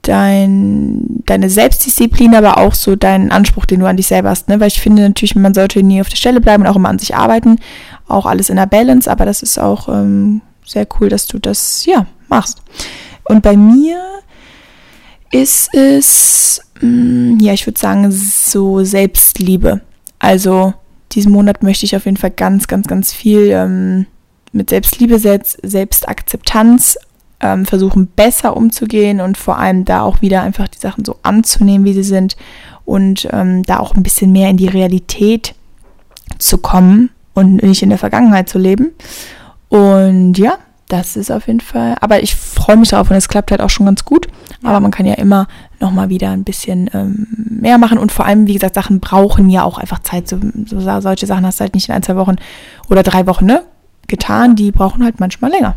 dein, 0.03 1.23
deine 1.27 1.49
Selbstdisziplin, 1.49 2.35
aber 2.35 2.59
auch 2.59 2.75
so 2.75 2.97
deinen 2.97 3.31
Anspruch, 3.31 3.67
den 3.67 3.81
du 3.81 3.87
an 3.87 3.97
dich 3.97 4.09
selber 4.09 4.31
hast. 4.31 4.49
Ne? 4.49 4.59
Weil 4.59 4.69
ich 4.69 4.81
finde 4.81 5.03
natürlich, 5.03 5.37
man 5.37 5.55
sollte 5.55 5.83
nie 5.83 6.01
auf 6.01 6.09
der 6.09 6.17
Stelle 6.17 6.41
bleiben 6.41 6.65
und 6.65 6.69
auch 6.69 6.77
immer 6.77 6.89
an 6.89 6.99
sich 6.99 7.15
arbeiten. 7.15 7.59
Auch 8.09 8.27
alles 8.27 8.51
in 8.51 8.57
der 8.57 8.67
Balance, 8.67 9.11
aber 9.11 9.25
das 9.25 9.43
ist 9.43 9.59
auch 9.59 9.89
ähm, 9.89 10.43
sehr 10.67 10.87
cool, 10.99 11.09
dass 11.09 11.27
du 11.27 11.39
das, 11.39 11.87
ja, 11.87 12.07
machst. 12.29 12.63
Und 13.25 13.43
bei 13.43 13.57
mir 13.57 14.01
ist 15.31 15.73
es, 15.73 16.61
mh, 16.81 16.89
mm, 16.89 17.39
ja, 17.41 17.53
ich 17.53 17.67
würde 17.67 17.79
sagen, 17.79 18.11
so 18.11 18.83
Selbstliebe. 18.85 19.81
Also 20.19 20.75
diesen 21.15 21.33
Monat 21.33 21.63
möchte 21.63 21.87
ich 21.87 21.97
auf 21.97 22.05
jeden 22.05 22.17
Fall 22.17 22.31
ganz, 22.31 22.67
ganz, 22.69 22.87
ganz 22.87 23.13
viel 23.13 23.51
ähm, 23.51 24.07
mit 24.53 24.71
Selbstliebe, 24.71 25.19
Selbst, 25.19 25.59
Selbstakzeptanz 25.63 26.99
ähm, 27.41 27.67
versuchen, 27.67 28.07
besser 28.07 28.57
umzugehen 28.57 29.21
und 29.21 29.37
vor 29.37 29.59
allem 29.59 29.85
da 29.85 30.03
auch 30.03 30.23
wieder 30.23 30.43
einfach 30.43 30.69
die 30.69 30.79
Sachen 30.79 31.05
so 31.05 31.17
anzunehmen, 31.23 31.85
wie 31.85 31.95
sie 31.95 32.03
sind 32.03 32.37
und 32.85 33.29
ähm, 33.33 33.63
da 33.65 33.79
auch 33.79 33.95
ein 33.95 34.03
bisschen 34.03 34.33
mehr 34.33 34.51
in 34.51 34.57
die 34.57 34.69
Realität 34.69 35.55
zu 36.39 36.59
kommen 36.59 37.11
und 37.35 37.63
nicht 37.63 37.83
in 37.83 37.91
der 37.91 37.99
Vergangenheit 37.99 38.49
zu 38.49 38.59
leben. 38.59 38.93
Und 39.69 40.39
ja, 40.39 40.59
das 40.93 41.17
ist 41.17 41.31
auf 41.31 41.47
jeden 41.47 41.61
Fall, 41.61 41.97
aber 42.03 42.23
ich 42.23 42.37
freue 42.37 42.77
mich 42.77 42.91
darauf 42.91 43.11
und 43.11 43.17
es 43.17 43.29
klappt 43.29 43.51
halt 43.51 43.63
auch 43.63 43.71
schon 43.71 43.87
ganz 43.87 44.05
gut. 44.05 44.27
Ja. 44.63 44.69
Aber 44.69 44.81
man 44.81 44.91
kann 44.91 45.07
ja 45.07 45.15
immer 45.15 45.49
nochmal 45.81 46.11
wieder 46.11 46.31
ein 46.31 46.45
bisschen 46.45 46.91
ähm, 46.93 47.27
mehr 47.49 47.79
machen 47.79 47.99
und 47.99 48.13
vor 48.13 48.27
allem, 48.27 48.47
wie 48.47 48.53
gesagt, 48.53 48.75
Sachen 48.75 49.01
brauchen 49.01 49.49
ja 49.49 49.63
auch 49.63 49.79
einfach 49.79 50.01
Zeit. 50.01 50.29
So, 50.29 50.39
so, 50.67 50.81
solche 51.01 51.27
Sachen 51.27 51.47
hast 51.47 51.61
du 51.61 51.63
halt 51.63 51.75
nicht 51.75 51.89
in 51.89 51.95
ein, 51.95 52.03
zwei 52.03 52.17
Wochen 52.17 52.37
oder 52.91 53.03
drei 53.03 53.27
Wochen 53.27 53.47
ne, 53.47 53.63
getan, 54.07 54.55
die 54.55 54.71
brauchen 54.71 55.03
halt 55.03 55.19
manchmal 55.19 55.51
länger. 55.51 55.77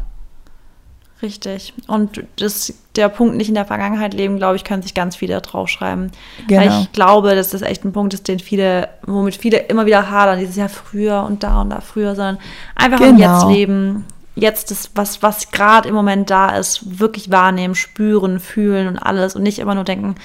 Richtig. 1.22 1.74
Und 1.88 2.24
das, 2.36 2.74
der 2.98 3.08
Punkt 3.08 3.38
nicht 3.38 3.48
in 3.48 3.56
der 3.56 3.66
Vergangenheit 3.66 4.14
leben, 4.14 4.38
glaube 4.38 4.58
ich, 4.58 4.66
können 4.66 4.84
sich 4.84 4.94
ganz 4.94 5.16
viele 5.16 5.40
draufschreiben. 5.40 6.12
Genau. 6.48 6.62
Weil 6.62 6.82
ich 6.82 6.92
glaube, 6.92 7.36
dass 7.36 7.52
das 7.52 7.62
echt 7.62 7.86
ein 7.86 7.94
Punkt 7.94 8.14
ist, 8.14 8.28
den 8.28 8.40
viele, 8.40 8.90
womit 9.06 9.36
viele 9.36 9.60
immer 9.60 9.86
wieder 9.86 10.10
hadern, 10.10 10.40
dieses 10.40 10.58
Jahr 10.58 10.68
früher 10.68 11.24
und 11.24 11.42
da 11.42 11.62
und 11.62 11.70
da 11.70 11.80
früher, 11.80 12.16
sondern 12.16 12.38
einfach 12.76 13.00
genau. 13.00 13.12
im 13.12 13.18
Jetzt 13.18 13.48
leben, 13.48 14.06
jetzt 14.36 14.72
das, 14.72 14.92
was, 14.96 15.24
was 15.24 15.52
gerade 15.52 15.90
im 15.90 15.96
Moment 15.96 16.30
da 16.30 16.50
ist, 16.50 17.00
wirklich 17.00 17.32
wahrnehmen, 17.32 17.76
spüren, 17.76 18.40
fühlen 18.40 18.88
und 18.88 18.98
alles 18.98 19.36
und 19.36 19.44
nicht 19.44 19.60
immer 19.60 19.76
nur 19.76 19.86
denken, 19.86 20.16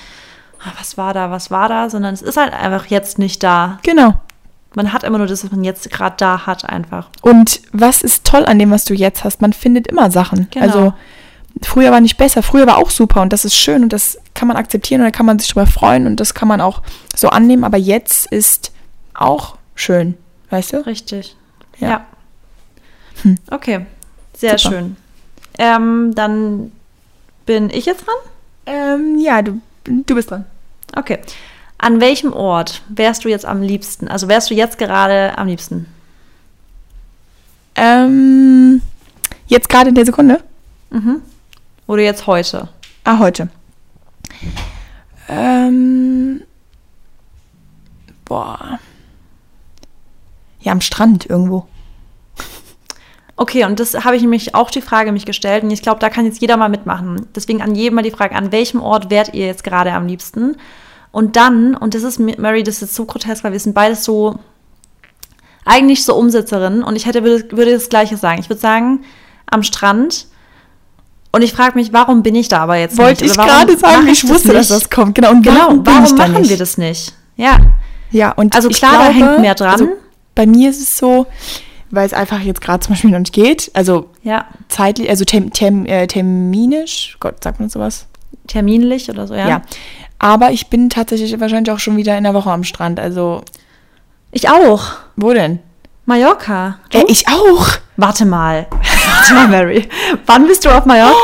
ah, 0.61 0.73
was 0.79 0.99
war 0.99 1.15
da, 1.15 1.31
was 1.31 1.51
war 1.51 1.69
da, 1.69 1.89
sondern 1.89 2.13
es 2.13 2.23
ist 2.23 2.37
halt 2.37 2.53
einfach 2.53 2.87
jetzt 2.87 3.19
nicht 3.19 3.43
da. 3.43 3.79
Genau. 3.83 4.15
Man 4.75 4.93
hat 4.93 5.03
immer 5.03 5.19
nur 5.19 5.27
das, 5.27 5.45
was 5.45 5.51
man 5.51 5.65
jetzt 5.65 5.91
gerade 5.91 6.15
da 6.19 6.47
hat, 6.47 6.65
einfach. 6.69 7.09
Und 7.23 7.61
was 7.73 8.03
ist 8.03 8.25
toll 8.25 8.45
an 8.45 8.59
dem, 8.59 8.71
was 8.71 8.85
du 8.85 8.95
jetzt 8.95 9.25
hast? 9.25 9.41
Man 9.41 9.53
findet 9.53 9.89
immer 9.89 10.11
Sachen. 10.11 10.49
Genau. 10.51 10.65
Also 10.65 10.93
früher 11.63 11.91
war 11.91 12.01
nicht 12.01 12.17
besser, 12.17 12.43
früher 12.43 12.67
war 12.67 12.79
auch 12.79 12.91
super 12.91 13.23
und 13.23 13.33
das 13.33 13.45
ist 13.45 13.57
schön 13.57 13.83
und 13.83 13.93
das 13.93 14.19
kann 14.35 14.49
man 14.49 14.57
akzeptieren 14.57 15.01
und 15.01 15.07
da 15.07 15.11
kann 15.11 15.27
man 15.27 15.39
sich 15.39 15.51
drüber 15.51 15.67
freuen 15.67 16.07
und 16.07 16.21
das 16.21 16.35
kann 16.35 16.49
man 16.49 16.61
auch 16.61 16.83
so 17.17 17.29
annehmen, 17.29 17.65
aber 17.65 17.77
jetzt 17.77 18.27
ist 18.31 18.73
auch 19.15 19.57
schön, 19.75 20.17
weißt 20.51 20.75
du? 20.75 20.87
Richtig. 20.87 21.37
Ja. 21.79 21.89
ja. 21.89 22.07
Hm. 23.23 23.37
Okay. 23.51 23.87
Sehr 24.41 24.57
Super. 24.59 24.75
schön. 24.75 24.97
Ähm, 25.59 26.15
dann 26.15 26.73
bin 27.45 27.69
ich 27.69 27.85
jetzt 27.85 28.07
dran? 28.07 28.15
Ähm, 28.65 29.19
ja, 29.19 29.43
du, 29.43 29.61
du 29.85 30.15
bist 30.15 30.31
dran. 30.31 30.47
Okay. 30.97 31.19
An 31.77 32.01
welchem 32.01 32.33
Ort 32.33 32.81
wärst 32.89 33.25
du 33.25 33.29
jetzt 33.29 33.45
am 33.45 33.61
liebsten? 33.61 34.09
Also 34.09 34.29
wärst 34.29 34.49
du 34.49 34.55
jetzt 34.55 34.79
gerade 34.79 35.37
am 35.37 35.47
liebsten? 35.47 35.87
Ähm, 37.75 38.81
jetzt 39.47 39.69
gerade 39.69 39.91
in 39.91 39.95
der 39.95 40.07
Sekunde? 40.07 40.43
Mhm. 40.89 41.21
Oder 41.87 42.03
jetzt 42.03 42.27
heute? 42.27 42.71
Ah, 43.05 43.19
heute. 43.19 43.51
Ähm, 45.29 46.41
boah. 48.25 48.79
Ja, 50.61 50.73
am 50.73 50.81
Strand 50.81 51.27
irgendwo. 51.27 51.67
Okay, 53.41 53.65
und 53.65 53.81
das 53.81 53.95
habe 54.05 54.17
ich 54.17 54.21
nämlich 54.21 54.55
auch 54.55 54.71
die 54.71 54.83
Frage 54.83 55.13
mich 55.13 55.25
gestellt. 55.25 55.65
Und 55.65 55.71
ich 55.71 55.81
glaube, 55.81 55.99
da 55.99 56.11
kann 56.11 56.27
jetzt 56.27 56.43
jeder 56.43 56.59
mal 56.59 56.69
mitmachen. 56.69 57.27
Deswegen 57.35 57.63
an 57.63 57.75
jedem 57.75 57.95
mal 57.95 58.03
die 58.03 58.11
Frage, 58.11 58.37
an 58.37 58.53
welchem 58.53 58.83
Ort 58.83 59.09
wärt 59.09 59.33
ihr 59.33 59.47
jetzt 59.47 59.65
gerade 59.65 59.95
am 59.95 60.07
liebsten? 60.07 60.59
Und 61.11 61.37
dann, 61.37 61.75
und 61.75 61.95
das 61.95 62.03
ist, 62.03 62.19
Mary, 62.21 62.63
das 62.63 62.83
ist 62.83 62.95
so 62.95 63.07
grotesk, 63.07 63.43
weil 63.43 63.53
wir 63.53 63.59
sind 63.59 63.73
beides 63.73 64.05
so, 64.05 64.39
eigentlich 65.65 66.05
so 66.05 66.17
Umsetzerinnen. 66.17 66.83
Und 66.83 66.97
ich 66.97 67.07
hätte, 67.07 67.25
würde, 67.25 67.57
würde 67.57 67.73
das 67.73 67.89
Gleiche 67.89 68.19
sagen. 68.19 68.41
Ich 68.41 68.51
würde 68.51 68.61
sagen, 68.61 69.05
am 69.47 69.63
Strand. 69.63 70.27
Und 71.33 71.41
ich 71.41 71.55
frage 71.55 71.79
mich, 71.79 71.95
warum 71.95 72.23
bin 72.23 72.35
ich 72.35 72.49
da 72.49 72.59
aber 72.59 72.77
jetzt 72.77 72.99
Wollte 72.99 73.25
nicht? 73.25 73.39
Wollte 73.39 73.51
ich 73.51 73.57
gerade 73.57 73.79
sagen, 73.79 74.07
ich, 74.07 74.29
wusste, 74.29 74.53
dass 74.53 74.69
das 74.69 74.91
kommt. 74.91 75.15
Genau, 75.15 75.31
und 75.31 75.43
genau, 75.43 75.61
warum, 75.61 75.87
warum 75.87 76.15
machen 76.15 76.47
wir 76.47 76.59
das 76.59 76.77
nicht? 76.77 77.15
Ja. 77.37 77.57
Ja, 78.11 78.33
und 78.33 78.55
also 78.55 78.69
klar, 78.69 78.91
glaube, 78.91 79.19
da 79.19 79.29
hängt 79.29 79.41
mehr 79.41 79.55
dran. 79.55 79.71
Also 79.71 79.89
bei 80.35 80.45
mir 80.45 80.69
ist 80.69 80.83
es 80.83 80.99
so, 80.99 81.27
weil 81.91 82.07
es 82.07 82.13
einfach 82.13 82.41
jetzt 82.41 82.61
gerade 82.61 82.81
zum 82.81 82.95
Beispiel 82.95 83.11
noch 83.11 83.19
nicht 83.19 83.33
geht. 83.33 83.71
Also 83.75 84.11
ja. 84.23 84.47
zeitlich, 84.69 85.11
also 85.11 85.25
tem, 85.25 85.53
tem, 85.53 85.87
äh, 85.87 86.07
terminisch, 86.07 87.17
Gott, 87.21 87.43
sagt 87.43 87.61
man 87.61 87.69
sowas? 87.69 88.07
Terminlich 88.47 89.11
oder 89.11 89.27
so, 89.27 89.35
ja. 89.35 89.49
Ja. 89.49 89.63
Aber 90.19 90.51
ich 90.53 90.69
bin 90.69 90.91
tatsächlich 90.91 91.39
wahrscheinlich 91.41 91.73
auch 91.73 91.79
schon 91.79 91.97
wieder 91.97 92.17
in 92.17 92.25
der 92.25 92.35
Woche 92.35 92.51
am 92.51 92.65
Strand. 92.65 93.01
Also. 93.01 93.43
Ich 94.33 94.49
auch. 94.49 94.93
Wo 95.17 95.33
denn? 95.33 95.61
Mallorca. 96.05 96.79
Äh, 96.93 97.05
ich 97.09 97.27
auch. 97.29 97.67
Warte 97.97 98.27
mal. 98.27 98.67
Warte 98.71 99.35
mal, 99.35 99.49
Mary. 99.49 99.89
Wann 100.27 100.47
bist 100.47 100.65
du 100.65 100.69
auf 100.69 100.85
Mallorca? 100.85 101.15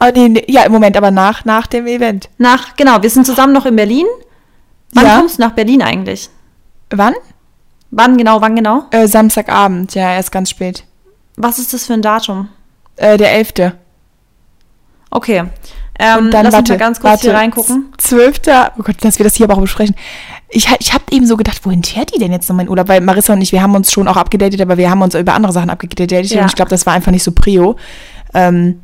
Oh, 0.00 0.10
nee, 0.14 0.28
nee, 0.28 0.44
ja, 0.48 0.64
im 0.64 0.72
Moment, 0.72 0.96
aber 0.96 1.10
nach, 1.10 1.44
nach 1.44 1.66
dem 1.66 1.86
Event. 1.86 2.28
Nach, 2.36 2.76
genau, 2.76 3.00
wir 3.02 3.08
sind 3.08 3.24
zusammen 3.24 3.52
noch 3.52 3.64
in 3.64 3.76
Berlin. 3.76 4.06
Wann 4.92 5.06
ja. 5.06 5.16
kommst 5.18 5.38
du 5.38 5.42
nach 5.42 5.52
Berlin 5.52 5.82
eigentlich? 5.82 6.28
Wann? 6.90 7.14
Wann 7.96 8.16
genau, 8.16 8.40
wann 8.40 8.56
genau? 8.56 8.84
Äh, 8.90 9.06
Samstagabend, 9.06 9.94
ja, 9.94 10.14
erst 10.14 10.32
ganz 10.32 10.50
spät. 10.50 10.84
Was 11.36 11.60
ist 11.60 11.72
das 11.72 11.86
für 11.86 11.92
ein 11.92 12.02
Datum? 12.02 12.48
Äh, 12.96 13.16
der 13.16 13.32
11. 13.32 13.72
Okay. 15.10 15.44
Ähm, 15.96 16.30
dann, 16.32 16.44
lass 16.44 16.54
warte, 16.54 16.58
uns 16.58 16.68
mal 16.70 16.78
ganz 16.78 17.00
kurz 17.00 17.10
warte, 17.10 17.22
hier 17.28 17.34
reingucken. 17.34 17.92
12. 17.98 18.40
Oh 18.78 18.82
Gott, 18.82 18.96
dass 19.02 19.20
wir 19.20 19.24
das 19.24 19.36
hier 19.36 19.44
aber 19.44 19.54
auch 19.54 19.60
besprechen. 19.60 19.94
Ich, 20.48 20.68
ich 20.80 20.92
habe 20.92 21.04
eben 21.12 21.24
so 21.24 21.36
gedacht, 21.36 21.64
wohin 21.64 21.84
fährt 21.84 22.12
die 22.12 22.18
denn 22.18 22.32
jetzt 22.32 22.48
noch 22.48 22.56
mein 22.56 22.68
Urlaub? 22.68 22.88
Weil 22.88 23.00
Marissa 23.00 23.32
und 23.32 23.40
ich, 23.40 23.52
wir 23.52 23.62
haben 23.62 23.76
uns 23.76 23.92
schon 23.92 24.08
auch 24.08 24.16
abgedatet, 24.16 24.60
aber 24.60 24.76
wir 24.76 24.90
haben 24.90 25.02
uns 25.02 25.14
über 25.14 25.34
andere 25.34 25.52
Sachen 25.52 25.70
abgedatet. 25.70 26.26
Ja. 26.26 26.42
Und 26.42 26.48
ich 26.48 26.56
glaube, 26.56 26.70
das 26.70 26.86
war 26.86 26.94
einfach 26.94 27.12
nicht 27.12 27.22
so 27.22 27.30
Prio. 27.30 27.76
Ähm, 28.34 28.80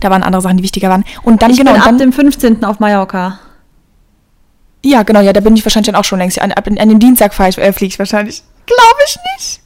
da 0.00 0.10
waren 0.10 0.24
andere 0.24 0.42
Sachen, 0.42 0.56
die 0.56 0.64
wichtiger 0.64 0.88
waren. 0.88 1.04
Und 1.22 1.40
dann, 1.40 1.52
ich 1.52 1.58
genau. 1.58 1.72
Bin 1.72 1.80
und 1.80 1.86
dann, 1.86 1.94
ab 1.94 2.00
dem 2.00 2.12
15. 2.12 2.64
auf 2.64 2.80
Mallorca. 2.80 3.38
Ja, 4.84 5.02
genau, 5.02 5.20
ja, 5.20 5.32
da 5.32 5.40
bin 5.40 5.56
ich 5.56 5.64
wahrscheinlich 5.64 5.86
dann 5.86 5.96
auch 5.96 6.04
schon 6.04 6.18
längst. 6.18 6.40
An, 6.40 6.52
an, 6.52 6.88
dem 6.88 6.98
Dienstag 6.98 7.34
fahre 7.34 7.50
ich, 7.50 7.58
äh, 7.58 7.72
fliege 7.72 7.92
ich 7.92 7.98
wahrscheinlich. 7.98 8.42
Glaube 8.66 9.00
ich 9.06 9.16
nicht. 9.36 9.60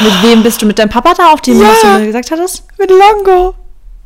Mit 0.00 0.22
wem 0.22 0.42
bist 0.42 0.60
du? 0.60 0.66
Mit 0.66 0.78
deinem 0.78 0.88
Papa 0.88 1.14
da, 1.16 1.32
auf 1.32 1.40
dem 1.40 1.60
ja, 1.60 1.68
was 1.68 1.80
du 1.80 1.86
mir 1.86 2.06
gesagt 2.06 2.30
hattest? 2.30 2.64
Mit 2.78 2.90
Longo. 2.90 3.54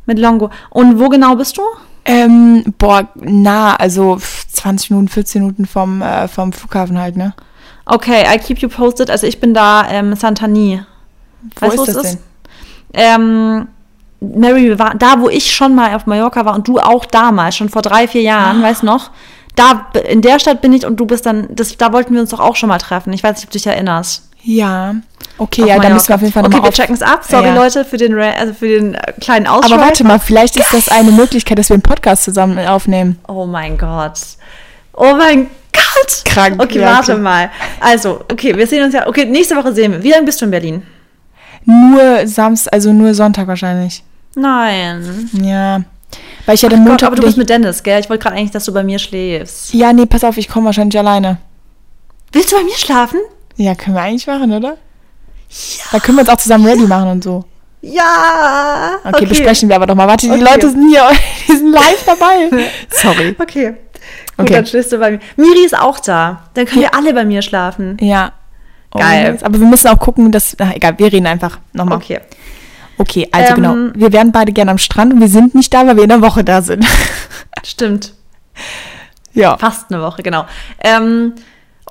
Mit 0.05 0.19
Longo. 0.19 0.49
Und 0.69 0.99
wo 0.99 1.09
genau 1.09 1.35
bist 1.35 1.57
du? 1.57 1.61
Ähm, 2.05 2.63
boah, 2.77 3.07
nah, 3.15 3.75
also 3.75 4.17
20 4.53 4.91
Minuten, 4.91 5.07
14 5.07 5.41
Minuten 5.41 5.65
vom, 5.65 6.01
äh, 6.01 6.27
vom 6.27 6.53
Flughafen 6.53 6.99
halt, 6.99 7.15
ne? 7.15 7.33
Okay, 7.85 8.23
I 8.31 8.37
keep 8.37 8.59
you 8.59 8.69
posted. 8.69 9.09
Also 9.09 9.27
ich 9.27 9.39
bin 9.39 9.53
da, 9.53 9.87
ähm, 9.89 10.15
Santani. 10.15 10.83
Wo 11.59 11.67
weißt, 11.67 11.79
ist 11.79 11.87
das 11.87 11.95
ist? 11.95 12.11
denn? 12.13 12.19
Ähm, 12.93 13.67
Mary, 14.19 14.77
war 14.77 14.93
da, 14.95 15.19
wo 15.19 15.29
ich 15.29 15.51
schon 15.51 15.73
mal 15.73 15.95
auf 15.95 16.05
Mallorca 16.05 16.45
war 16.45 16.53
und 16.53 16.67
du 16.67 16.79
auch 16.79 17.05
damals, 17.05 17.57
schon 17.57 17.69
vor 17.69 17.81
drei, 17.81 18.07
vier 18.07 18.21
Jahren, 18.21 18.61
ah. 18.63 18.67
weißt 18.67 18.83
noch? 18.83 19.09
Da, 19.61 19.99
in 19.99 20.21
der 20.21 20.39
Stadt 20.39 20.61
bin 20.61 20.73
ich 20.73 20.85
und 20.85 20.97
du 20.97 21.05
bist 21.05 21.25
dann, 21.25 21.47
das, 21.51 21.77
da 21.77 21.93
wollten 21.93 22.13
wir 22.13 22.21
uns 22.21 22.31
doch 22.31 22.39
auch 22.39 22.55
schon 22.55 22.69
mal 22.69 22.79
treffen. 22.79 23.13
Ich 23.13 23.23
weiß 23.23 23.35
nicht, 23.35 23.45
ob 23.45 23.51
du 23.51 23.57
dich 23.57 23.67
erinnerst. 23.67 24.27
Ja. 24.43 24.95
Okay, 25.37 25.67
ja, 25.67 25.79
da 25.79 25.89
müssen 25.89 26.07
wir 26.07 26.15
auf 26.15 26.21
jeden 26.21 26.33
Fall 26.33 26.43
nochmal 26.43 26.61
Okay, 26.61 26.69
wir 26.69 26.73
checken 26.73 26.95
es 26.95 27.01
ab. 27.01 27.23
Sorry, 27.23 27.47
ja. 27.47 27.55
Leute, 27.55 27.85
für 27.85 27.97
den, 27.97 28.17
also 28.17 28.53
für 28.53 28.67
den 28.67 28.95
äh, 28.95 29.13
kleinen 29.19 29.45
Ausschlag. 29.47 29.79
Aber 29.79 29.87
warte 29.87 30.03
mal, 30.03 30.19
vielleicht 30.19 30.55
ist 30.57 30.73
das 30.73 30.89
eine 30.89 31.11
Möglichkeit, 31.11 31.59
dass 31.59 31.69
wir 31.69 31.75
einen 31.75 31.83
Podcast 31.83 32.23
zusammen 32.23 32.57
aufnehmen. 32.65 33.19
Oh 33.27 33.45
mein 33.45 33.77
Gott. 33.77 34.19
Oh 34.93 35.15
mein 35.15 35.47
Gott. 35.73 36.25
Krank. 36.25 36.61
Okay, 36.61 36.79
ja, 36.79 36.95
warte 36.95 37.13
okay. 37.13 37.21
mal. 37.21 37.51
Also, 37.79 38.21
okay, 38.31 38.55
wir 38.57 38.65
sehen 38.65 38.83
uns 38.83 38.93
ja. 38.93 39.07
Okay, 39.07 39.25
nächste 39.25 39.55
Woche 39.55 39.73
sehen 39.73 39.91
wir. 39.91 40.03
Wie 40.03 40.09
lange 40.09 40.25
bist 40.25 40.41
du 40.41 40.45
in 40.45 40.51
Berlin? 40.51 40.83
Nur 41.65 42.25
Samstag, 42.25 42.73
also 42.73 42.91
nur 42.91 43.13
Sonntag 43.13 43.47
wahrscheinlich. 43.47 44.03
Nein. 44.35 45.29
Ja. 45.33 45.81
Weil 46.45 46.55
ich 46.55 46.61
ja 46.61 46.69
den 46.69 46.83
Montag. 46.83 47.07
aber 47.07 47.15
du 47.15 47.23
bist 47.23 47.37
mit 47.37 47.49
Dennis, 47.49 47.83
gell? 47.83 47.99
Ich 47.99 48.09
wollte 48.09 48.23
gerade 48.23 48.35
eigentlich, 48.35 48.51
dass 48.51 48.65
du 48.65 48.73
bei 48.73 48.83
mir 48.83 48.99
schläfst. 48.99 49.73
Ja, 49.73 49.93
nee, 49.93 50.05
pass 50.05 50.23
auf, 50.23 50.37
ich 50.37 50.47
komme 50.47 50.67
wahrscheinlich 50.67 50.97
alleine. 50.97 51.37
Willst 52.31 52.51
du 52.51 52.55
bei 52.55 52.63
mir 52.63 52.75
schlafen? 52.75 53.19
Ja, 53.57 53.75
können 53.75 53.95
wir 53.95 54.01
eigentlich 54.01 54.27
machen, 54.27 54.51
oder? 54.51 54.77
Ja. 55.49 55.83
Da 55.91 55.99
können 55.99 56.17
wir 56.17 56.21
uns 56.21 56.29
auch 56.29 56.37
zusammen 56.37 56.65
ready 56.65 56.87
machen 56.87 57.09
und 57.09 57.23
so. 57.23 57.43
Ja. 57.81 58.99
Okay, 59.03 59.15
okay. 59.15 59.25
besprechen 59.25 59.69
wir 59.69 59.75
aber 59.75 59.87
doch 59.87 59.95
mal. 59.95 60.07
Warte, 60.07 60.27
die 60.27 60.33
okay. 60.33 60.41
Leute 60.41 60.69
sind 60.69 60.89
hier, 60.89 61.09
die 61.47 61.57
sind 61.57 61.71
live 61.71 62.03
dabei. 62.05 62.49
Sorry. 62.89 63.35
Okay. 63.37 63.69
Gut, 63.71 63.75
okay. 64.37 64.53
dann 64.53 64.65
schläfst 64.65 64.91
du 64.91 64.97
bei 64.97 65.11
mir. 65.11 65.19
Miri 65.35 65.65
ist 65.65 65.77
auch 65.77 65.99
da. 65.99 66.43
Dann 66.53 66.65
können 66.65 66.81
wir 66.81 66.95
alle 66.95 67.13
bei 67.13 67.25
mir 67.25 67.41
schlafen. 67.41 67.97
Ja. 67.99 68.31
Geil. 68.93 69.37
aber 69.41 69.59
wir 69.59 69.67
müssen 69.67 69.87
auch 69.87 69.99
gucken, 69.99 70.31
dass. 70.31 70.55
Ach, 70.59 70.73
egal, 70.73 70.97
wir 70.97 71.11
reden 71.11 71.27
einfach 71.27 71.59
nochmal. 71.71 71.97
Okay. 71.97 72.19
Okay, 73.01 73.27
also 73.31 73.55
genau. 73.55 73.73
ähm, 73.73 73.93
genau. 73.93 73.99
Wir 73.99 74.13
wären 74.13 74.31
beide 74.31 74.51
gerne 74.51 74.69
am 74.69 74.77
Strand 74.77 75.11
und 75.11 75.21
wir 75.21 75.27
sind 75.27 75.55
nicht 75.55 75.73
da, 75.73 75.87
weil 75.87 75.95
wir 75.95 76.03
in 76.03 76.09
der 76.09 76.21
Woche 76.21 76.43
da 76.43 76.61
sind. 76.61 76.85
Stimmt. 77.63 78.13
Ja. 79.33 79.57
Fast 79.57 79.91
eine 79.91 80.03
Woche, 80.03 80.21
genau. 80.21 80.45
Ähm, 80.83 81.33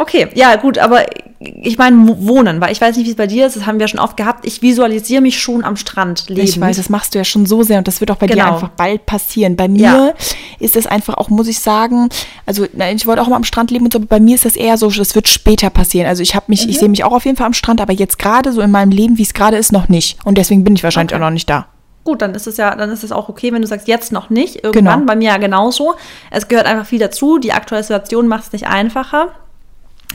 Okay, 0.00 0.28
ja, 0.34 0.56
gut, 0.56 0.78
aber 0.78 1.04
ich 1.38 1.76
meine, 1.76 2.16
wohnen, 2.26 2.58
weil 2.62 2.72
ich 2.72 2.80
weiß 2.80 2.96
nicht, 2.96 3.04
wie 3.04 3.10
es 3.10 3.16
bei 3.16 3.26
dir 3.26 3.46
ist, 3.46 3.54
das 3.54 3.66
haben 3.66 3.78
wir 3.78 3.86
schon 3.86 4.00
oft 4.00 4.16
gehabt. 4.16 4.46
Ich 4.46 4.62
visualisiere 4.62 5.20
mich 5.20 5.38
schon 5.38 5.62
am 5.62 5.76
Strand 5.76 6.30
leben. 6.30 6.40
Ich 6.40 6.58
weiß, 6.58 6.78
das 6.78 6.88
machst 6.88 7.14
du 7.14 7.18
ja 7.18 7.24
schon 7.24 7.44
so 7.44 7.62
sehr 7.62 7.76
und 7.76 7.86
das 7.86 8.00
wird 8.00 8.10
auch 8.10 8.16
bei 8.16 8.26
genau. 8.26 8.44
dir 8.44 8.52
einfach 8.54 8.68
bald 8.70 9.04
passieren. 9.04 9.56
Bei 9.56 9.68
mir 9.68 9.82
ja. 9.82 10.12
ist 10.58 10.74
es 10.74 10.86
einfach 10.86 11.18
auch, 11.18 11.28
muss 11.28 11.48
ich 11.48 11.60
sagen, 11.60 12.08
also 12.46 12.64
ich 12.64 13.06
wollte 13.06 13.20
auch 13.20 13.28
mal 13.28 13.36
am 13.36 13.44
Strand 13.44 13.70
leben 13.70 13.84
und 13.84 13.92
so, 13.92 13.98
aber 13.98 14.06
bei 14.06 14.20
mir 14.20 14.36
ist 14.36 14.46
das 14.46 14.56
eher 14.56 14.78
so, 14.78 14.88
das 14.88 15.14
wird 15.14 15.28
später 15.28 15.68
passieren. 15.68 16.06
Also 16.06 16.22
ich 16.22 16.34
habe 16.34 16.46
mich, 16.48 16.64
mhm. 16.64 16.70
ich 16.70 16.78
sehe 16.78 16.88
mich 16.88 17.04
auch 17.04 17.12
auf 17.12 17.26
jeden 17.26 17.36
Fall 17.36 17.46
am 17.46 17.52
Strand, 17.52 17.82
aber 17.82 17.92
jetzt 17.92 18.18
gerade 18.18 18.52
so 18.52 18.62
in 18.62 18.70
meinem 18.70 18.92
Leben, 18.92 19.18
wie 19.18 19.22
es 19.22 19.34
gerade 19.34 19.58
ist, 19.58 19.70
noch 19.70 19.90
nicht. 19.90 20.16
Und 20.24 20.38
deswegen 20.38 20.64
bin 20.64 20.76
ich 20.76 20.82
wahrscheinlich 20.82 21.12
okay. 21.12 21.22
auch 21.22 21.26
noch 21.26 21.34
nicht 21.34 21.50
da. 21.50 21.66
Gut, 22.04 22.22
dann 22.22 22.34
ist 22.34 22.46
es 22.46 22.56
ja, 22.56 22.74
dann 22.74 22.88
ist 22.90 23.04
es 23.04 23.12
auch 23.12 23.28
okay, 23.28 23.52
wenn 23.52 23.60
du 23.60 23.68
sagst, 23.68 23.86
jetzt 23.86 24.12
noch 24.12 24.30
nicht, 24.30 24.64
irgendwann. 24.64 25.00
Genau. 25.00 25.06
Bei 25.06 25.14
mir 25.14 25.28
ja 25.28 25.36
genauso. 25.36 25.96
Es 26.30 26.48
gehört 26.48 26.64
einfach 26.64 26.86
viel 26.86 27.00
dazu. 27.00 27.38
Die 27.38 27.52
aktuelle 27.52 27.84
Situation 27.84 28.28
macht 28.28 28.44
es 28.44 28.52
nicht 28.52 28.66
einfacher. 28.66 29.28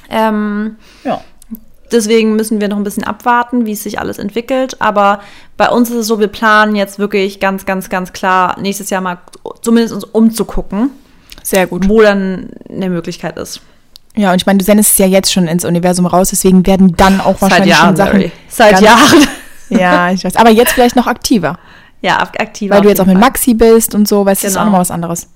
Ähm, 0.10 0.78
ja. 1.04 1.22
Deswegen 1.92 2.36
müssen 2.36 2.60
wir 2.60 2.68
noch 2.68 2.78
ein 2.78 2.84
bisschen 2.84 3.04
abwarten, 3.04 3.66
wie 3.66 3.74
es 3.74 3.84
sich 3.84 4.00
alles 4.00 4.18
entwickelt. 4.18 4.82
Aber 4.82 5.20
bei 5.56 5.70
uns 5.70 5.90
ist 5.90 5.96
es 5.96 6.08
so, 6.08 6.20
wir 6.20 6.28
planen 6.28 6.76
jetzt 6.76 7.00
wirklich 7.00 7.40
ganz, 7.40 7.66
ganz, 7.66 7.90
ganz 7.90 8.12
klar 8.12 8.60
nächstes 8.60 8.90
Jahr 8.90 9.02
mal 9.02 9.20
zumindest 9.62 9.94
uns 9.94 10.04
umzugucken. 10.04 10.90
Sehr 11.44 11.68
gut. 11.68 11.88
Wo 11.88 12.02
dann 12.02 12.50
eine 12.70 12.90
Möglichkeit 12.90 13.38
ist. 13.38 13.62
Ja, 14.16 14.32
und 14.32 14.38
ich 14.38 14.46
meine, 14.46 14.58
du 14.58 14.66
sendest 14.66 14.92
es 14.92 14.98
ja 14.98 15.06
jetzt 15.06 15.32
schon 15.32 15.48
ins 15.48 15.66
Universum 15.66 16.06
raus, 16.06 16.30
deswegen 16.30 16.66
werden 16.66 16.96
dann 16.96 17.20
auch 17.20 17.40
wahrscheinlich 17.42 17.76
Seit 17.76 17.84
Jahren, 17.84 17.88
schon 17.88 17.96
Sachen. 17.98 18.20
Sorry. 18.20 18.32
Seit 18.48 18.82
Jahren. 18.82 19.28
Ja, 19.68 20.12
ich 20.12 20.24
weiß. 20.24 20.36
Aber 20.36 20.52
jetzt 20.52 20.74
vielleicht 20.74 20.96
noch 20.96 21.08
aktiver. 21.08 21.58
Ja, 22.00 22.20
aktiver. 22.20 22.76
Weil 22.76 22.82
du 22.82 22.90
jetzt 22.90 23.02
auch 23.02 23.08
mit 23.08 23.18
Maxi 23.18 23.56
bist 23.56 23.96
und 23.96 24.08
so, 24.08 24.24
weißt 24.24 24.44
du, 24.44 24.48
genau. 24.48 24.52
ist 24.52 24.58
auch 24.58 24.60
genau. 24.60 24.66
nochmal 24.66 24.82
was 24.82 24.92
anderes 24.92 25.28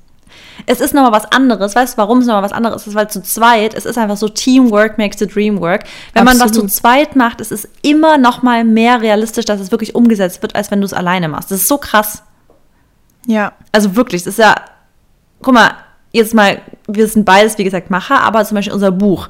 es 0.66 0.82
ist 0.82 0.94
nochmal 0.94 1.12
was 1.12 1.32
anderes. 1.32 1.76
Weißt 1.76 1.94
du, 1.94 1.98
warum 1.98 2.20
es 2.20 2.26
nochmal 2.26 2.44
was 2.44 2.52
anderes 2.52 2.88
ist? 2.88 2.96
Weil 2.96 3.10
zu 3.10 3.22
zweit, 3.22 3.74
es 3.74 3.86
ist 3.86 3.98
einfach 3.98 4.18
so 4.18 4.30
Teamwork 4.30 4.98
makes 4.98 5.20
the 5.20 5.28
dream 5.28 5.60
work. 5.60 5.84
Wenn 6.14 6.28
Absolut. 6.28 6.40
man 6.40 6.50
was 6.50 6.56
zu 6.56 6.68
zweit 6.68 7.16
macht, 7.16 7.42
ist 7.42 7.52
es 7.52 7.68
immer 7.82 8.18
nochmal 8.18 8.64
mehr 8.64 9.02
realistisch, 9.02 9.46
dass 9.46 9.60
es 9.60 9.72
wirklich 9.72 9.96
umgesetzt 9.96 10.42
wird, 10.42 10.56
als 10.56 10.72
wenn 10.72 10.82
du 10.82 10.86
es 10.86 10.94
alleine 10.94 11.28
machst. 11.28 11.52
Das 11.52 11.62
ist 11.62 11.68
so 11.68 11.78
krass. 11.78 12.24
Ja. 13.26 13.54
Also 13.72 13.96
wirklich, 13.96 14.24
das 14.24 14.34
ist 14.34 14.40
ja, 14.40 14.56
guck 15.42 15.54
mal, 15.54 15.72
jetzt 16.12 16.34
mal, 16.34 16.62
wir 16.88 17.08
sind 17.08 17.26
beides, 17.26 17.58
wie 17.58 17.64
gesagt, 17.64 17.90
Macher, 17.90 18.22
aber 18.22 18.44
zum 18.46 18.56
Beispiel 18.56 18.74
unser 18.74 18.92
Buch. 18.92 19.30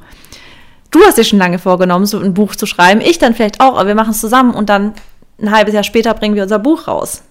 Du 0.92 1.00
hast 1.04 1.18
dir 1.18 1.24
schon 1.24 1.40
lange 1.40 1.60
vorgenommen, 1.60 2.06
so 2.06 2.20
ein 2.20 2.34
Buch 2.34 2.56
zu 2.56 2.66
schreiben. 2.66 3.02
Ich 3.02 3.20
dann 3.20 3.36
vielleicht 3.36 3.62
auch, 3.62 3.78
aber 3.78 3.88
wir 3.88 3.96
machen 3.96 4.12
es 4.12 4.22
zusammen 4.22 4.54
und 4.54 4.70
dann 4.70 4.94
ein 5.42 5.52
halbes 5.52 5.74
Jahr 5.74 5.84
später 5.84 6.14
bringen 6.14 6.36
wir 6.36 6.44
unser 6.44 6.60
Buch 6.60 6.88
raus. 6.88 7.24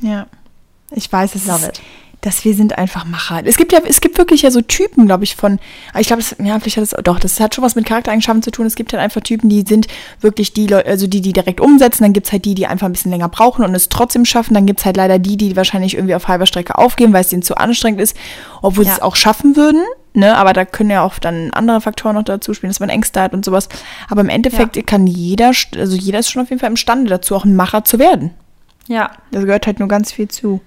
Ja. 0.00 0.26
Ich 0.90 1.12
weiß, 1.12 1.34
es 1.34 1.46
Love 1.46 1.58
ist, 1.58 1.68
it 1.68 1.82
dass 2.26 2.44
wir 2.44 2.54
sind 2.54 2.76
einfach 2.76 3.04
Macher. 3.04 3.42
Es 3.44 3.56
gibt 3.56 3.72
ja, 3.72 3.78
es 3.86 4.00
gibt 4.00 4.18
wirklich 4.18 4.42
ja 4.42 4.50
so 4.50 4.60
Typen, 4.60 5.06
glaube 5.06 5.22
ich, 5.22 5.36
von, 5.36 5.60
ich 5.96 6.08
glaube, 6.08 6.22
ja, 6.42 6.58
vielleicht 6.58 6.76
hat 6.76 6.84
es, 6.84 6.94
doch, 7.04 7.20
das 7.20 7.38
hat 7.38 7.54
schon 7.54 7.62
was 7.62 7.76
mit 7.76 7.86
Charaktereigenschaften 7.86 8.42
zu 8.42 8.50
tun. 8.50 8.66
Es 8.66 8.74
gibt 8.74 8.92
halt 8.92 9.00
einfach 9.00 9.20
Typen, 9.20 9.48
die 9.48 9.62
sind 9.66 9.86
wirklich 10.20 10.52
die 10.52 10.66
Leute, 10.66 10.88
also 10.88 11.06
die, 11.06 11.20
die 11.20 11.32
direkt 11.32 11.60
umsetzen. 11.60 12.02
Dann 12.02 12.12
gibt 12.12 12.26
es 12.26 12.32
halt 12.32 12.44
die, 12.44 12.56
die 12.56 12.66
einfach 12.66 12.86
ein 12.86 12.92
bisschen 12.92 13.12
länger 13.12 13.28
brauchen 13.28 13.64
und 13.64 13.72
es 13.76 13.88
trotzdem 13.88 14.24
schaffen. 14.24 14.54
Dann 14.54 14.66
gibt 14.66 14.80
es 14.80 14.86
halt 14.86 14.96
leider 14.96 15.20
die, 15.20 15.36
die 15.36 15.54
wahrscheinlich 15.54 15.94
irgendwie 15.94 16.16
auf 16.16 16.26
halber 16.26 16.46
Strecke 16.46 16.76
aufgeben, 16.76 17.12
weil 17.12 17.20
es 17.20 17.32
ihnen 17.32 17.42
zu 17.42 17.56
anstrengend 17.56 18.00
ist, 18.00 18.16
obwohl 18.60 18.84
ja. 18.84 18.90
sie 18.90 18.96
es 18.96 19.02
auch 19.02 19.14
schaffen 19.14 19.54
würden. 19.54 19.82
Ne, 20.12 20.34
aber 20.34 20.54
da 20.54 20.64
können 20.64 20.90
ja 20.90 21.02
auch 21.02 21.18
dann 21.18 21.50
andere 21.52 21.80
Faktoren 21.82 22.16
noch 22.16 22.22
dazu 22.22 22.54
spielen, 22.54 22.70
dass 22.70 22.80
man 22.80 22.88
Ängste 22.88 23.20
hat 23.20 23.34
und 23.34 23.44
sowas. 23.44 23.68
Aber 24.08 24.22
im 24.22 24.30
Endeffekt 24.30 24.74
ja. 24.74 24.82
kann 24.82 25.06
jeder, 25.06 25.52
also 25.76 25.94
jeder 25.94 26.18
ist 26.18 26.30
schon 26.30 26.42
auf 26.42 26.48
jeden 26.48 26.58
Fall 26.58 26.70
imstande 26.70 27.10
dazu, 27.10 27.36
auch 27.36 27.44
ein 27.44 27.54
Macher 27.54 27.84
zu 27.84 27.98
werden. 27.98 28.32
Ja. 28.88 29.10
Das 29.30 29.44
gehört 29.44 29.66
halt 29.66 29.78
nur 29.78 29.88
ganz 29.88 30.12
viel 30.12 30.26
zu. 30.28 30.60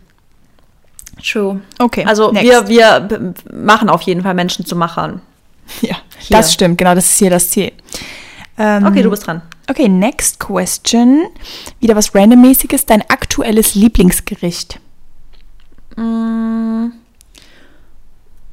True. 1.23 1.61
Okay. 1.79 2.05
Also 2.05 2.33
wir, 2.33 2.67
wir 2.67 3.33
machen 3.51 3.89
auf 3.89 4.01
jeden 4.03 4.21
Fall 4.23 4.33
Menschen 4.33 4.65
zu 4.65 4.75
Machern. 4.75 5.21
Ja, 5.81 5.97
hier. 6.17 6.37
das 6.37 6.51
stimmt, 6.51 6.79
genau, 6.79 6.95
das 6.95 7.05
ist 7.05 7.19
hier 7.19 7.29
das 7.29 7.51
Ziel. 7.51 7.71
Ähm, 8.57 8.87
okay, 8.87 9.03
du 9.03 9.11
bist 9.11 9.27
dran. 9.27 9.43
Okay, 9.69 9.87
next 9.87 10.39
question. 10.39 11.27
Wieder 11.79 11.95
was 11.95 12.15
randommäßiges. 12.15 12.87
Dein 12.87 13.03
aktuelles 13.07 13.75
Lieblingsgericht? 13.75 14.79
Mm. 15.95 16.87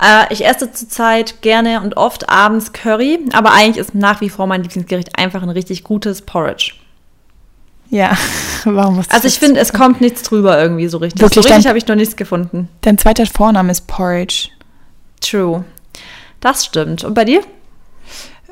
Äh, 0.01 0.33
ich 0.33 0.45
esse 0.45 0.71
zurzeit 0.73 1.41
gerne 1.41 1.81
und 1.81 1.97
oft 1.97 2.29
abends 2.29 2.73
Curry, 2.73 3.19
aber 3.33 3.53
eigentlich 3.53 3.79
ist 3.79 3.95
nach 3.95 4.21
wie 4.21 4.29
vor 4.29 4.47
mein 4.47 4.63
Lieblingsgericht 4.63 5.19
einfach 5.19 5.43
ein 5.43 5.49
richtig 5.49 5.85
gutes 5.85 6.21
Porridge. 6.21 6.75
Ja, 7.91 8.17
warum 8.65 8.97
musst 8.97 9.11
du 9.11 9.15
Also 9.15 9.29
ich 9.29 9.39
finde, 9.39 9.61
es 9.61 9.73
kommt 9.73 10.01
nichts 10.01 10.23
drüber 10.23 10.61
irgendwie 10.61 10.89
so 10.89 10.99
richtig. 10.99 11.21
Wirklich, 11.21 11.45
so 11.45 11.49
richtig 11.49 11.69
habe 11.69 11.79
ich 11.79 11.87
noch 11.87 11.97
nichts 11.97 12.17
gefunden. 12.17 12.69
Dein 12.81 12.99
zweiter 12.99 13.27
Vorname 13.27 13.71
ist 13.71 13.87
Porridge. 13.87 14.49
True. 15.21 15.65
Das 16.41 16.65
stimmt. 16.65 17.05
Und 17.05 17.15
bei 17.15 17.25
dir? 17.25 17.41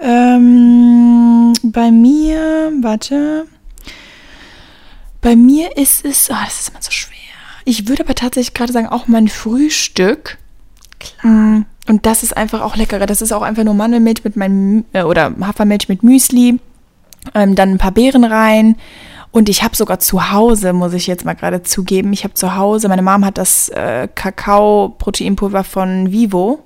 Ähm, 0.01 1.53
bei 1.63 1.91
mir, 1.91 2.73
warte. 2.81 3.47
Bei 5.21 5.37
mir 5.37 5.77
ist 5.77 6.05
es, 6.05 6.29
oh, 6.31 6.37
das 6.45 6.61
ist 6.61 6.69
immer 6.71 6.83
so 6.83 6.91
schwer. 6.91 7.15
Ich 7.65 7.89
würde 7.89 8.05
aber 8.05 8.15
tatsächlich 8.15 8.55
gerade 8.55 8.73
sagen, 8.73 8.89
auch 8.89 9.07
mein 9.07 9.29
Frühstück. 9.29 10.39
Klar. 10.99 11.33
Mm, 11.33 11.67
und 11.87 12.07
das 12.07 12.23
ist 12.23 12.37
einfach 12.37 12.63
auch 12.63 12.77
leckerer. 12.77 13.07
Das 13.07 13.23
ist 13.23 13.33
auch 13.33 13.43
einfach 13.43 13.65
nur 13.65 13.75
Mandelmilch 13.75 14.25
mit 14.25 14.37
meinem, 14.37 14.85
äh, 14.93 15.03
oder 15.03 15.33
Hafermilch 15.41 15.89
mit 15.89 16.03
Müsli. 16.03 16.59
Ähm, 17.35 17.55
dann 17.55 17.71
ein 17.71 17.79
paar 17.79 17.93
Beeren 17.93 18.25
rein 18.25 18.77
und 19.35 19.49
ich 19.49 19.65
habe 19.65 19.75
sogar 19.75 19.99
zu 19.99 20.31
Hause, 20.31 20.73
muss 20.73 20.93
ich 20.93 21.09
jetzt 21.09 21.25
mal 21.25 21.35
gerade 21.35 21.65
zugeben, 21.65 22.13
ich 22.13 22.23
habe 22.23 22.35
zu 22.35 22.55
Hause, 22.55 22.87
meine 22.87 23.03
Mom 23.03 23.25
hat 23.25 23.37
das 23.37 23.69
äh, 23.69 24.07
Kakao-Proteinpulver 24.15 25.65
von 25.65 26.13
Vivo. 26.13 26.63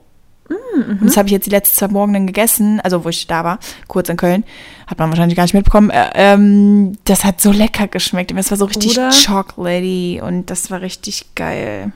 Mhm. 0.51 0.99
Und 1.01 1.05
das 1.07 1.17
habe 1.17 1.29
ich 1.29 1.33
jetzt 1.33 1.47
die 1.47 1.51
letzten 1.51 1.79
zwei 1.79 1.89
Morgen 1.89 2.13
dann 2.13 2.27
gegessen, 2.27 2.79
also 2.81 3.07
wo 3.07 3.09
ich 3.09 3.27
da 3.27 3.43
war, 3.43 3.59
kurz 3.87 4.11
in 4.11 4.19
Köln. 4.19 4.45
Hat 4.87 4.99
man 4.99 5.09
wahrscheinlich 5.09 5.35
gar 5.35 5.45
nicht 5.45 5.55
mitbekommen. 5.55 5.89
Äh, 5.89 6.11
ähm, 6.13 6.99
das 7.05 7.25
hat 7.25 7.41
so 7.41 7.53
lecker 7.53 7.89
geschmeckt. 7.89 8.33
Es 8.37 8.51
war 8.51 8.59
so 8.59 8.67
richtig 8.67 8.99
chocolatey 9.27 10.21
und 10.23 10.51
das 10.51 10.71
war 10.71 10.83
richtig 10.83 11.35
geil. 11.37 11.93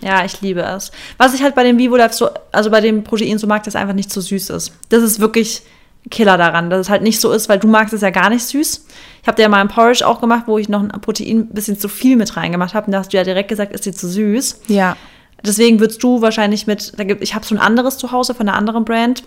Ja, 0.00 0.24
ich 0.24 0.40
liebe 0.40 0.62
es. 0.62 0.92
Was 1.18 1.34
ich 1.34 1.42
halt 1.42 1.54
bei 1.54 1.62
dem 1.62 1.76
Vivo 1.76 1.94
Life 1.94 2.14
so, 2.14 2.30
also 2.52 2.70
bei 2.70 2.80
dem 2.80 3.04
Protein 3.04 3.36
so 3.36 3.46
mag, 3.46 3.64
dass 3.64 3.74
es 3.74 3.80
einfach 3.80 3.94
nicht 3.94 4.10
so 4.10 4.22
süß 4.22 4.48
ist. 4.48 4.72
Das 4.88 5.02
ist 5.02 5.20
wirklich 5.20 5.62
Killer 6.10 6.38
daran, 6.38 6.70
dass 6.70 6.80
es 6.80 6.88
halt 6.88 7.02
nicht 7.02 7.20
so 7.20 7.32
ist, 7.32 7.48
weil 7.48 7.58
du 7.58 7.68
magst 7.68 7.92
es 7.92 8.00
ja 8.00 8.10
gar 8.10 8.30
nicht 8.30 8.44
süß. 8.44 8.86
Ich 9.26 9.28
habe 9.28 9.38
dir 9.38 9.42
ja 9.42 9.48
mal 9.48 9.60
ein 9.60 9.66
Porridge 9.66 10.06
auch 10.06 10.20
gemacht, 10.20 10.44
wo 10.46 10.56
ich 10.56 10.68
noch 10.68 10.80
ein 10.80 10.88
Protein 11.00 11.38
ein 11.38 11.48
bisschen 11.48 11.76
zu 11.76 11.88
viel 11.88 12.14
mit 12.14 12.36
reingemacht 12.36 12.74
habe. 12.74 12.86
Und 12.86 12.92
da 12.92 13.00
hast 13.00 13.12
du 13.12 13.16
ja 13.16 13.24
direkt 13.24 13.48
gesagt, 13.48 13.72
ist 13.72 13.84
dir 13.84 13.92
zu 13.92 14.08
süß. 14.08 14.60
Ja. 14.68 14.96
Deswegen 15.44 15.80
würdest 15.80 16.00
du 16.04 16.22
wahrscheinlich 16.22 16.68
mit, 16.68 16.96
da 16.96 17.02
gibt, 17.02 17.24
ich 17.24 17.34
habe 17.34 17.44
so 17.44 17.52
ein 17.56 17.60
anderes 17.60 17.98
zu 17.98 18.12
Hause 18.12 18.34
von 18.34 18.48
einer 18.48 18.56
anderen 18.56 18.84
Brand, 18.84 19.24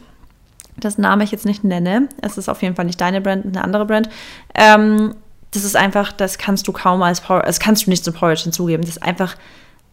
das 0.78 1.00
Name 1.00 1.26
ich 1.26 1.32
jetzt 1.32 1.46
nicht 1.46 1.66
nenne. 1.66 2.08
Es 2.22 2.38
ist 2.38 2.48
auf 2.48 2.62
jeden 2.62 2.78
Fall 2.78 2.86
nicht 2.86 3.02
deine 3.02 3.20
Brand, 3.20 3.46
eine 3.46 3.62
andere 3.62 3.86
Brand. 3.86 4.08
Ähm, 4.56 5.16
das 5.52 5.66
ist 5.66 5.76
einfach, 5.76 6.14
das 6.14 6.38
kannst 6.38 6.66
du 6.70 6.72
kaum 6.72 7.02
als 7.04 7.20
Porridge, 7.20 7.48
das 7.48 7.60
kannst 7.60 7.86
du 7.86 7.90
nicht 7.90 8.06
zum 8.06 8.14
Porridge 8.14 8.44
hinzugeben. 8.44 8.86
Das 8.86 8.96
ist 8.96 9.04
einfach 9.04 9.36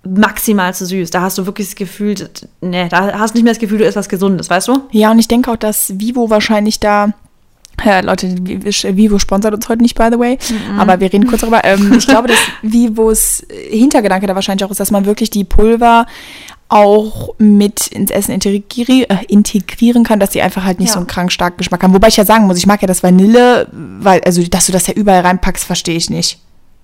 maximal 0.04 0.72
zu 0.72 0.86
süß. 0.86 1.10
Da 1.10 1.22
hast 1.22 1.36
du 1.36 1.46
wirklich 1.46 1.66
das 1.66 1.74
Gefühl, 1.74 2.14
nee, 2.60 2.88
da 2.88 3.18
hast 3.18 3.34
du 3.34 3.38
nicht 3.38 3.44
mehr 3.44 3.54
das 3.54 3.60
Gefühl, 3.60 3.78
du 3.78 3.84
isst 3.84 3.96
was 3.96 4.08
Gesundes, 4.08 4.50
weißt 4.50 4.68
du? 4.68 4.84
Ja, 4.92 5.10
und 5.10 5.18
ich 5.18 5.26
denke 5.26 5.50
auch, 5.50 5.56
dass 5.56 5.98
Vivo 5.98 6.30
wahrscheinlich 6.30 6.78
da 6.78 7.12
ja, 7.84 8.00
Leute, 8.00 8.34
Vivo 8.36 9.18
sponsert 9.18 9.54
uns 9.54 9.68
heute 9.68 9.82
nicht, 9.82 9.96
by 9.96 10.08
the 10.10 10.18
way. 10.18 10.36
Mm 10.36 10.76
-mm. 10.76 10.80
Aber 10.80 11.00
wir 11.00 11.12
reden 11.12 11.26
kurz 11.26 11.42
darüber. 11.42 11.64
Ähm, 11.64 11.92
ich 11.98 12.06
glaube, 12.06 12.28
dass 12.28 12.38
Vivos 12.62 13.44
Hintergedanke 13.70 14.26
da 14.26 14.34
wahrscheinlich 14.34 14.64
auch 14.64 14.70
ist, 14.70 14.80
dass 14.80 14.90
man 14.90 15.04
wirklich 15.04 15.30
die 15.30 15.44
Pulver 15.44 16.06
auch 16.68 17.34
mit 17.38 17.86
ins 17.88 18.10
Essen 18.10 18.32
integri 18.32 19.04
äh, 19.04 19.24
integrieren 19.28 20.02
kann, 20.02 20.18
dass 20.18 20.30
die 20.30 20.42
einfach 20.42 20.64
halt 20.64 20.80
nicht 20.80 20.88
ja. 20.88 20.94
so 20.94 20.98
einen 20.98 21.06
krank 21.06 21.30
starken 21.30 21.58
Geschmack 21.58 21.82
haben. 21.82 21.94
Wobei 21.94 22.08
ich 22.08 22.16
ja 22.16 22.24
sagen 22.24 22.46
muss, 22.46 22.58
ich 22.58 22.66
mag 22.66 22.82
ja 22.82 22.88
das 22.88 23.02
Vanille, 23.02 23.68
weil, 23.72 24.20
also, 24.22 24.42
dass 24.42 24.66
du 24.66 24.72
das 24.72 24.86
ja 24.86 24.94
überall 24.94 25.20
reinpackst, 25.20 25.64
verstehe 25.64 25.96
ich 25.96 26.10
nicht. 26.10 26.40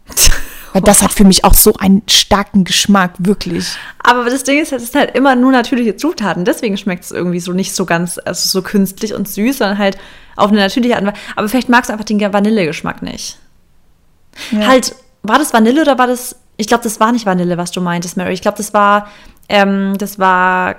Weil 0.72 0.82
das 0.82 1.02
hat 1.02 1.12
für 1.12 1.24
mich 1.24 1.44
auch 1.44 1.54
so 1.54 1.74
einen 1.74 2.02
starken 2.08 2.64
Geschmack, 2.64 3.12
wirklich. 3.18 3.76
Aber 3.98 4.24
das 4.24 4.44
Ding 4.44 4.60
ist, 4.60 4.72
es 4.72 4.82
ist 4.82 4.94
halt 4.94 5.14
immer 5.14 5.34
nur 5.34 5.52
natürliche 5.52 5.96
Zutaten. 5.96 6.44
Deswegen 6.44 6.76
schmeckt 6.76 7.04
es 7.04 7.10
irgendwie 7.10 7.40
so 7.40 7.52
nicht 7.52 7.74
so 7.74 7.84
ganz, 7.84 8.18
also 8.24 8.48
so 8.48 8.62
künstlich 8.62 9.14
und 9.14 9.28
süß, 9.28 9.58
sondern 9.58 9.78
halt 9.78 9.98
auf 10.36 10.50
eine 10.50 10.60
natürliche 10.60 10.96
Art. 10.96 11.14
Aber 11.36 11.48
vielleicht 11.48 11.68
magst 11.68 11.90
du 11.90 11.92
einfach 11.92 12.04
den 12.04 12.20
Vanillegeschmack 12.20 13.02
nicht. 13.02 13.38
Ja. 14.50 14.66
Halt, 14.66 14.94
war 15.22 15.38
das 15.38 15.52
Vanille 15.52 15.82
oder 15.82 15.98
war 15.98 16.06
das. 16.06 16.36
Ich 16.56 16.66
glaube, 16.66 16.84
das 16.84 17.00
war 17.00 17.12
nicht 17.12 17.26
Vanille, 17.26 17.58
was 17.58 17.70
du 17.70 17.80
meintest, 17.80 18.16
Mary. 18.16 18.32
Ich 18.32 18.42
glaube, 18.42 18.56
das 18.56 18.72
war. 18.72 19.08
Ähm, 19.48 19.96
das 19.98 20.18
war 20.18 20.76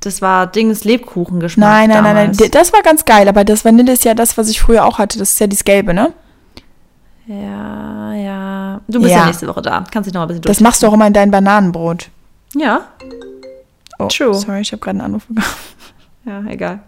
das 0.00 0.22
war 0.22 0.46
Dings 0.46 0.84
Lebkuchengeschmack. 0.84 1.68
Nein, 1.68 1.88
nein, 1.90 2.04
damals. 2.04 2.14
nein, 2.14 2.36
nein. 2.38 2.50
Das 2.52 2.72
war 2.72 2.82
ganz 2.82 3.04
geil, 3.04 3.28
aber 3.28 3.44
das 3.44 3.64
Vanille 3.64 3.92
ist 3.92 4.04
ja 4.04 4.14
das, 4.14 4.38
was 4.38 4.48
ich 4.48 4.60
früher 4.60 4.84
auch 4.84 4.98
hatte. 4.98 5.18
Das 5.18 5.30
ist 5.30 5.40
ja 5.40 5.46
das 5.46 5.64
Gelbe, 5.64 5.92
ne? 5.92 6.12
Ja, 7.28 8.14
ja. 8.14 8.80
Du 8.88 9.00
bist 9.00 9.12
ja, 9.12 9.20
ja 9.20 9.26
nächste 9.26 9.46
Woche 9.46 9.60
da. 9.60 9.84
Kannst 9.90 10.06
dich 10.06 10.14
noch 10.14 10.22
ein 10.22 10.28
bisschen 10.28 10.42
durch. 10.42 10.56
Das 10.56 10.60
machst 10.60 10.82
du 10.82 10.86
auch 10.86 10.94
immer 10.94 11.06
in 11.06 11.12
dein 11.12 11.30
Bananenbrot. 11.30 12.08
Ja. 12.54 12.88
Oh, 13.98 14.06
True. 14.06 14.34
Sorry, 14.34 14.62
ich 14.62 14.72
habe 14.72 14.80
gerade 14.80 14.98
einen 14.98 15.06
Anruf 15.06 15.26
bekommen. 15.26 15.46
Ja, 16.24 16.42
egal. 16.48 16.80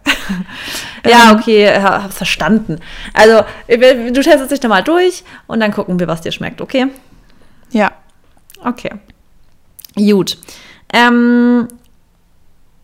ja, 1.07 1.35
okay, 1.35 1.71
hab's 1.83 2.17
verstanden. 2.17 2.79
Also, 3.15 3.43
du 3.69 4.23
testest 4.23 4.51
dich 4.51 4.61
da 4.61 4.69
mal 4.69 4.83
durch 4.83 5.25
und 5.47 5.61
dann 5.61 5.73
gucken 5.73 5.99
wir, 5.99 6.09
was 6.09 6.21
dir 6.21 6.33
schmeckt, 6.33 6.61
okay? 6.61 6.89
Ja. 7.71 7.93
Okay. 8.63 8.93
Gut. 9.97 10.39
Ähm, 10.93 11.69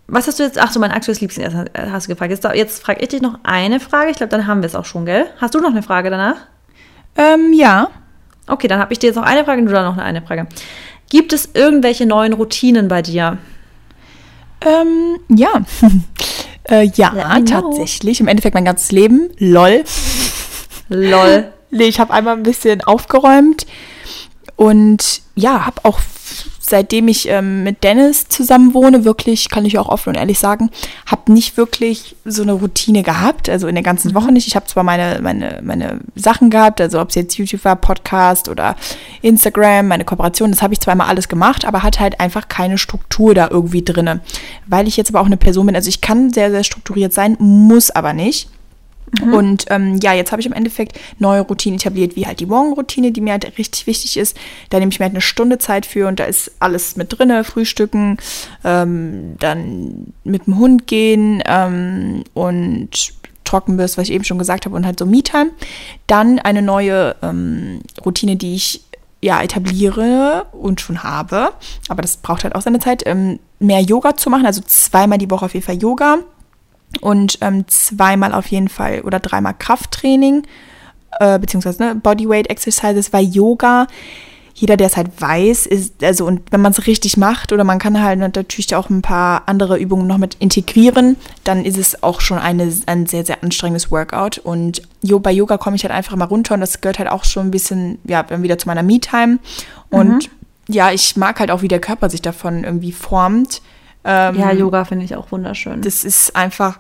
was 0.07 0.27
hast 0.27 0.39
du 0.39 0.45
jetzt? 0.45 0.59
Ach 0.59 0.73
so, 0.73 0.81
mein 0.81 0.93
aktuelles 0.93 1.21
Lieblingsessen 1.21 1.69
hast 1.75 2.07
du 2.07 2.13
gefragt. 2.13 2.31
Jetzt, 2.31 2.45
jetzt 2.55 2.83
frage 2.83 3.01
ich 3.01 3.09
dich 3.09 3.21
noch 3.21 3.39
eine 3.43 3.81
Frage. 3.81 4.11
Ich 4.11 4.17
glaube, 4.17 4.31
dann 4.31 4.47
haben 4.47 4.63
wir 4.63 4.67
es 4.67 4.75
auch 4.75 4.85
schon, 4.85 5.05
gell? 5.05 5.27
Hast 5.39 5.55
du 5.55 5.61
noch 5.61 5.71
eine 5.71 5.83
Frage 5.83 6.11
danach? 6.11 6.37
Ähm, 7.17 7.53
ja. 7.53 7.91
Okay, 8.47 8.69
dann 8.69 8.79
habe 8.79 8.93
ich 8.93 8.99
dir 8.99 9.09
jetzt 9.09 9.17
noch 9.17 9.25
eine 9.25 9.45
Frage 9.45 9.61
und 9.61 9.67
du 9.67 9.73
dann 9.73 9.97
noch 9.97 10.03
eine 10.03 10.23
Frage. 10.23 10.47
Gibt 11.11 11.33
es 11.33 11.51
irgendwelche 11.55 12.07
neuen 12.07 12.33
Routinen 12.33 12.89
bei 12.89 13.03
dir? 13.03 13.39
Ähm, 14.61 15.19
ja. 15.29 15.63
äh, 16.71 16.89
ja, 16.95 17.41
tatsächlich. 17.41 18.21
Im 18.21 18.29
Endeffekt 18.29 18.55
mein 18.55 18.65
ganzes 18.65 18.93
Leben. 18.93 19.31
Lol. 19.39 19.85
Lol. 20.89 21.53
nee, 21.71 21.85
ich 21.85 22.01
habe 22.01 22.13
einmal 22.13 22.37
ein 22.37 22.43
bisschen 22.43 22.83
aufgeräumt 22.83 23.67
und 24.57 25.23
ja, 25.35 25.67
habe 25.67 25.85
auch 25.85 26.01
seitdem 26.69 27.09
ich 27.09 27.29
ähm, 27.29 27.63
mit 27.63 27.85
Dennis 27.85 28.29
zusammen 28.29 28.75
wohne, 28.75 29.05
wirklich, 29.05 29.49
kann 29.49 29.65
ich 29.65 29.79
auch 29.79 29.89
offen 29.89 30.11
und 30.11 30.17
ehrlich 30.17 30.39
sagen, 30.39 30.71
habe 31.07 31.33
nicht 31.33 31.57
wirklich 31.57 32.17
so 32.25 32.43
eine 32.43 32.53
Routine 32.53 33.03
gehabt, 33.03 33.49
also 33.49 33.69
in 33.69 33.75
der 33.75 33.85
ganzen 33.85 34.15
Woche 34.15 34.33
nicht. 34.33 34.47
Ich 34.47 34.57
habe 34.57 34.67
zwar 34.67 34.83
meine, 34.83 35.21
meine, 35.23 35.61
meine 35.63 36.01
Sachen 36.15 36.51
gehabt, 36.51 36.81
also 36.81 37.01
ob 37.01 37.11
es 37.11 37.15
jetzt 37.15 37.39
YouTube 37.39 37.65
war, 37.65 37.77
Podcast 37.77 38.49
oder 38.49 38.77
Instagram, 39.23 39.89
meine 39.89 40.05
Kooperation, 40.05 40.51
das 40.51 40.63
habe 40.63 40.75
ich 40.75 40.81
zwar 40.81 40.95
immer 40.95 41.07
alles 41.07 41.29
gemacht, 41.29 41.65
aber 41.65 41.83
hatte 41.83 42.01
halt 42.01 42.21
einfach 42.21 42.49
keine 42.49 42.79
Struktur 42.79 43.35
da 43.35 43.49
irgendwie 43.51 43.83
drinne. 43.83 44.21
Weil 44.67 44.89
ich 44.89 44.97
jetzt 44.97 45.11
aber 45.11 45.21
auch 45.21 45.27
eine 45.27 45.37
Person 45.37 45.67
bin, 45.67 45.77
also 45.77 45.89
ich 45.89 46.01
kann 46.01 46.33
sehr, 46.33 46.51
sehr 46.51 46.65
strukturiert 46.65 47.13
sein, 47.13 47.37
muss 47.39 47.91
aber 47.91 48.13
nicht. 48.13 48.49
Mhm. 49.21 49.35
Und 49.35 49.65
ähm, 49.71 49.99
ja, 50.03 50.13
jetzt 50.13 50.33
habe 50.33 50.41
ich 50.41 50.47
im 50.47 50.53
Endeffekt 50.53 50.99
neue 51.19 51.43
Routinen 51.43 51.79
etabliert, 51.79 52.17
wie 52.17 52.27
halt 52.27 52.41
die 52.41 52.47
Morgenroutine, 52.47 53.13
die 53.13 53.21
mir 53.21 53.33
halt 53.33 53.59
richtig 53.59 53.87
wichtig 53.87 54.17
ist. 54.17 54.37
Da 54.71 54.79
nehme 54.79 54.91
ich 54.91 54.99
mir 54.99 55.05
halt 55.05 55.15
eine 55.15 55.21
Stunde 55.21 55.59
Zeit 55.59 55.87
für 55.87 56.09
und 56.09 56.21
da 56.21 56.25
ist 56.25 56.53
alles 56.59 56.97
mit 56.97 57.17
drinne, 57.17 57.45
Frühstücken, 57.45 58.19
ähm, 58.65 59.37
dann 59.39 60.13
mit 60.25 60.47
dem 60.47 60.59
Hund 60.59 60.87
gehen 60.87 61.43
ähm, 61.47 62.25
und 62.35 63.15
Trockenbürst, 63.45 63.97
was 63.97 64.09
ich 64.09 64.13
eben 64.13 64.25
schon 64.25 64.39
gesagt 64.39 64.67
habe, 64.67 64.75
und 64.75 64.85
halt 64.85 64.99
so 64.99 65.07
Me-Time. 65.07 65.51
Dann 66.07 66.39
eine 66.41 66.63
neue 66.63 67.15
ähm, 67.23 67.81
Routine, 68.05 68.37
die 68.37 68.57
ich 68.57 68.83
ja 69.23 69.41
etabliere 69.43 70.47
und 70.53 70.81
schon 70.81 71.03
habe, 71.03 71.53
aber 71.89 72.03
das 72.03 72.19
braucht 72.19 72.45
halt 72.45 72.55
auch 72.55 72.61
seine 72.61 72.81
Zeit, 72.81 73.03
ähm, 73.07 73.39
mehr 73.59 73.81
Yoga 73.81 74.17
zu 74.17 74.29
machen, 74.29 74.45
also 74.45 74.61
zweimal 74.67 75.19
die 75.19 75.31
Woche 75.31 75.47
auf 75.47 75.55
jeden 75.55 75.65
Fall 75.65 75.77
Yoga 75.77 76.19
und 77.01 77.39
ähm, 77.41 77.67
zweimal 77.69 78.33
auf 78.33 78.47
jeden 78.47 78.69
Fall 78.69 79.01
oder 79.03 79.21
dreimal 79.21 79.55
Krafttraining, 79.59 80.43
äh, 81.21 81.39
beziehungsweise 81.39 81.83
ne, 81.83 81.95
Bodyweight 81.95 82.49
Exercises, 82.49 83.13
weil 83.13 83.25
Yoga, 83.25 83.87
jeder, 84.55 84.79
der 84.79 84.87
es 84.87 84.97
halt 84.97 85.21
weiß, 85.21 85.67
ist, 85.67 86.03
also 86.03 86.25
und 86.25 86.41
wenn 86.51 86.63
man 86.63 86.73
es 86.73 86.87
richtig 86.87 87.19
macht 87.19 87.53
oder 87.53 87.63
man 87.63 87.79
kann 87.79 88.03
halt 88.03 88.19
natürlich 88.19 88.75
auch 88.75 88.89
ein 88.89 89.03
paar 89.03 89.43
andere 89.47 89.77
Übungen 89.79 90.07
noch 90.07 90.17
mit 90.17 90.37
integrieren, 90.37 91.17
dann 91.45 91.65
ist 91.67 91.77
es 91.77 92.03
auch 92.03 92.23
schon 92.23 92.39
eine, 92.39 92.73
ein 92.87 93.05
sehr, 93.05 93.27
sehr 93.27 93.43
anstrengendes 93.43 93.91
Workout. 93.91 94.39
Und 94.39 94.81
bei 95.03 95.31
Yoga 95.31 95.59
komme 95.59 95.77
ich 95.77 95.85
halt 95.85 95.93
einfach 95.93 96.15
immer 96.15 96.25
runter 96.25 96.55
und 96.55 96.61
das 96.61 96.81
gehört 96.81 96.99
halt 96.99 97.11
auch 97.11 97.25
schon 97.25 97.49
ein 97.49 97.51
bisschen, 97.51 97.99
ja, 98.05 98.23
dann 98.23 98.43
wieder 98.43 98.57
zu 98.57 98.67
meiner 98.67 98.83
Me-Time. 98.83 99.41
Und 99.91 100.09
mhm. 100.09 100.21
ja, 100.69 100.91
ich 100.91 101.17
mag 101.17 101.39
halt 101.39 101.51
auch, 101.51 101.61
wie 101.61 101.69
der 101.69 101.81
Körper 101.81 102.09
sich 102.09 102.23
davon 102.23 102.65
irgendwie 102.65 102.93
formt. 102.93 103.61
Ähm, 104.07 104.39
ja, 104.39 104.53
Yoga 104.53 104.85
finde 104.85 105.05
ich 105.05 105.17
auch 105.17 105.33
wunderschön. 105.33 105.83
Das 105.83 106.05
ist 106.05 106.37
einfach 106.37 106.79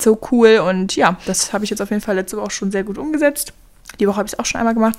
so 0.00 0.18
cool 0.30 0.62
und 0.66 0.96
ja, 0.96 1.18
das 1.26 1.52
habe 1.52 1.64
ich 1.64 1.70
jetzt 1.70 1.82
auf 1.82 1.90
jeden 1.90 2.00
Fall 2.00 2.16
letzte 2.16 2.38
Woche 2.38 2.46
auch 2.46 2.50
schon 2.50 2.72
sehr 2.72 2.82
gut 2.82 2.96
umgesetzt. 2.96 3.52
Die 4.00 4.08
Woche 4.08 4.16
habe 4.16 4.26
ich 4.26 4.32
es 4.32 4.38
auch 4.38 4.46
schon 4.46 4.58
einmal 4.58 4.74
gemacht. 4.74 4.98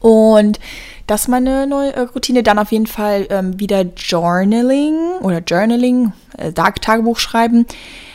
Und 0.00 0.58
das 1.06 1.22
ist 1.22 1.28
meine 1.28 1.66
neue 1.66 1.94
äh, 1.94 2.00
Routine. 2.00 2.42
Dann 2.42 2.58
auf 2.58 2.72
jeden 2.72 2.86
Fall 2.86 3.26
ähm, 3.30 3.58
wieder 3.58 3.82
Journaling 3.82 4.96
oder 5.20 5.38
Journaling, 5.38 6.12
äh, 6.36 6.52
Tagebuch 6.52 7.18
schreiben. 7.18 7.66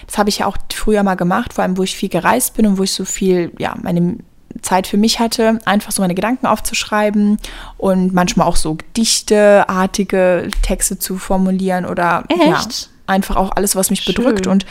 Das 0.06 0.18
habe 0.18 0.30
ich 0.30 0.40
ja 0.40 0.48
auch 0.48 0.58
früher 0.72 1.04
mal 1.04 1.16
gemacht, 1.16 1.54
vor 1.54 1.64
allem 1.64 1.78
wo 1.78 1.84
ich 1.84 1.96
viel 1.96 2.10
gereist 2.10 2.56
bin 2.56 2.68
und 2.68 2.78
wo 2.78 2.84
ich 2.84 2.92
so 2.92 3.06
viel, 3.06 3.52
ja, 3.58 3.76
meine 3.82 4.18
Zeit 4.62 4.88
für 4.88 4.98
mich 4.98 5.20
hatte, 5.20 5.60
einfach 5.66 5.92
so 5.92 6.02
meine 6.02 6.16
Gedanken 6.16 6.48
aufzuschreiben 6.48 7.38
und 7.78 8.14
manchmal 8.14 8.48
auch 8.48 8.56
so 8.56 8.76
Gedichteartige 8.76 10.50
Texte 10.62 11.00
zu 11.00 11.18
formulieren 11.18 11.86
oder 11.86 12.24
ja, 12.36 12.62
einfach 13.08 13.36
auch 13.36 13.52
alles, 13.56 13.76
was 13.76 13.90
mich 13.90 14.02
Schön. 14.02 14.16
bedrückt. 14.16 14.48
Und 14.48 14.66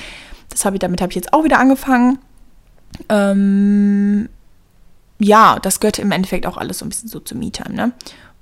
das 0.51 0.65
habe 0.65 0.77
ich, 0.77 0.81
damit 0.81 1.01
habe 1.01 1.11
ich 1.11 1.17
jetzt 1.17 1.33
auch 1.33 1.45
wieder 1.45 1.59
angefangen. 1.59 2.19
Ähm, 3.09 4.29
ja, 5.19 5.59
das 5.61 5.81
gehört 5.81 5.99
im 5.99 6.13
Endeffekt 6.13 6.47
auch 6.47 6.57
alles 6.57 6.79
so 6.79 6.87
ein 6.87 6.89
bisschen 6.89 7.09
so 7.09 7.21
zu 7.21 7.37
Me-Time, 7.37 7.75
ne? 7.75 7.93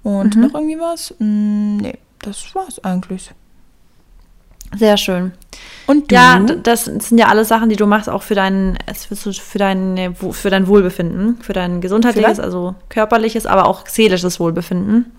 Und 0.02 0.36
mhm. 0.36 0.42
noch 0.42 0.54
irgendwie 0.54 0.78
was? 0.78 1.14
Mm, 1.18 1.78
nee, 1.78 1.98
das 2.20 2.54
war's 2.54 2.78
eigentlich. 2.84 3.32
Sehr 4.76 4.96
schön. 4.96 5.32
Und 5.86 6.10
du? 6.10 6.14
Ja, 6.14 6.40
das 6.40 6.84
sind 6.84 7.18
ja 7.18 7.26
alles 7.28 7.48
Sachen, 7.48 7.68
die 7.68 7.76
du 7.76 7.86
machst, 7.86 8.08
auch 8.08 8.22
für 8.22 8.34
dein, 8.34 8.76
für 8.94 9.58
dein, 9.58 10.14
für 10.14 10.50
dein 10.50 10.66
Wohlbefinden, 10.66 11.38
für 11.40 11.52
dein 11.52 11.80
gesundheitliches, 11.80 12.40
also 12.40 12.74
körperliches, 12.88 13.46
aber 13.46 13.66
auch 13.66 13.86
seelisches 13.86 14.40
Wohlbefinden. 14.40 15.12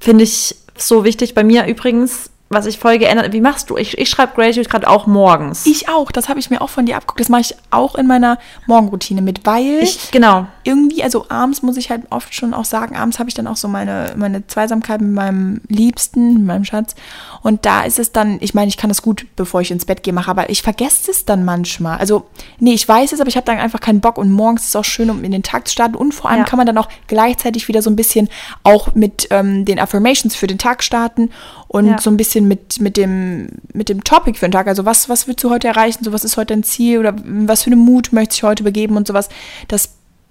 Finde 0.00 0.24
ich 0.24 0.56
so 0.76 1.04
wichtig. 1.04 1.34
Bei 1.34 1.42
mir 1.42 1.66
übrigens 1.66 2.30
was 2.50 2.64
ich 2.64 2.78
voll 2.78 2.98
geändert 2.98 3.32
Wie 3.32 3.40
machst 3.40 3.68
du? 3.68 3.76
Ich, 3.76 3.98
ich 3.98 4.08
schreibe 4.08 4.32
Graduate 4.34 4.68
gerade 4.68 4.88
auch 4.88 5.06
morgens. 5.06 5.66
Ich 5.66 5.88
auch. 5.88 6.10
Das 6.10 6.28
habe 6.28 6.40
ich 6.40 6.48
mir 6.48 6.62
auch 6.62 6.70
von 6.70 6.86
dir 6.86 6.96
abgeguckt. 6.96 7.20
Das 7.20 7.28
mache 7.28 7.42
ich 7.42 7.54
auch 7.70 7.94
in 7.94 8.06
meiner 8.06 8.38
Morgenroutine 8.66 9.20
mit, 9.20 9.44
weil 9.44 9.80
ich, 9.82 10.10
genau. 10.10 10.46
irgendwie, 10.64 11.02
also 11.02 11.26
abends 11.28 11.62
muss 11.62 11.76
ich 11.76 11.90
halt 11.90 12.02
oft 12.10 12.34
schon 12.34 12.54
auch 12.54 12.64
sagen, 12.64 12.96
abends 12.96 13.18
habe 13.18 13.28
ich 13.28 13.34
dann 13.34 13.46
auch 13.46 13.56
so 13.56 13.68
meine, 13.68 14.14
meine 14.16 14.46
Zweisamkeit 14.46 15.00
mit 15.00 15.12
meinem 15.12 15.60
Liebsten, 15.68 16.34
mit 16.34 16.44
meinem 16.44 16.64
Schatz. 16.64 16.94
Und 17.42 17.66
da 17.66 17.82
ist 17.82 17.98
es 17.98 18.12
dann, 18.12 18.38
ich 18.40 18.54
meine, 18.54 18.68
ich 18.68 18.78
kann 18.78 18.88
das 18.88 19.02
gut, 19.02 19.26
bevor 19.36 19.60
ich 19.60 19.70
ins 19.70 19.84
Bett 19.84 20.02
gehe, 20.02 20.14
machen, 20.14 20.30
aber 20.30 20.48
ich 20.48 20.62
vergesse 20.62 21.10
es 21.10 21.26
dann 21.26 21.44
manchmal. 21.44 21.98
Also, 21.98 22.26
nee, 22.58 22.72
ich 22.72 22.88
weiß 22.88 23.12
es, 23.12 23.20
aber 23.20 23.28
ich 23.28 23.36
habe 23.36 23.46
dann 23.46 23.58
einfach 23.58 23.80
keinen 23.80 24.00
Bock. 24.00 24.16
Und 24.16 24.32
morgens 24.32 24.62
ist 24.62 24.68
es 24.68 24.76
auch 24.76 24.84
schön, 24.84 25.10
um 25.10 25.22
in 25.22 25.32
den 25.32 25.42
Tag 25.42 25.68
zu 25.68 25.72
starten. 25.72 25.96
Und 25.96 26.14
vor 26.14 26.30
allem 26.30 26.40
ja. 26.40 26.44
kann 26.44 26.56
man 26.56 26.66
dann 26.66 26.78
auch 26.78 26.88
gleichzeitig 27.08 27.68
wieder 27.68 27.82
so 27.82 27.90
ein 27.90 27.96
bisschen 27.96 28.30
auch 28.62 28.94
mit 28.94 29.28
ähm, 29.30 29.66
den 29.66 29.78
Affirmations 29.78 30.34
für 30.34 30.46
den 30.46 30.58
Tag 30.58 30.82
starten 30.82 31.30
und 31.68 31.86
ja. 31.86 32.00
so 32.00 32.10
ein 32.10 32.16
bisschen 32.16 32.48
mit, 32.48 32.80
mit, 32.80 32.96
dem, 32.96 33.48
mit 33.74 33.90
dem 33.90 34.02
Topic 34.02 34.38
für 34.38 34.46
den 34.46 34.52
Tag. 34.52 34.66
Also 34.66 34.86
was, 34.86 35.08
was 35.08 35.28
willst 35.28 35.44
du 35.44 35.50
heute 35.50 35.68
erreichen? 35.68 36.02
So, 36.02 36.12
was 36.12 36.24
ist 36.24 36.36
heute 36.36 36.54
dein 36.54 36.62
Ziel? 36.62 36.98
Oder 36.98 37.14
was 37.24 37.62
für 37.62 37.68
eine 37.68 37.76
Mut 37.76 38.12
möchtest 38.12 38.42
du 38.42 38.46
heute 38.46 38.64
begeben 38.64 38.96
und 38.96 39.06
sowas. 39.06 39.28
Das 39.68 39.90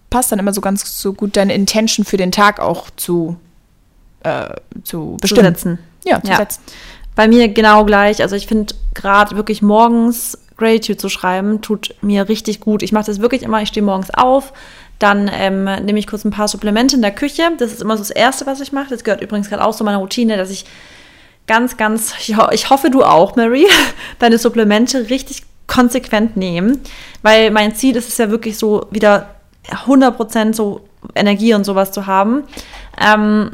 passt 0.09 0.31
dann 0.31 0.39
immer 0.39 0.53
so 0.53 0.61
ganz 0.61 0.99
so 0.99 1.13
gut, 1.13 1.37
deine 1.37 1.53
Intention 1.53 2.05
für 2.05 2.17
den 2.17 2.31
Tag 2.31 2.59
auch 2.59 2.89
zu, 2.95 3.37
äh, 4.23 4.49
zu 4.83 5.17
bestimmen. 5.21 5.55
Zu 5.55 5.77
ja, 6.05 6.21
zu 6.21 6.31
ja. 6.31 6.37
setzen. 6.37 6.61
Bei 7.15 7.27
mir 7.27 7.49
genau 7.49 7.85
gleich. 7.85 8.21
Also 8.21 8.35
ich 8.35 8.47
finde 8.47 8.73
gerade 8.95 9.35
wirklich 9.35 9.61
morgens 9.61 10.39
Gratitude 10.57 10.97
zu 10.97 11.09
schreiben, 11.09 11.61
tut 11.61 11.93
mir 12.01 12.29
richtig 12.29 12.61
gut. 12.61 12.81
Ich 12.81 12.91
mache 12.91 13.05
das 13.05 13.21
wirklich 13.21 13.43
immer, 13.43 13.61
ich 13.61 13.69
stehe 13.69 13.85
morgens 13.85 14.09
auf, 14.11 14.53
dann 14.97 15.29
ähm, 15.31 15.65
nehme 15.65 15.99
ich 15.99 16.07
kurz 16.07 16.25
ein 16.25 16.31
paar 16.31 16.47
Supplemente 16.47 16.95
in 16.95 17.03
der 17.03 17.11
Küche. 17.11 17.43
Das 17.59 17.71
ist 17.71 17.81
immer 17.83 17.95
so 17.95 18.01
das 18.01 18.09
Erste, 18.09 18.47
was 18.47 18.59
ich 18.59 18.71
mache. 18.71 18.89
Das 18.89 19.03
gehört 19.03 19.21
übrigens 19.21 19.49
gerade 19.49 19.63
auch 19.63 19.75
zu 19.75 19.83
meiner 19.83 19.97
Routine, 19.97 20.37
dass 20.37 20.49
ich 20.49 20.65
ganz, 21.47 21.77
ganz, 21.77 22.13
ich, 22.19 22.37
ho 22.37 22.47
ich 22.51 22.69
hoffe 22.69 22.89
du 22.89 23.03
auch, 23.03 23.35
Mary, 23.35 23.65
deine 24.19 24.37
Supplemente 24.37 25.09
richtig 25.09 25.43
konsequent 25.65 26.37
nehmen. 26.37 26.81
Weil 27.21 27.51
mein 27.51 27.75
Ziel 27.75 27.95
ist 27.95 28.07
es 28.07 28.17
ja 28.17 28.29
wirklich 28.29 28.57
so, 28.57 28.87
wieder 28.91 29.35
100% 29.69 30.53
so 30.53 30.81
Energie 31.15 31.53
und 31.53 31.63
sowas 31.63 31.91
zu 31.91 32.05
haben. 32.07 32.43
Ähm, 32.99 33.51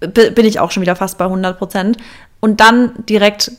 bin 0.00 0.46
ich 0.46 0.60
auch 0.60 0.70
schon 0.70 0.82
wieder 0.82 0.96
fast 0.96 1.18
bei 1.18 1.26
100%. 1.26 1.96
Und 2.40 2.60
dann 2.60 2.92
direkt 3.08 3.52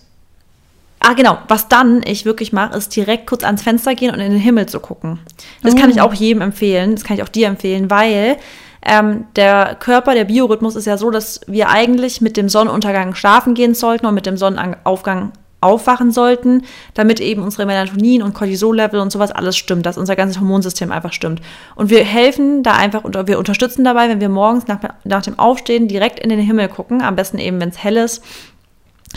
Ah, 1.03 1.13
genau. 1.13 1.39
Was 1.47 1.67
dann 1.67 2.03
ich 2.05 2.25
wirklich 2.25 2.53
mache, 2.53 2.77
ist 2.77 2.95
direkt 2.95 3.25
kurz 3.25 3.43
ans 3.43 3.63
Fenster 3.63 3.95
gehen 3.95 4.13
und 4.13 4.19
in 4.19 4.31
den 4.31 4.39
Himmel 4.39 4.67
zu 4.67 4.79
gucken. 4.79 5.19
Das 5.63 5.73
oh. 5.73 5.77
kann 5.77 5.89
ich 5.89 5.97
oh. 5.97 6.01
auch 6.01 6.13
jedem 6.13 6.43
empfehlen. 6.43 6.93
Das 6.93 7.03
kann 7.03 7.17
ich 7.17 7.23
auch 7.23 7.29
dir 7.29 7.47
empfehlen, 7.47 7.89
weil 7.89 8.37
ähm, 8.83 9.25
der 9.35 9.75
Körper, 9.79 10.15
der 10.15 10.25
Biorhythmus 10.25 10.75
ist 10.75 10.85
ja 10.85 10.97
so, 10.97 11.11
dass 11.11 11.41
wir 11.47 11.69
eigentlich 11.69 12.21
mit 12.21 12.37
dem 12.37 12.49
Sonnenuntergang 12.49 13.13
schlafen 13.15 13.53
gehen 13.53 13.75
sollten 13.75 14.05
und 14.05 14.15
mit 14.15 14.25
dem 14.25 14.37
Sonnenaufgang 14.37 15.33
aufwachen 15.61 16.11
sollten, 16.11 16.63
damit 16.95 17.19
eben 17.19 17.43
unsere 17.43 17.67
Melatonin- 17.67 18.23
und 18.23 18.33
Cortisol-Level 18.33 18.99
und 18.99 19.11
sowas 19.11 19.31
alles 19.31 19.55
stimmt, 19.55 19.85
dass 19.85 19.97
unser 19.97 20.15
ganzes 20.15 20.39
Hormonsystem 20.39 20.91
einfach 20.91 21.13
stimmt. 21.13 21.39
Und 21.75 21.91
wir 21.91 22.03
helfen 22.03 22.63
da 22.63 22.73
einfach 22.73 23.03
und 23.03 23.15
wir 23.27 23.37
unterstützen 23.37 23.83
dabei, 23.83 24.09
wenn 24.09 24.19
wir 24.19 24.29
morgens 24.29 24.67
nach, 24.67 24.79
nach 25.03 25.21
dem 25.21 25.37
Aufstehen 25.37 25.87
direkt 25.87 26.19
in 26.19 26.29
den 26.29 26.39
Himmel 26.39 26.67
gucken, 26.67 27.03
am 27.03 27.15
besten 27.15 27.37
eben, 27.37 27.61
wenn 27.61 27.69
es 27.69 27.83
hell 27.83 27.97
ist. 27.97 28.23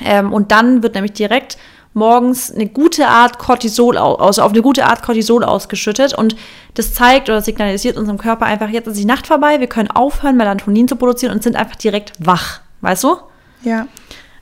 Ähm, 0.04 0.34
und 0.34 0.52
dann 0.52 0.82
wird 0.82 0.94
nämlich 0.94 1.14
direkt 1.14 1.56
morgens 1.94 2.52
eine 2.52 2.66
gute 2.66 3.08
Art 3.08 3.38
Cortisol 3.38 3.96
aus, 3.96 4.38
auf 4.38 4.52
eine 4.52 4.62
gute 4.62 4.84
Art 4.84 5.02
Cortisol 5.02 5.44
ausgeschüttet 5.44 6.12
und 6.12 6.36
das 6.74 6.92
zeigt 6.92 7.28
oder 7.28 7.40
signalisiert 7.40 7.96
unserem 7.96 8.18
Körper 8.18 8.46
einfach, 8.46 8.68
jetzt 8.68 8.88
ist 8.88 8.98
die 8.98 9.04
Nacht 9.04 9.26
vorbei, 9.26 9.60
wir 9.60 9.68
können 9.68 9.90
aufhören, 9.90 10.36
Melatonin 10.36 10.88
zu 10.88 10.96
produzieren 10.96 11.32
und 11.32 11.42
sind 11.42 11.56
einfach 11.56 11.76
direkt 11.76 12.12
wach. 12.18 12.60
Weißt 12.80 13.04
du? 13.04 13.16
Ja. 13.62 13.86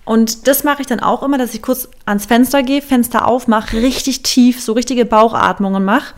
Und 0.04 0.48
das 0.48 0.64
mache 0.64 0.80
ich 0.80 0.86
dann 0.88 1.00
auch 1.00 1.22
immer, 1.22 1.38
dass 1.38 1.54
ich 1.54 1.62
kurz 1.62 1.88
ans 2.06 2.26
Fenster 2.26 2.62
gehe, 2.62 2.82
Fenster 2.82 3.28
aufmache, 3.28 3.76
richtig 3.76 4.22
tief, 4.22 4.60
so 4.60 4.72
richtige 4.72 5.04
Bauchatmungen 5.04 5.84
mache 5.84 6.14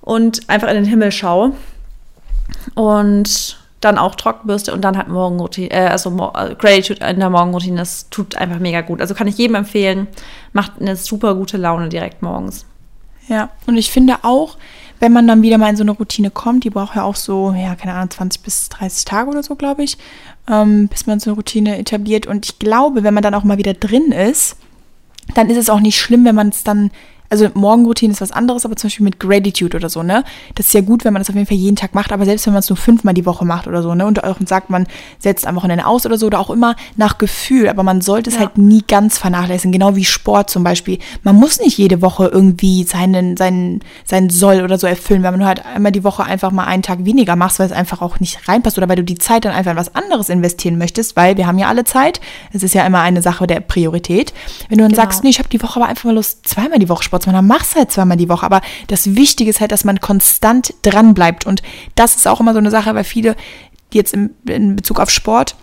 und 0.00 0.48
einfach 0.48 0.68
in 0.68 0.74
den 0.74 0.84
Himmel 0.84 1.12
schaue. 1.12 1.52
Und 2.74 3.58
dann 3.84 3.98
auch 3.98 4.14
Trockenbürste 4.14 4.72
und 4.72 4.82
dann 4.82 4.96
halt 4.96 5.08
Morgenroutine, 5.08 5.70
äh, 5.70 5.86
also 5.86 6.10
äh, 6.34 6.54
Gratitude 6.54 7.04
in 7.06 7.20
der 7.20 7.30
Morgenroutine, 7.30 7.76
das 7.76 8.08
tut 8.10 8.36
einfach 8.36 8.58
mega 8.58 8.80
gut. 8.80 9.00
Also 9.00 9.14
kann 9.14 9.26
ich 9.26 9.38
jedem 9.38 9.56
empfehlen, 9.56 10.08
macht 10.52 10.72
eine 10.80 10.96
super 10.96 11.34
gute 11.34 11.56
Laune 11.56 11.88
direkt 11.88 12.22
morgens. 12.22 12.64
Ja, 13.28 13.50
und 13.66 13.76
ich 13.76 13.90
finde 13.90 14.16
auch, 14.22 14.56
wenn 15.00 15.12
man 15.12 15.26
dann 15.26 15.42
wieder 15.42 15.58
mal 15.58 15.70
in 15.70 15.76
so 15.76 15.82
eine 15.82 15.90
Routine 15.92 16.30
kommt, 16.30 16.64
die 16.64 16.70
braucht 16.70 16.96
ja 16.96 17.02
auch 17.02 17.16
so, 17.16 17.52
ja, 17.52 17.74
keine 17.74 17.94
Ahnung, 17.94 18.10
20 18.10 18.42
bis 18.42 18.68
30 18.68 19.04
Tage 19.04 19.30
oder 19.30 19.42
so, 19.42 19.54
glaube 19.54 19.82
ich, 19.82 19.98
ähm, 20.48 20.88
bis 20.88 21.06
man 21.06 21.20
so 21.20 21.30
eine 21.30 21.36
Routine 21.36 21.78
etabliert. 21.78 22.26
Und 22.26 22.46
ich 22.46 22.58
glaube, 22.58 23.02
wenn 23.02 23.14
man 23.14 23.22
dann 23.22 23.34
auch 23.34 23.44
mal 23.44 23.58
wieder 23.58 23.74
drin 23.74 24.12
ist, 24.12 24.56
dann 25.34 25.48
ist 25.48 25.56
es 25.56 25.70
auch 25.70 25.80
nicht 25.80 25.98
schlimm, 25.98 26.24
wenn 26.24 26.34
man 26.34 26.48
es 26.48 26.64
dann 26.64 26.90
also 27.30 27.48
Morgenroutine 27.54 28.12
ist 28.12 28.20
was 28.20 28.32
anderes, 28.32 28.64
aber 28.64 28.76
zum 28.76 28.88
Beispiel 28.88 29.04
mit 29.04 29.18
Gratitude 29.18 29.76
oder 29.76 29.88
so, 29.88 30.02
ne? 30.02 30.24
Das 30.54 30.66
ist 30.66 30.74
ja 30.74 30.82
gut, 30.82 31.04
wenn 31.04 31.12
man 31.12 31.20
das 31.20 31.30
auf 31.30 31.34
jeden 31.34 31.46
Fall 31.46 31.56
jeden 31.56 31.76
Tag 31.76 31.94
macht, 31.94 32.12
aber 32.12 32.24
selbst 32.24 32.46
wenn 32.46 32.52
man 32.52 32.60
es 32.60 32.68
nur 32.68 32.76
fünfmal 32.76 33.14
die 33.14 33.26
Woche 33.26 33.44
macht 33.44 33.66
oder 33.66 33.82
so, 33.82 33.94
ne? 33.94 34.06
Und 34.06 34.22
auch 34.22 34.36
sagt, 34.46 34.70
man 34.70 34.86
setzt 35.18 35.46
am 35.46 35.56
Wochenende 35.56 35.86
aus 35.86 36.06
oder 36.06 36.18
so, 36.18 36.26
oder 36.26 36.38
auch 36.38 36.50
immer 36.50 36.76
nach 36.96 37.18
Gefühl, 37.18 37.68
aber 37.68 37.82
man 37.82 38.00
sollte 38.00 38.30
es 38.30 38.36
ja. 38.36 38.42
halt 38.42 38.58
nie 38.58 38.82
ganz 38.86 39.18
vernachlässigen, 39.18 39.72
genau 39.72 39.96
wie 39.96 40.04
Sport 40.04 40.50
zum 40.50 40.64
Beispiel. 40.64 40.98
Man 41.22 41.36
muss 41.36 41.60
nicht 41.60 41.78
jede 41.78 42.02
Woche 42.02 42.26
irgendwie 42.26 42.84
seinen, 42.84 43.36
seinen, 43.36 43.80
seinen 44.04 44.30
Soll 44.30 44.62
oder 44.62 44.78
so 44.78 44.86
erfüllen, 44.86 45.22
wenn 45.22 45.38
man 45.38 45.46
halt 45.46 45.64
einmal 45.64 45.92
die 45.92 46.04
Woche 46.04 46.24
einfach 46.24 46.50
mal 46.50 46.64
einen 46.64 46.82
Tag 46.82 47.04
weniger 47.04 47.36
machst, 47.36 47.58
weil 47.58 47.66
es 47.66 47.72
einfach 47.72 48.02
auch 48.02 48.20
nicht 48.20 48.48
reinpasst 48.48 48.78
oder 48.78 48.88
weil 48.88 48.96
du 48.96 49.04
die 49.04 49.18
Zeit 49.18 49.44
dann 49.44 49.52
einfach 49.52 49.72
in 49.72 49.76
was 49.76 49.94
anderes 49.94 50.28
investieren 50.28 50.78
möchtest, 50.78 51.16
weil 51.16 51.36
wir 51.36 51.46
haben 51.46 51.58
ja 51.58 51.68
alle 51.68 51.84
Zeit. 51.84 52.20
Es 52.52 52.62
ist 52.62 52.74
ja 52.74 52.86
immer 52.86 53.00
eine 53.00 53.22
Sache 53.22 53.46
der 53.46 53.60
Priorität. 53.60 54.32
Wenn 54.68 54.78
du 54.78 54.84
dann 54.84 54.92
genau. 54.92 55.02
sagst, 55.02 55.24
nee, 55.24 55.30
ich 55.30 55.38
habe 55.38 55.48
die 55.48 55.62
Woche 55.62 55.80
aber 55.80 55.88
einfach 55.88 56.04
mal 56.04 56.14
Lust, 56.14 56.46
zweimal 56.46 56.78
die 56.78 56.88
Woche 56.88 57.02
Sport 57.02 57.13
zu 57.20 57.28
machen, 57.28 57.36
dann 57.36 57.46
machst 57.46 57.74
du 57.74 57.78
halt 57.78 57.92
zweimal 57.92 58.16
die 58.16 58.28
Woche. 58.28 58.46
Aber 58.46 58.60
das 58.86 59.14
Wichtige 59.14 59.50
ist 59.50 59.60
halt, 59.60 59.72
dass 59.72 59.84
man 59.84 60.00
konstant 60.00 60.74
dran 60.82 61.14
bleibt. 61.14 61.46
Und 61.46 61.62
das 61.94 62.16
ist 62.16 62.26
auch 62.26 62.40
immer 62.40 62.52
so 62.52 62.58
eine 62.58 62.70
Sache, 62.70 62.94
weil 62.94 63.04
viele, 63.04 63.36
die 63.92 63.98
jetzt 63.98 64.14
im, 64.14 64.30
in 64.46 64.76
Bezug 64.76 65.00
auf 65.00 65.10
Sport, 65.10 65.56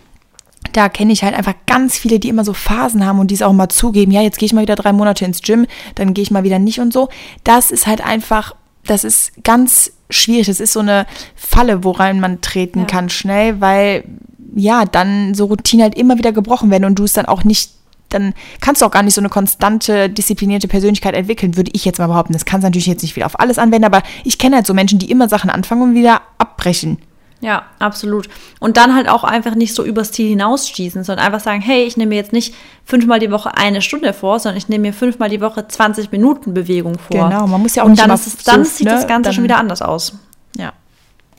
da 0.72 0.88
kenne 0.88 1.12
ich 1.12 1.24
halt 1.24 1.34
einfach 1.34 1.54
ganz 1.66 1.98
viele, 1.98 2.18
die 2.18 2.28
immer 2.28 2.44
so 2.44 2.52
Phasen 2.52 3.04
haben 3.04 3.18
und 3.18 3.30
die 3.30 3.34
es 3.34 3.42
auch 3.42 3.52
mal 3.52 3.68
zugeben. 3.68 4.12
Ja, 4.12 4.22
jetzt 4.22 4.38
gehe 4.38 4.46
ich 4.46 4.52
mal 4.52 4.62
wieder 4.62 4.76
drei 4.76 4.92
Monate 4.92 5.24
ins 5.24 5.42
Gym, 5.42 5.66
dann 5.96 6.14
gehe 6.14 6.22
ich 6.22 6.30
mal 6.30 6.44
wieder 6.44 6.58
nicht 6.58 6.80
und 6.80 6.92
so. 6.92 7.08
Das 7.44 7.70
ist 7.70 7.86
halt 7.86 8.04
einfach, 8.04 8.54
das 8.84 9.04
ist 9.04 9.44
ganz 9.44 9.92
schwierig. 10.08 10.46
Das 10.46 10.60
ist 10.60 10.72
so 10.72 10.80
eine 10.80 11.06
Falle, 11.34 11.84
worein 11.84 12.20
man 12.20 12.40
treten 12.40 12.80
ja. 12.80 12.84
kann 12.86 13.10
schnell, 13.10 13.60
weil 13.60 14.04
ja, 14.54 14.84
dann 14.84 15.34
so 15.34 15.46
Routinen 15.46 15.82
halt 15.82 15.96
immer 15.96 16.18
wieder 16.18 16.32
gebrochen 16.32 16.70
werden 16.70 16.84
und 16.84 16.98
du 16.98 17.04
es 17.04 17.14
dann 17.14 17.26
auch 17.26 17.44
nicht 17.44 17.72
dann 18.12 18.34
kannst 18.60 18.82
du 18.82 18.86
auch 18.86 18.90
gar 18.90 19.02
nicht 19.02 19.14
so 19.14 19.20
eine 19.20 19.28
konstante, 19.28 20.08
disziplinierte 20.08 20.68
Persönlichkeit 20.68 21.14
entwickeln, 21.14 21.56
würde 21.56 21.70
ich 21.74 21.84
jetzt 21.84 21.98
mal 21.98 22.06
behaupten. 22.06 22.32
Das 22.32 22.44
kannst 22.44 22.64
du 22.64 22.68
natürlich 22.68 22.86
jetzt 22.86 23.02
nicht 23.02 23.16
wieder 23.16 23.26
auf 23.26 23.38
alles 23.40 23.58
anwenden, 23.58 23.86
aber 23.86 24.02
ich 24.24 24.38
kenne 24.38 24.56
halt 24.56 24.66
so 24.66 24.74
Menschen, 24.74 24.98
die 24.98 25.10
immer 25.10 25.28
Sachen 25.28 25.50
anfangen 25.50 25.82
und 25.82 25.94
wieder 25.94 26.22
abbrechen. 26.38 26.98
Ja, 27.42 27.64
absolut. 27.80 28.28
Und 28.60 28.76
dann 28.76 28.94
halt 28.94 29.08
auch 29.08 29.24
einfach 29.24 29.56
nicht 29.56 29.74
so 29.74 29.84
übers 29.84 30.12
Ziel 30.12 30.28
hinausschießen, 30.28 31.02
sondern 31.02 31.26
einfach 31.26 31.40
sagen, 31.40 31.60
hey, 31.60 31.82
ich 31.82 31.96
nehme 31.96 32.10
mir 32.10 32.14
jetzt 32.14 32.32
nicht 32.32 32.54
fünfmal 32.84 33.18
die 33.18 33.32
Woche 33.32 33.56
eine 33.56 33.82
Stunde 33.82 34.12
vor, 34.12 34.38
sondern 34.38 34.58
ich 34.58 34.68
nehme 34.68 34.82
mir 34.82 34.92
fünfmal 34.92 35.28
die 35.28 35.40
Woche 35.40 35.66
20 35.66 36.12
Minuten 36.12 36.54
Bewegung 36.54 36.98
vor. 37.00 37.28
Genau, 37.28 37.48
man 37.48 37.60
muss 37.60 37.74
ja 37.74 37.82
auch 37.82 37.86
und 37.86 37.92
nicht 37.92 38.04
dann, 38.04 38.12
ist 38.12 38.46
dann 38.46 38.64
sieht 38.64 38.86
ne, 38.86 38.92
das 38.92 39.08
Ganze 39.08 39.32
schon 39.32 39.42
wieder 39.42 39.58
anders 39.58 39.82
aus. 39.82 40.14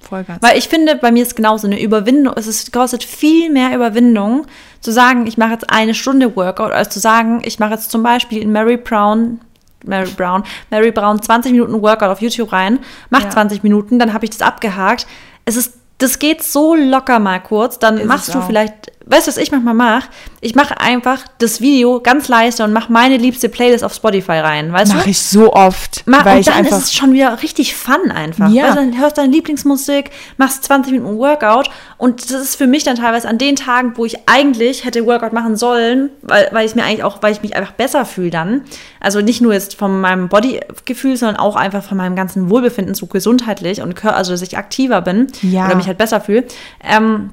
Vollgas. 0.04 0.38
Weil 0.41 0.58
ich 0.58 0.68
finde, 0.68 0.95
bei 0.95 1.12
mir 1.12 1.24
ist 1.24 1.36
genauso 1.36 1.68
eine 1.68 1.82
Überwindung, 1.82 2.34
es 2.38 2.47
ist, 2.47 2.72
kostet 2.72 3.04
viel 3.04 3.49
mehr 3.49 3.74
Überwindung, 3.76 4.45
zu 4.82 4.91
sagen, 4.91 5.28
ich 5.28 5.38
mache 5.38 5.54
jetzt 5.54 5.70
eine 5.70 5.93
Stunde 5.93 6.36
Workout, 6.36 6.72
als 6.72 6.89
zu 6.89 6.99
sagen, 6.99 7.41
ich 7.43 7.60
mache 7.60 7.74
jetzt 7.74 7.91
zum 7.91 8.04
Beispiel 8.04 8.41
in 8.41 8.51
Mary 8.51 8.78
Brown, 8.78 9.39
Mary 9.86 10.10
Brown, 10.16 10.43
Mary 10.70 10.91
Brown 10.91 11.22
20 11.22 11.51
Minuten 11.51 11.82
Workout 11.82 12.10
auf 12.10 12.22
YouTube 12.22 12.51
rein, 12.51 12.80
mach 13.10 13.24
ja. 13.24 13.30
20 13.30 13.64
Minuten, 13.64 13.99
dann 13.99 14.14
habe 14.14 14.26
ich 14.26 14.32
das 14.32 14.41
abgehakt. 14.41 15.08
Es 15.45 15.56
ist, 15.56 15.74
das 16.04 16.20
geht 16.20 16.43
so 16.43 16.76
locker 16.76 17.20
mal 17.20 17.39
kurz, 17.39 17.80
dann 17.80 17.97
ist 17.97 18.06
machst 18.06 18.36
du 18.36 18.39
auch. 18.39 18.45
vielleicht 18.45 18.91
weißt 19.06 19.28
du, 19.28 19.32
was 19.32 19.38
ich 19.38 19.51
manchmal 19.51 19.74
mache? 19.74 20.10
Ich 20.41 20.56
mache 20.56 20.80
einfach 20.80 21.20
das 21.38 21.62
Video 21.62 21.99
ganz 22.01 22.28
leise 22.28 22.64
und 22.64 22.74
mache 22.74 22.91
meine 22.91 23.18
liebste 23.18 23.49
Playlist 23.49 23.84
auf 23.84 23.93
Spotify 23.93 24.39
rein, 24.39 24.72
weißt 24.72 24.89
mach 24.89 24.95
du? 24.95 24.99
Mache 24.99 25.10
ich 25.10 25.22
so 25.22 25.54
oft. 25.54 26.04
Mach, 26.06 26.26
weil 26.26 26.38
und 26.38 26.47
dann 26.47 26.66
ist 26.66 26.72
es 26.72 26.93
schon 26.93 27.14
wieder 27.14 27.41
richtig 27.41 27.76
fun 27.76 28.12
einfach. 28.12 28.49
Ja. 28.49 28.64
Weißt 28.64 28.78
du, 28.78 28.80
dann 28.82 28.99
hörst 28.99 29.18
deine 29.18 29.32
Lieblingsmusik, 29.32 30.12
machst 30.38 30.64
20 30.66 30.93
Minuten 30.93 31.18
Workout 31.18 31.70
und 31.97 32.32
das 32.32 32.41
ist 32.41 32.56
für 32.56 32.68
mich 32.68 32.84
dann 32.84 32.95
teilweise 32.95 33.28
an 33.28 33.38
den 33.38 33.56
Tagen, 33.56 33.93
wo 33.95 34.06
ich 34.06 34.18
eigentlich 34.28 34.86
hätte 34.86 35.06
Workout 35.06 35.34
machen 35.34 35.56
sollen, 35.56 36.10
weil, 36.22 36.49
weil 36.51 36.66
ich 36.66 36.76
mir 36.76 36.84
eigentlich 36.84 37.04
auch, 37.04 37.22
weil 37.22 37.34
ich 37.34 37.41
mich 37.41 37.56
einfach 37.56 37.74
besser 37.74 38.06
fühle 38.06 38.30
dann. 38.30 38.62
Also 38.99 39.22
nicht 39.22 39.41
nur 39.41 39.54
jetzt 39.54 39.76
von 39.76 39.99
meinem 39.99 40.30
Bodygefühl, 40.30 41.18
sondern 41.18 41.38
auch 41.38 41.56
einfach 41.56 41.84
von 41.84 41.97
meinem 41.97 42.16
ganzen 42.16 42.49
Wohlbefinden 42.49 42.95
so 42.95 43.08
gesundheitlich 43.08 43.82
und 43.82 44.04
also 44.06 44.32
dass 44.32 44.41
ich 44.41 44.58
aktiver 44.58 45.01
bin 45.01 45.28
ja. 45.41 45.66
oder 45.66 45.76
mich 45.76 45.88
halt 45.88 45.93
besser 45.96 46.22
fühle. 46.22 46.46
Ähm, 46.84 47.32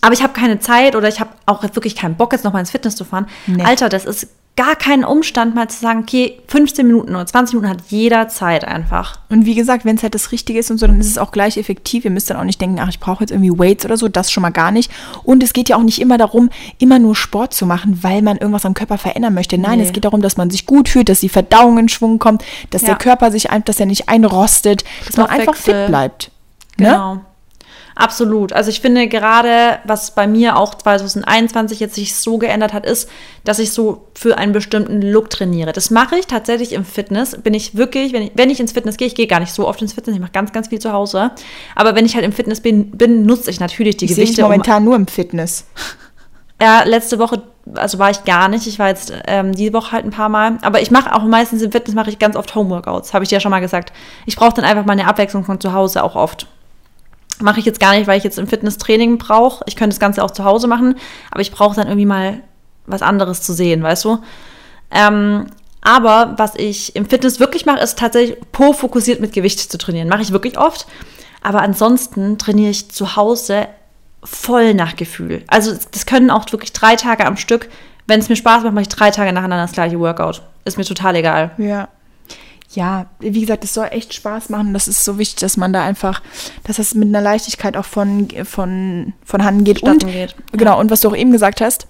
aber 0.00 0.14
ich 0.14 0.22
habe 0.22 0.32
keine 0.32 0.60
Zeit 0.60 0.94
oder 0.94 1.08
ich 1.08 1.20
habe 1.20 1.30
auch 1.46 1.62
wirklich 1.62 1.96
keinen 1.96 2.16
Bock, 2.16 2.32
jetzt 2.32 2.44
nochmal 2.44 2.60
ins 2.60 2.70
Fitness 2.70 2.96
zu 2.96 3.04
fahren. 3.04 3.26
Nee. 3.46 3.64
Alter, 3.64 3.88
das 3.88 4.04
ist 4.04 4.28
gar 4.56 4.74
kein 4.74 5.04
Umstand, 5.04 5.54
mal 5.54 5.68
zu 5.68 5.78
sagen, 5.78 6.00
okay, 6.00 6.40
15 6.48 6.86
Minuten 6.86 7.14
oder 7.14 7.26
20 7.26 7.54
Minuten 7.54 7.70
hat 7.70 7.82
jeder 7.88 8.28
Zeit 8.28 8.64
einfach. 8.64 9.18
Und 9.28 9.44
wie 9.44 9.54
gesagt, 9.54 9.84
wenn 9.84 9.96
es 9.96 10.02
halt 10.02 10.14
das 10.14 10.32
Richtige 10.32 10.58
ist 10.58 10.70
und 10.70 10.78
so, 10.78 10.86
dann 10.86 10.98
ist 10.98 11.08
es 11.08 11.18
auch 11.18 11.30
gleich 11.30 11.58
effektiv. 11.58 12.06
Ihr 12.06 12.10
müsst 12.10 12.30
dann 12.30 12.38
auch 12.38 12.44
nicht 12.44 12.60
denken, 12.60 12.78
ach, 12.80 12.88
ich 12.88 12.98
brauche 12.98 13.22
jetzt 13.22 13.32
irgendwie 13.32 13.50
Weights 13.50 13.84
oder 13.84 13.98
so, 13.98 14.08
das 14.08 14.30
schon 14.30 14.40
mal 14.40 14.50
gar 14.50 14.70
nicht. 14.70 14.90
Und 15.24 15.42
es 15.42 15.52
geht 15.52 15.68
ja 15.68 15.76
auch 15.76 15.82
nicht 15.82 16.00
immer 16.00 16.16
darum, 16.16 16.48
immer 16.78 16.98
nur 16.98 17.14
Sport 17.14 17.52
zu 17.52 17.66
machen, 17.66 18.02
weil 18.02 18.22
man 18.22 18.38
irgendwas 18.38 18.64
am 18.64 18.72
Körper 18.72 18.96
verändern 18.96 19.34
möchte. 19.34 19.58
Nein, 19.58 19.78
nee. 19.78 19.84
es 19.84 19.92
geht 19.92 20.06
darum, 20.06 20.22
dass 20.22 20.38
man 20.38 20.48
sich 20.48 20.64
gut 20.64 20.88
fühlt, 20.88 21.10
dass 21.10 21.20
die 21.20 21.28
Verdauung 21.28 21.76
in 21.76 21.90
Schwung 21.90 22.18
kommt, 22.18 22.42
dass 22.70 22.82
ja. 22.82 22.88
der 22.88 22.96
Körper 22.96 23.30
sich, 23.30 23.48
dass 23.64 23.78
er 23.78 23.86
nicht 23.86 24.08
einrostet, 24.08 24.84
dass 25.06 25.18
man 25.18 25.26
einfach 25.26 25.54
fit 25.54 25.86
bleibt. 25.88 26.30
Ne? 26.78 26.86
Genau. 26.86 27.14
Ne? 27.16 27.20
Absolut. 27.98 28.52
Also 28.52 28.68
ich 28.68 28.82
finde 28.82 29.08
gerade, 29.08 29.78
was 29.84 30.10
bei 30.10 30.26
mir 30.26 30.58
auch 30.58 30.74
2021 30.74 31.80
jetzt 31.80 31.94
sich 31.94 32.14
so 32.14 32.36
geändert 32.36 32.74
hat, 32.74 32.84
ist, 32.84 33.08
dass 33.42 33.58
ich 33.58 33.72
so 33.72 34.06
für 34.14 34.36
einen 34.36 34.52
bestimmten 34.52 35.00
Look 35.00 35.30
trainiere. 35.30 35.72
Das 35.72 35.90
mache 35.90 36.16
ich 36.16 36.26
tatsächlich 36.26 36.74
im 36.74 36.84
Fitness. 36.84 37.40
Bin 37.42 37.54
ich 37.54 37.74
wirklich, 37.74 38.12
wenn 38.12 38.24
ich, 38.24 38.32
wenn 38.34 38.50
ich 38.50 38.60
ins 38.60 38.72
Fitness 38.72 38.98
gehe, 38.98 39.08
ich 39.08 39.14
gehe 39.14 39.26
gar 39.26 39.40
nicht 39.40 39.54
so 39.54 39.66
oft 39.66 39.80
ins 39.80 39.94
Fitness, 39.94 40.14
ich 40.14 40.20
mache 40.20 40.32
ganz, 40.32 40.52
ganz 40.52 40.68
viel 40.68 40.78
zu 40.78 40.92
Hause. 40.92 41.30
Aber 41.74 41.94
wenn 41.94 42.04
ich 42.04 42.14
halt 42.14 42.26
im 42.26 42.32
Fitness 42.32 42.60
bin, 42.60 42.90
bin 42.90 43.24
nutze 43.24 43.50
ich 43.50 43.60
natürlich 43.60 43.96
die 43.96 44.04
ich 44.04 44.10
Gewichte. 44.10 44.42
Ich 44.42 44.46
momentan 44.46 44.82
um, 44.82 44.84
nur 44.84 44.96
im 44.96 45.06
Fitness. 45.06 45.64
Ja, 46.58 46.84
letzte 46.84 47.18
Woche, 47.18 47.42
also 47.74 47.98
war 47.98 48.10
ich 48.10 48.24
gar 48.24 48.48
nicht. 48.48 48.66
Ich 48.66 48.78
war 48.78 48.88
jetzt 48.88 49.12
ähm, 49.26 49.54
die 49.54 49.74
Woche 49.74 49.92
halt 49.92 50.06
ein 50.06 50.10
paar 50.10 50.30
Mal. 50.30 50.56
Aber 50.62 50.80
ich 50.80 50.90
mache 50.90 51.14
auch 51.14 51.22
meistens 51.24 51.60
im 51.60 51.70
Fitness 51.70 51.94
mache 51.94 52.08
ich 52.08 52.18
ganz 52.18 52.34
oft 52.34 52.54
Homeworkouts, 52.54 53.12
habe 53.12 53.24
ich 53.24 53.28
dir 53.28 53.36
ja 53.36 53.40
schon 53.40 53.50
mal 53.50 53.60
gesagt. 53.60 53.92
Ich 54.24 54.36
brauche 54.36 54.54
dann 54.54 54.64
einfach 54.64 54.86
mal 54.86 54.92
eine 54.92 55.06
Abwechslung 55.06 55.44
von 55.44 55.60
zu 55.60 55.74
Hause 55.74 56.02
auch 56.02 56.14
oft. 56.14 56.46
Mache 57.40 57.60
ich 57.60 57.66
jetzt 57.66 57.80
gar 57.80 57.94
nicht, 57.94 58.06
weil 58.06 58.18
ich 58.18 58.24
jetzt 58.24 58.38
im 58.38 58.46
Fitnesstraining 58.46 59.18
brauche. 59.18 59.64
Ich 59.66 59.76
könnte 59.76 59.94
das 59.94 60.00
Ganze 60.00 60.22
auch 60.24 60.30
zu 60.30 60.44
Hause 60.44 60.68
machen, 60.68 60.96
aber 61.30 61.40
ich 61.40 61.50
brauche 61.50 61.76
dann 61.76 61.86
irgendwie 61.86 62.06
mal 62.06 62.40
was 62.86 63.02
anderes 63.02 63.42
zu 63.42 63.52
sehen, 63.52 63.82
weißt 63.82 64.04
du? 64.04 64.18
Ähm, 64.90 65.46
aber 65.82 66.34
was 66.36 66.54
ich 66.56 66.96
im 66.96 67.06
Fitness 67.06 67.38
wirklich 67.38 67.66
mache, 67.66 67.80
ist 67.80 67.98
tatsächlich 67.98 68.38
po-fokussiert 68.52 69.20
mit 69.20 69.32
Gewicht 69.32 69.60
zu 69.60 69.78
trainieren. 69.78 70.08
Mache 70.08 70.22
ich 70.22 70.32
wirklich 70.32 70.58
oft. 70.58 70.86
Aber 71.42 71.62
ansonsten 71.62 72.38
trainiere 72.38 72.70
ich 72.70 72.90
zu 72.90 73.14
Hause 73.14 73.68
voll 74.24 74.74
nach 74.74 74.96
Gefühl. 74.96 75.44
Also 75.46 75.72
das 75.92 76.06
können 76.06 76.30
auch 76.30 76.50
wirklich 76.50 76.72
drei 76.72 76.96
Tage 76.96 77.24
am 77.24 77.36
Stück. 77.36 77.68
Wenn 78.08 78.18
es 78.20 78.28
mir 78.28 78.36
Spaß 78.36 78.64
macht, 78.64 78.74
mache 78.74 78.82
ich 78.82 78.88
drei 78.88 79.10
Tage 79.10 79.32
nacheinander 79.32 79.64
das 79.64 79.72
gleiche 79.72 80.00
Workout. 80.00 80.42
Ist 80.64 80.78
mir 80.78 80.84
total 80.84 81.16
egal. 81.16 81.52
Ja 81.58 81.88
ja, 82.76 83.06
wie 83.18 83.40
gesagt, 83.40 83.64
es 83.64 83.74
soll 83.74 83.88
echt 83.90 84.14
Spaß 84.14 84.50
machen. 84.50 84.72
Das 84.72 84.86
ist 84.86 85.04
so 85.04 85.18
wichtig, 85.18 85.40
dass 85.40 85.56
man 85.56 85.72
da 85.72 85.82
einfach, 85.82 86.22
dass 86.64 86.76
das 86.76 86.94
mit 86.94 87.08
einer 87.08 87.20
Leichtigkeit 87.20 87.76
auch 87.76 87.84
von, 87.84 88.28
von, 88.44 89.14
von 89.24 89.44
Hand 89.44 89.64
geht. 89.64 89.82
und, 89.82 90.06
geht. 90.06 90.36
Genau, 90.52 90.78
und 90.78 90.90
was 90.90 91.00
du 91.00 91.08
auch 91.08 91.16
eben 91.16 91.32
gesagt 91.32 91.60
hast, 91.60 91.88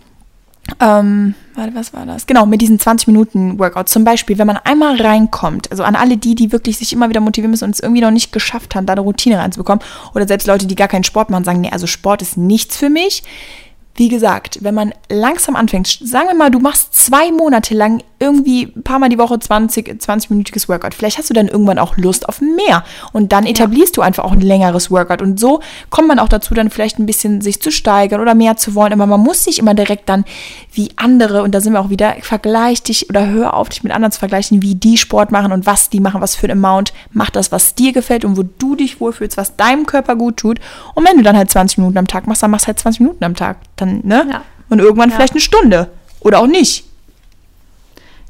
ähm, 0.81 1.35
warte, 1.55 1.75
was 1.75 1.93
war 1.93 2.07
das? 2.07 2.27
Genau, 2.27 2.45
mit 2.45 2.61
diesen 2.61 2.79
20 2.79 3.07
Minuten 3.07 3.59
Workout. 3.59 3.89
Zum 3.89 4.05
Beispiel, 4.05 4.39
wenn 4.39 4.47
man 4.47 4.57
einmal 4.57 5.01
reinkommt, 5.01 5.71
also 5.71 5.85
an 5.85 5.95
alle 5.95 6.17
die, 6.17 6.35
die 6.35 6.51
wirklich 6.51 6.79
sich 6.79 6.93
immer 6.93 7.09
wieder 7.09 7.21
motivieren 7.21 7.53
müssen 7.53 7.65
und 7.65 7.75
es 7.75 7.81
irgendwie 7.81 8.01
noch 8.01 8.11
nicht 8.11 8.33
geschafft 8.33 8.75
haben, 8.75 8.87
da 8.87 8.95
eine 8.95 9.03
Routine 9.03 9.39
reinzubekommen, 9.39 9.85
oder 10.15 10.27
selbst 10.27 10.47
Leute, 10.47 10.67
die 10.67 10.75
gar 10.75 10.89
keinen 10.89 11.05
Sport 11.05 11.31
machen, 11.31 11.45
sagen, 11.45 11.61
nee, 11.61 11.71
also 11.71 11.87
Sport 11.87 12.23
ist 12.23 12.37
nichts 12.37 12.77
für 12.77 12.91
mich 12.91 13.23
wie 13.97 14.09
gesagt, 14.09 14.59
wenn 14.61 14.75
man 14.75 14.93
langsam 15.09 15.57
anfängt, 15.57 15.87
sagen 15.87 16.29
wir 16.29 16.35
mal, 16.35 16.51
du 16.51 16.59
machst 16.59 16.95
zwei 16.95 17.33
Monate 17.33 17.75
lang 17.75 18.03
irgendwie 18.19 18.73
ein 18.75 18.83
paar 18.83 18.99
Mal 18.99 19.09
die 19.09 19.19
Woche 19.19 19.39
20, 19.39 19.89
20-minütiges 19.89 20.69
Workout. 20.69 20.95
Vielleicht 20.95 21.19
hast 21.19 21.29
du 21.29 21.35
dann 21.35 21.49
irgendwann 21.49 21.79
auch 21.79 21.97
Lust 21.97 22.29
auf 22.29 22.41
mehr. 22.41 22.83
Und 23.13 23.33
dann 23.33 23.45
etablierst 23.45 23.97
du 23.97 24.01
einfach 24.01 24.25
auch 24.25 24.33
ein 24.33 24.41
längeres 24.41 24.91
Workout. 24.91 25.21
Und 25.21 25.39
so 25.39 25.61
kommt 25.91 26.09
man 26.09 26.19
auch 26.19 26.29
dazu, 26.29 26.55
dann 26.55 26.71
vielleicht 26.71 26.99
ein 26.99 27.07
bisschen 27.07 27.43
sich 27.43 27.61
zu 27.61 27.71
steigern 27.71 28.21
oder 28.21 28.35
mehr 28.35 28.57
zu 28.57 28.75
wollen. 28.75 28.93
Aber 28.93 29.07
man 29.07 29.21
muss 29.21 29.45
sich 29.45 29.59
immer 29.59 29.75
direkt 29.75 30.09
dann 30.09 30.25
wie 30.73 30.91
andere, 30.97 31.43
und 31.43 31.55
da 31.55 31.61
sind 31.61 31.75
wir 31.75 31.81
auch 31.81 31.91
wieder, 31.91 32.17
vergleich 32.23 32.83
dich 32.83 33.11
oder 33.11 33.27
hör 33.27 33.55
auf, 33.55 33.69
dich 33.69 33.83
mit 33.83 33.93
anderen 33.93 34.13
zu 34.13 34.19
vergleichen, 34.19 34.63
wie 34.63 34.75
die 34.75 34.97
Sport 34.97 35.31
machen 35.31 35.53
und 35.53 35.67
was 35.67 35.91
die 35.91 36.01
machen, 36.01 36.23
was 36.23 36.37
für 36.37 36.47
ein 36.47 36.53
Amount. 36.53 36.95
Mach 37.13 37.29
das, 37.29 37.53
was 37.53 37.75
dir 37.75 37.93
gefällt 37.93 38.25
und 38.25 38.39
wo 38.39 38.43
du 38.43 38.77
dich 38.77 38.99
wohlfühlst, 39.01 39.37
was 39.37 39.57
deinem 39.57 39.85
Körper 39.85 40.17
gut 40.17 40.39
tut. 40.39 40.59
Und 40.95 41.07
wenn 41.07 41.19
du 41.19 41.23
dann 41.23 41.37
halt 41.37 41.51
20 41.51 41.79
Minuten 41.79 41.99
am 41.99 42.07
Tag 42.07 42.27
machst, 42.27 42.43
dann 42.43 42.51
machst 42.51 42.65
du 42.65 42.69
halt 42.69 42.79
20 42.79 43.01
Minuten 43.01 43.25
am 43.25 43.35
Tag. 43.35 43.59
Dann, 43.77 44.01
ne? 44.05 44.27
Ja. 44.31 44.43
Und 44.71 44.79
irgendwann 44.79 45.11
ja. 45.11 45.17
vielleicht 45.17 45.35
eine 45.35 45.41
Stunde. 45.41 45.91
Oder 46.21 46.41
auch 46.41 46.47
nicht. 46.47 46.86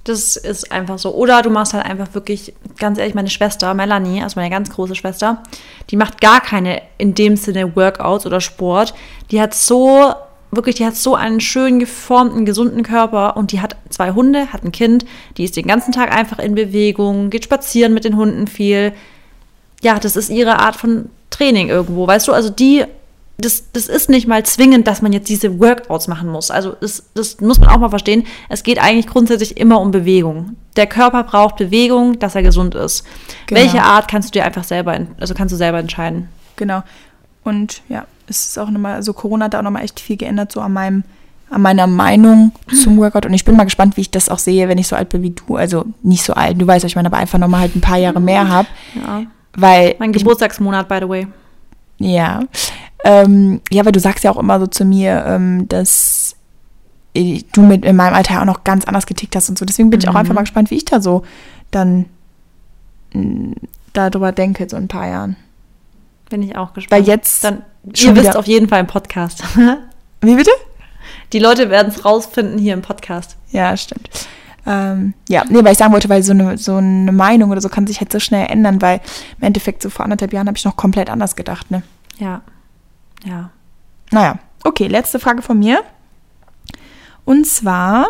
Das 0.07 0.37
ist 0.37 0.71
einfach 0.71 1.01
so. 1.01 1.13
Oder 1.13 1.43
du 1.43 1.51
machst 1.51 1.75
halt 1.75 1.85
einfach 1.85 2.15
wirklich, 2.15 2.55
ganz 2.79 2.97
ehrlich, 2.97 3.17
meine 3.17 3.29
Schwester, 3.29 3.75
Melanie, 3.75 4.23
also 4.23 4.39
meine 4.39 4.51
ganz 4.51 4.71
große 4.71 4.95
Schwester, 4.95 5.43
die 5.91 5.97
macht 5.97 6.21
gar 6.21 6.41
keine 6.41 6.81
in 6.97 7.15
dem 7.15 7.37
Sinne 7.37 7.75
Workouts 7.75 8.25
oder 8.25 8.41
Sport. 8.41 8.95
Die 9.33 9.41
hat 9.41 9.53
so, 9.53 10.15
wirklich, 10.53 10.77
die 10.77 10.87
hat 10.87 10.95
so 10.95 11.17
einen 11.17 11.41
schön 11.41 11.81
geformten, 11.81 12.45
gesunden 12.45 12.85
Körper 12.85 13.37
und 13.37 13.51
die 13.51 13.61
hat 13.61 13.75
zwei 13.89 14.13
Hunde, 14.13 14.53
hat 14.53 14.63
ein 14.63 14.71
Kind, 14.71 15.05
die 15.39 15.45
ist 15.45 15.57
den 15.57 15.67
ganzen 15.67 15.91
Tag 15.91 16.15
einfach 16.15 16.39
in 16.39 16.55
Bewegung, 16.55 17.31
geht 17.31 17.43
spazieren 17.43 17.93
mit 17.93 18.05
den 18.05 18.17
Hunden 18.17 18.47
viel. 18.47 18.93
Ja, 19.83 19.99
das 19.99 20.15
ist 20.15 20.31
ihre 20.31 20.61
Art 20.61 20.77
von 20.77 21.11
Training 21.31 21.69
irgendwo, 21.69 22.07
weißt 22.07 22.29
du? 22.29 22.33
Also 22.33 22.49
die 22.49 22.85
das, 23.39 23.71
das 23.73 23.87
ist 23.89 24.09
nicht 24.09 24.27
mal 24.27 24.45
zwingend, 24.45 24.87
dass 24.87 25.03
man 25.03 25.13
jetzt 25.13 25.29
diese 25.29 25.61
Workouts 25.61 26.09
machen 26.09 26.31
muss. 26.31 26.51
Also 26.51 26.75
das, 26.81 27.05
das 27.15 27.41
muss 27.41 27.61
man 27.61 27.69
auch 27.69 27.79
mal 27.79 27.91
verstehen. 27.91 28.25
Es 28.49 28.63
geht 28.63 28.83
eigentlich 28.83 29.07
grundsätzlich 29.07 29.59
immer 29.59 29.81
um 29.81 29.91
Bewegung. 29.91 30.57
Der 30.77 30.87
Körper 30.87 31.23
braucht 31.25 31.57
Bewegung, 31.57 32.19
dass 32.19 32.35
er 32.35 32.43
gesund 32.43 32.75
ist. 32.75 33.05
Genau. 33.47 33.61
Welche 33.61 33.83
Art 33.83 34.09
kannst 34.09 34.29
du 34.29 34.33
dir 34.33 34.45
einfach 34.45 34.65
selber, 34.65 34.99
also 35.21 35.35
kannst 35.35 35.53
du 35.53 35.57
selber 35.57 35.79
entscheiden. 35.79 36.29
Genau. 36.57 36.83
Und 37.45 37.83
ja, 37.89 38.07
es 38.27 38.47
ist 38.47 38.59
auch 38.59 38.71
nochmal, 38.71 38.95
also 38.95 39.13
Corona 39.13 39.47
hat 39.47 39.55
da 39.55 39.59
auch 39.59 39.63
nochmal 39.63 39.85
echt 39.85 40.01
viel 40.01 40.17
geändert, 40.17 40.51
so 40.51 40.61
an 40.61 40.73
meinem, 40.73 41.05
an 41.51 41.61
meiner 41.61 41.87
Meinung 41.87 42.53
zum 42.83 42.97
Workout. 42.97 43.27
Und 43.27 43.35
ich 43.35 43.45
bin 43.45 43.55
mal 43.55 43.65
gespannt, 43.65 43.99
wie 43.99 44.01
ich 44.01 44.11
das 44.11 44.31
auch 44.31 44.39
sehe, 44.39 44.67
wenn 44.69 44.79
ich 44.79 44.89
so 44.89 44.97
alt 44.97 45.11
bin 45.11 45.23
wie 45.23 45.31
du. 45.31 45.57
Also 45.57 45.85
nicht 46.03 46.25
so 46.25 46.33
alt, 46.33 46.61
du 46.61 46.67
weißt, 46.67 46.85
was 46.85 46.91
ich 46.91 46.97
meine, 46.97 47.09
aber 47.09 47.19
einfach 47.19 47.39
nochmal 47.39 47.61
halt 47.61 47.77
ein 47.77 47.83
paar 47.83 47.99
Jahre 47.99 48.21
mehr 48.21 48.49
habe. 48.49 48.69
Ja. 48.95 49.23
Weil. 49.55 49.95
Mein 49.99 50.13
Geburtstagsmonat, 50.13 50.89
by 50.89 50.99
the 51.03 51.09
way. 51.09 51.27
Ja. 51.99 52.41
Ähm, 53.05 53.61
ja, 53.71 53.85
weil 53.85 53.93
du 53.93 54.01
sagst 54.01 54.25
ja 54.25 54.31
auch 54.31 54.39
immer 54.39 54.59
so 54.61 54.67
zu 54.67 54.85
mir, 54.85 55.25
ähm, 55.27 55.69
dass 55.69 56.37
du 57.15 57.63
mit 57.63 57.85
in 57.85 57.97
meinem 57.97 58.15
Alter 58.15 58.41
auch 58.41 58.45
noch 58.45 58.65
ganz 58.65 58.85
anders 58.85 59.07
getickt 59.07 59.37
hast 59.37 59.49
und 59.49 59.59
so. 59.59 59.65
Deswegen 59.65 59.91
bin 59.91 59.99
mhm. 59.99 60.03
ich 60.03 60.09
auch 60.09 60.15
einfach 60.15 60.31
mhm. 60.33 60.37
mal 60.37 60.43
gespannt, 60.43 60.71
wie 60.71 60.77
ich 60.77 60.85
da 60.85 61.01
so 61.01 61.23
dann 61.71 62.07
mh, 63.13 63.55
darüber 63.93 64.33
denke, 64.33 64.69
so 64.69 64.77
in 64.77 64.85
ein 64.85 64.89
paar 64.89 65.09
Jahren. 65.09 65.37
Bin 66.29 66.43
ich 66.43 66.57
auch 66.57 66.75
gespannt. 66.75 67.03
Weil 67.03 67.09
jetzt. 67.09 67.45
Dann, 67.45 67.63
ihr 67.95 68.17
wisst 68.17 68.37
auf 68.37 68.47
jeden 68.47 68.69
Fall 68.69 68.81
im 68.81 68.87
Podcast. 68.87 69.43
wie 70.21 70.35
bitte? 70.35 70.51
Die 71.33 71.39
Leute 71.39 71.71
werden 71.71 71.89
es 71.89 72.05
rausfinden 72.05 72.59
hier 72.59 72.75
im 72.75 72.83
Podcast. 72.83 73.37
Ja, 73.51 73.77
stimmt. 73.77 74.11
Ähm, 74.67 75.15
ja, 75.29 75.45
nee, 75.49 75.63
weil 75.63 75.73
ich 75.73 75.79
sagen 75.79 75.93
wollte, 75.93 76.09
weil 76.09 76.23
so 76.23 76.33
eine, 76.33 76.59
so 76.59 76.77
eine 76.77 77.13
Meinung 77.13 77.51
oder 77.51 77.61
so 77.61 77.69
kann 77.69 77.87
sich 77.87 78.01
halt 78.01 78.11
so 78.11 78.19
schnell 78.19 78.47
ändern, 78.51 78.83
weil 78.83 79.01
im 79.39 79.47
Endeffekt 79.47 79.81
so 79.83 79.91
vor 79.91 80.05
anderthalb 80.05 80.33
Jahren 80.33 80.49
habe 80.49 80.59
ich 80.59 80.65
noch 80.65 80.77
komplett 80.77 81.09
anders 81.09 81.37
gedacht, 81.37 81.71
ne? 81.71 81.83
Ja. 82.19 82.43
Ja. 83.25 83.51
Naja, 84.11 84.39
okay, 84.65 84.89
letzte 84.89 85.19
Frage 85.19 85.43
von 85.43 85.59
mir. 85.59 85.83
Und 87.25 87.47
zwar, 87.47 88.09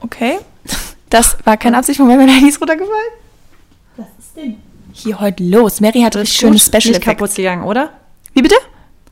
okay, 0.00 0.38
das 1.10 1.36
war 1.44 1.56
keine 1.56 1.78
Absicht 1.78 1.98
von 1.98 2.06
mir, 2.06 2.16
mein 2.16 2.28
Handy 2.28 2.48
ist 2.48 2.60
runtergefallen. 2.60 3.12
Was 3.96 4.06
ist 4.18 4.36
denn 4.36 4.56
hier 4.92 5.20
heute 5.20 5.44
los? 5.44 5.80
Mary 5.80 6.00
hat 6.02 6.16
richtig 6.16 6.38
schönes 6.38 6.66
Special 6.66 6.94
Nicht 6.94 7.02
kaputt 7.02 7.34
gegangen, 7.34 7.64
oder? 7.64 7.90
Wie 8.34 8.42
bitte? 8.42 8.56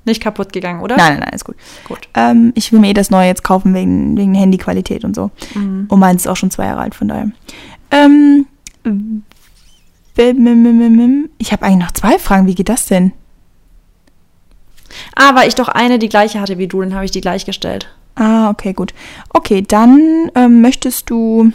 Nicht 0.05 0.23
kaputt 0.23 0.53
gegangen, 0.53 0.81
oder? 0.81 0.97
Nein, 0.97 1.15
nein, 1.15 1.21
nein, 1.25 1.35
ist 1.35 1.45
gut. 1.45 1.57
Gut. 1.87 2.09
Ähm, 2.15 2.53
ich 2.55 2.73
will 2.73 2.81
mir 2.81 2.91
eh 2.91 2.95
das 2.95 3.11
neue 3.11 3.27
jetzt 3.27 3.45
kaufen 3.45 3.75
wegen, 3.75 4.17
wegen 4.17 4.35
Handyqualität 4.35 5.05
und 5.05 5.15
so. 5.15 5.31
Mhm. 5.55 5.87
Und 5.89 6.01
meins 6.01 6.23
ist 6.23 6.27
auch 6.29 6.37
schon 6.37 6.51
zwei 6.51 6.67
Jahre 6.67 6.81
alt, 6.81 6.95
von 6.95 7.09
daher. 7.09 7.31
Ähm, 7.91 8.47
ich 11.39 11.53
habe 11.53 11.65
eigentlich 11.65 11.77
noch 11.77 11.93
zwei 11.93 12.19
Fragen. 12.19 12.47
Wie 12.47 12.55
geht 12.55 12.69
das 12.69 12.87
denn? 12.87 13.13
Ah, 15.15 15.35
weil 15.35 15.49
ich 15.49 15.55
doch 15.55 15.69
eine 15.69 15.99
die 15.99 16.09
gleiche 16.09 16.41
hatte 16.41 16.59
wie 16.59 16.67
du, 16.67 16.81
dann 16.81 16.95
habe 16.95 17.05
ich 17.05 17.11
die 17.11 17.21
gleich 17.21 17.45
gestellt. 17.45 17.89
Ah, 18.17 18.51
okay, 18.51 18.73
gut. 18.73 18.93
Okay, 19.31 19.63
dann 19.63 20.31
ähm, 20.35 20.61
möchtest 20.61 21.09
du. 21.11 21.53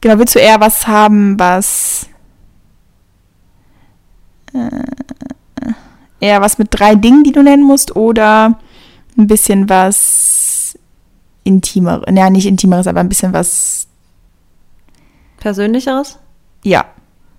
Genau, 0.00 0.18
willst 0.18 0.34
du 0.34 0.38
eher 0.38 0.60
was 0.60 0.86
haben, 0.86 1.38
was. 1.38 2.08
Äh, 4.54 4.70
eher 6.20 6.40
was 6.40 6.58
mit 6.58 6.68
drei 6.70 6.94
Dingen, 6.94 7.24
die 7.24 7.32
du 7.32 7.42
nennen 7.42 7.64
musst, 7.64 7.96
oder 7.96 8.58
ein 9.18 9.26
bisschen 9.26 9.68
was 9.68 10.78
intimeres? 11.44 12.04
Ja, 12.14 12.30
nicht 12.30 12.46
intimeres, 12.46 12.86
aber 12.86 13.00
ein 13.00 13.08
bisschen 13.08 13.32
was. 13.32 13.86
Persönlicheres? 15.38 16.18
Ja. 16.62 16.84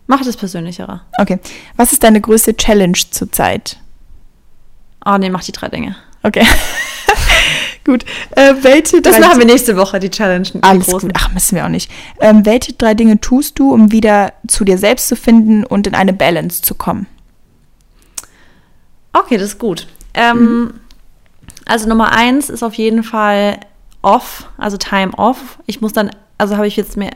Mach 0.07 0.25
das 0.25 0.35
Persönlichere. 0.35 1.01
Okay. 1.19 1.39
Was 1.77 1.93
ist 1.93 2.03
deine 2.03 2.19
größte 2.19 2.57
Challenge 2.57 2.97
zurzeit? 3.11 3.77
Oh 5.05 5.17
nee, 5.17 5.29
mach 5.29 5.43
die 5.43 5.51
drei 5.51 5.69
Dinge. 5.69 5.95
Okay. 6.23 6.45
gut. 7.85 8.05
Äh, 8.31 8.55
welche 8.61 9.01
das 9.01 9.19
machen 9.19 9.39
wir 9.39 9.45
nächste 9.45 9.77
Woche, 9.77 9.99
die 9.99 10.09
Challenge. 10.09 10.47
Die 10.53 10.63
Alles 10.63 10.87
großen. 10.87 11.09
gut. 11.09 11.17
Ach, 11.19 11.31
müssen 11.31 11.55
wir 11.55 11.65
auch 11.65 11.69
nicht. 11.69 11.89
Ähm, 12.19 12.45
welche 12.45 12.73
drei 12.73 12.93
Dinge 12.93 13.19
tust 13.19 13.57
du, 13.57 13.73
um 13.73 13.91
wieder 13.91 14.33
zu 14.47 14.63
dir 14.63 14.77
selbst 14.77 15.07
zu 15.07 15.15
finden 15.15 15.63
und 15.63 15.87
in 15.87 15.95
eine 15.95 16.13
Balance 16.13 16.61
zu 16.61 16.75
kommen? 16.75 17.07
Okay, 19.13 19.37
das 19.37 19.49
ist 19.49 19.59
gut. 19.59 19.87
Ähm, 20.13 20.37
mhm. 20.37 20.73
Also 21.65 21.87
Nummer 21.87 22.11
eins 22.11 22.49
ist 22.49 22.63
auf 22.63 22.73
jeden 22.73 23.03
Fall 23.03 23.59
off, 24.01 24.49
also 24.57 24.77
Time 24.77 25.11
off. 25.17 25.59
Ich 25.65 25.81
muss 25.81 25.93
dann, 25.93 26.11
also 26.37 26.57
habe 26.57 26.67
ich 26.67 26.75
jetzt 26.75 26.97
mir, 26.97 27.11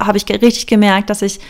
habe 0.00 0.18
ich 0.18 0.28
richtig 0.28 0.66
gemerkt, 0.66 1.10
dass 1.10 1.22
ich 1.22 1.40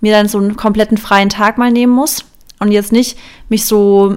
mir 0.00 0.12
dann 0.12 0.28
so 0.28 0.38
einen 0.38 0.56
kompletten 0.56 0.98
freien 0.98 1.28
Tag 1.28 1.58
mal 1.58 1.70
nehmen 1.70 1.92
muss 1.92 2.24
und 2.58 2.72
jetzt 2.72 2.92
nicht 2.92 3.18
mich 3.48 3.64
so 3.66 4.16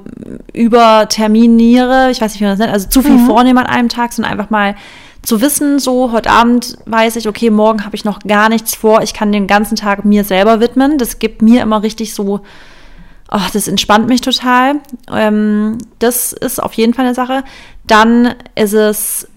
überterminiere, 0.53 2.09
ich 2.11 2.21
weiß 2.21 2.33
nicht, 2.33 2.41
wie 2.41 2.45
man 2.45 2.53
das 2.53 2.59
nennt, 2.59 2.73
also 2.73 2.87
zu 2.87 3.01
viel 3.01 3.17
mhm. 3.17 3.25
vornehme 3.25 3.59
an 3.61 3.67
einem 3.67 3.89
Tag, 3.89 4.13
sondern 4.13 4.31
einfach 4.31 4.49
mal 4.49 4.75
zu 5.23 5.39
wissen, 5.41 5.79
so 5.79 6.11
heute 6.11 6.29
Abend 6.29 6.77
weiß 6.85 7.15
ich, 7.15 7.27
okay, 7.27 7.49
morgen 7.49 7.85
habe 7.85 7.95
ich 7.95 8.05
noch 8.05 8.19
gar 8.19 8.49
nichts 8.49 8.75
vor, 8.75 9.01
ich 9.01 9.13
kann 9.13 9.31
den 9.31 9.47
ganzen 9.47 9.75
Tag 9.75 10.03
mir 10.03 10.23
selber 10.23 10.59
widmen. 10.59 10.97
Das 10.97 11.19
gibt 11.19 11.41
mir 11.41 11.61
immer 11.61 11.81
richtig 11.81 12.13
so, 12.13 12.41
oh, 13.33 13.41
das 13.51 13.67
entspannt 13.67 14.07
mich 14.07 14.21
total. 14.21 14.75
Ähm, 15.11 15.79
das 15.99 16.31
ist 16.31 16.61
auf 16.61 16.73
jeden 16.73 16.93
Fall 16.93 17.05
eine 17.05 17.15
Sache. 17.15 17.43
Dann 17.85 18.35
ist 18.55 18.73
es 18.73 19.27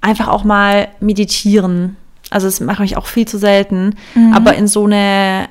einfach 0.00 0.28
auch 0.28 0.44
mal 0.44 0.88
meditieren. 1.00 1.96
Also 2.30 2.48
das 2.48 2.60
mache 2.60 2.84
ich 2.84 2.96
auch 2.96 3.06
viel 3.06 3.26
zu 3.26 3.38
selten, 3.38 3.94
mhm. 4.14 4.34
aber 4.34 4.54
in 4.54 4.66
so 4.66 4.84
eine 4.84 5.48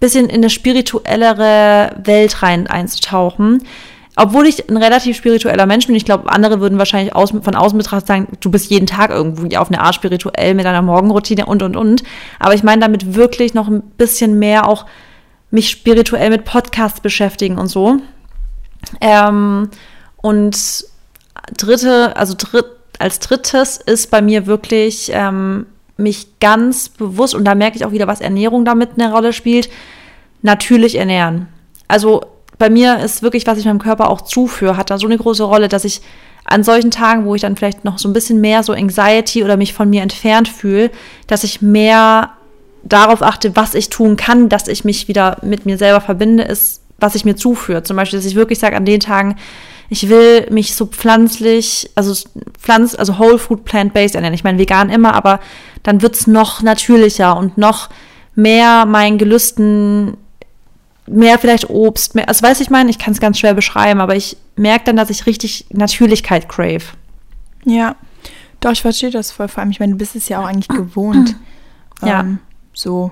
bisschen 0.00 0.26
in 0.28 0.36
eine 0.36 0.50
spirituellere 0.50 1.96
Welt 2.04 2.42
rein 2.42 2.66
einzutauchen. 2.66 3.62
Obwohl 4.18 4.46
ich 4.46 4.68
ein 4.68 4.76
relativ 4.78 5.16
spiritueller 5.16 5.66
Mensch 5.66 5.86
bin, 5.86 5.94
ich 5.94 6.06
glaube, 6.06 6.30
andere 6.30 6.60
würden 6.60 6.78
wahrscheinlich 6.78 7.14
aus, 7.14 7.30
von 7.30 7.54
außen 7.54 7.76
betrachtet 7.78 8.08
sagen, 8.08 8.28
du 8.40 8.50
bist 8.50 8.70
jeden 8.70 8.86
Tag 8.86 9.10
irgendwie 9.10 9.56
auf 9.58 9.68
eine 9.68 9.80
Art 9.80 9.94
spirituell 9.94 10.54
mit 10.54 10.64
deiner 10.64 10.82
Morgenroutine 10.82 11.46
und 11.46 11.62
und 11.62 11.76
und. 11.76 12.02
Aber 12.38 12.54
ich 12.54 12.62
meine 12.62 12.80
damit 12.80 13.14
wirklich 13.14 13.54
noch 13.54 13.68
ein 13.68 13.82
bisschen 13.82 14.38
mehr 14.38 14.68
auch 14.68 14.86
mich 15.50 15.70
spirituell 15.70 16.30
mit 16.30 16.44
Podcasts 16.44 17.00
beschäftigen 17.00 17.58
und 17.58 17.68
so. 17.68 17.96
Ähm, 19.00 19.70
und 20.16 20.84
dritte, 21.56 22.16
also 22.16 22.34
dritt, 22.36 22.66
als 22.98 23.18
drittes 23.18 23.76
ist 23.76 24.10
bei 24.10 24.22
mir 24.22 24.46
wirklich 24.46 25.10
ähm, 25.12 25.66
mich 25.96 26.38
ganz 26.40 26.88
bewusst, 26.88 27.34
und 27.34 27.44
da 27.44 27.54
merke 27.54 27.76
ich 27.76 27.84
auch 27.84 27.92
wieder, 27.92 28.06
was 28.06 28.20
Ernährung 28.20 28.64
damit 28.64 28.92
eine 28.94 29.12
Rolle 29.12 29.32
spielt, 29.32 29.70
natürlich 30.42 30.96
ernähren. 30.96 31.48
Also 31.88 32.22
bei 32.58 32.70
mir 32.70 32.98
ist 33.00 33.22
wirklich, 33.22 33.46
was 33.46 33.58
ich 33.58 33.64
meinem 33.64 33.78
Körper 33.78 34.10
auch 34.10 34.22
zuführe, 34.22 34.76
hat 34.76 34.90
da 34.90 34.98
so 34.98 35.06
eine 35.06 35.18
große 35.18 35.44
Rolle, 35.44 35.68
dass 35.68 35.84
ich 35.84 36.00
an 36.44 36.62
solchen 36.62 36.90
Tagen, 36.90 37.24
wo 37.24 37.34
ich 37.34 37.42
dann 37.42 37.56
vielleicht 37.56 37.84
noch 37.84 37.98
so 37.98 38.08
ein 38.08 38.12
bisschen 38.12 38.40
mehr 38.40 38.62
so 38.62 38.72
Anxiety 38.72 39.42
oder 39.42 39.56
mich 39.56 39.74
von 39.74 39.90
mir 39.90 40.02
entfernt 40.02 40.48
fühle, 40.48 40.90
dass 41.26 41.44
ich 41.44 41.60
mehr 41.60 42.30
darauf 42.88 43.22
achte, 43.22 43.56
was 43.56 43.74
ich 43.74 43.90
tun 43.90 44.16
kann, 44.16 44.48
dass 44.48 44.68
ich 44.68 44.84
mich 44.84 45.08
wieder 45.08 45.38
mit 45.42 45.66
mir 45.66 45.78
selber 45.78 46.00
verbinde, 46.00 46.44
ist, 46.44 46.82
was 46.98 47.14
ich 47.14 47.24
mir 47.24 47.36
zuführe. 47.36 47.82
Zum 47.82 47.96
Beispiel, 47.96 48.18
dass 48.18 48.26
ich 48.26 48.34
wirklich 48.34 48.58
sage, 48.58 48.76
an 48.76 48.84
den 48.84 49.00
Tagen, 49.00 49.36
ich 49.88 50.08
will 50.08 50.48
mich 50.50 50.74
so 50.74 50.86
pflanzlich, 50.86 51.90
also 51.94 52.14
Pflanz, 52.58 52.94
also 52.94 53.18
Whole 53.18 53.38
Food 53.38 53.64
Plant-Based 53.64 54.14
ernähren. 54.14 54.34
Ich 54.34 54.44
meine 54.44 54.58
vegan 54.58 54.90
immer, 54.90 55.14
aber 55.14 55.40
dann 55.82 56.02
wird's 56.02 56.26
noch 56.26 56.62
natürlicher 56.62 57.36
und 57.36 57.56
noch 57.58 57.88
mehr 58.34 58.84
meinen 58.86 59.18
Gelüsten, 59.18 60.16
mehr 61.06 61.38
vielleicht 61.38 61.70
Obst, 61.70 62.14
mehr, 62.14 62.28
also 62.28 62.42
weiß 62.42 62.60
ich 62.60 62.70
meine, 62.70 62.90
ich 62.90 62.98
kann 62.98 63.12
es 63.12 63.20
ganz 63.20 63.38
schwer 63.38 63.54
beschreiben, 63.54 64.00
aber 64.00 64.16
ich 64.16 64.36
merke 64.56 64.86
dann, 64.86 64.96
dass 64.96 65.10
ich 65.10 65.26
richtig 65.26 65.66
Natürlichkeit 65.70 66.48
crave. 66.48 66.84
Ja, 67.64 67.94
doch, 68.60 68.72
ich 68.72 68.82
verstehe 68.82 69.10
das 69.10 69.30
voll. 69.30 69.48
Vor 69.48 69.60
allem, 69.60 69.70
ich 69.70 69.80
meine, 69.80 69.92
du 69.92 69.98
bist 69.98 70.16
es 70.16 70.28
ja 70.28 70.40
auch 70.40 70.46
eigentlich 70.46 70.68
gewohnt, 70.68 71.36
ja. 72.02 72.20
Ähm, 72.20 72.40
so 72.76 73.10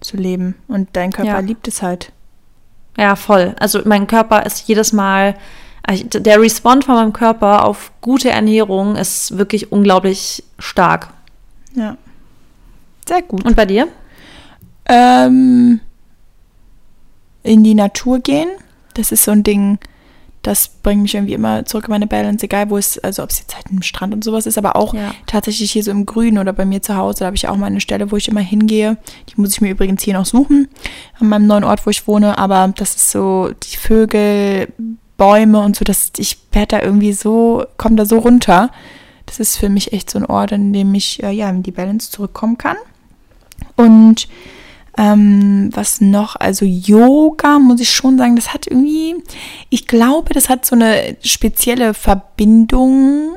zu 0.00 0.16
leben. 0.16 0.54
Und 0.68 0.88
dein 0.94 1.12
Körper 1.12 1.32
ja. 1.32 1.38
liebt 1.40 1.68
es 1.68 1.82
halt. 1.82 2.12
Ja, 2.96 3.16
voll. 3.16 3.54
Also 3.58 3.80
mein 3.84 4.06
Körper 4.06 4.46
ist 4.46 4.68
jedes 4.68 4.92
Mal, 4.92 5.34
also 5.82 6.04
der 6.04 6.40
Respond 6.40 6.84
von 6.84 6.94
meinem 6.94 7.12
Körper 7.12 7.64
auf 7.64 7.92
gute 8.00 8.30
Ernährung 8.30 8.96
ist 8.96 9.36
wirklich 9.36 9.72
unglaublich 9.72 10.44
stark. 10.58 11.08
Ja. 11.74 11.96
Sehr 13.06 13.22
gut. 13.22 13.44
Und 13.44 13.56
bei 13.56 13.66
dir? 13.66 13.88
Ähm, 14.86 15.80
in 17.42 17.64
die 17.64 17.74
Natur 17.74 18.20
gehen. 18.20 18.48
Das 18.94 19.10
ist 19.10 19.24
so 19.24 19.32
ein 19.32 19.42
Ding, 19.42 19.78
das 20.42 20.68
bringt 20.68 21.02
mich 21.02 21.14
irgendwie 21.14 21.34
immer 21.34 21.64
zurück 21.64 21.84
in 21.84 21.90
meine 21.90 22.08
Balance, 22.08 22.44
egal 22.44 22.68
wo 22.68 22.76
es, 22.76 22.98
also 22.98 23.22
ob 23.22 23.30
es 23.30 23.38
jetzt 23.38 23.54
halt 23.54 23.70
ein 23.70 23.82
Strand 23.82 24.12
und 24.12 24.24
sowas 24.24 24.46
ist, 24.46 24.58
aber 24.58 24.74
auch 24.74 24.92
ja. 24.92 25.14
tatsächlich 25.26 25.70
hier 25.70 25.84
so 25.84 25.92
im 25.92 26.04
Grün 26.04 26.38
oder 26.38 26.52
bei 26.52 26.64
mir 26.64 26.82
zu 26.82 26.96
Hause, 26.96 27.20
da 27.20 27.26
habe 27.26 27.36
ich 27.36 27.48
auch 27.48 27.56
mal 27.56 27.66
eine 27.66 27.80
Stelle, 27.80 28.10
wo 28.10 28.16
ich 28.16 28.28
immer 28.28 28.40
hingehe. 28.40 28.98
Die 29.28 29.40
muss 29.40 29.52
ich 29.52 29.60
mir 29.60 29.70
übrigens 29.70 30.02
hier 30.02 30.14
noch 30.14 30.26
suchen, 30.26 30.68
an 31.20 31.28
meinem 31.28 31.46
neuen 31.46 31.64
Ort, 31.64 31.86
wo 31.86 31.90
ich 31.90 32.08
wohne, 32.08 32.38
aber 32.38 32.72
das 32.76 32.96
ist 32.96 33.10
so, 33.10 33.50
die 33.62 33.76
Vögel, 33.76 34.72
Bäume 35.16 35.60
und 35.60 35.76
so, 35.76 35.84
dass 35.84 36.10
ich 36.18 36.38
werde 36.50 36.78
da 36.78 36.82
irgendwie 36.82 37.12
so, 37.12 37.64
komme 37.76 37.94
da 37.94 38.04
so 38.04 38.18
runter. 38.18 38.70
Das 39.26 39.38
ist 39.38 39.56
für 39.56 39.68
mich 39.68 39.92
echt 39.92 40.10
so 40.10 40.18
ein 40.18 40.26
Ort, 40.26 40.50
in 40.50 40.72
dem 40.72 40.92
ich 40.94 41.22
äh, 41.22 41.30
ja 41.30 41.48
in 41.48 41.62
die 41.62 41.70
Balance 41.70 42.10
zurückkommen 42.10 42.58
kann. 42.58 42.76
Und 43.76 44.26
ähm, 44.98 45.70
was 45.72 46.00
noch? 46.00 46.36
Also 46.36 46.64
Yoga, 46.64 47.58
muss 47.58 47.80
ich 47.80 47.90
schon 47.90 48.18
sagen, 48.18 48.36
das 48.36 48.52
hat 48.52 48.66
irgendwie, 48.66 49.16
ich 49.70 49.86
glaube, 49.86 50.34
das 50.34 50.48
hat 50.48 50.66
so 50.66 50.74
eine 50.74 51.16
spezielle 51.22 51.94
Verbindung 51.94 53.36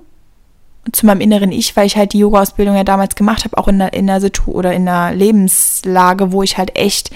zu 0.92 1.06
meinem 1.06 1.22
inneren 1.22 1.52
Ich, 1.52 1.76
weil 1.76 1.88
ich 1.88 1.98
halt 1.98 2.14
die 2.14 2.20
Yoga-Ausbildung 2.20 2.76
ja 2.76 2.84
damals 2.84 3.16
gemacht 3.16 3.44
habe, 3.44 3.58
auch 3.58 3.68
in 3.68 3.82
einer, 3.82 3.94
in 3.94 4.10
einer 4.10 4.22
Situ 4.22 4.52
oder 4.52 4.74
in 4.74 4.88
einer 4.88 5.16
Lebenslage, 5.16 6.32
wo 6.32 6.44
ich 6.44 6.58
halt 6.58 6.76
echt 6.78 7.10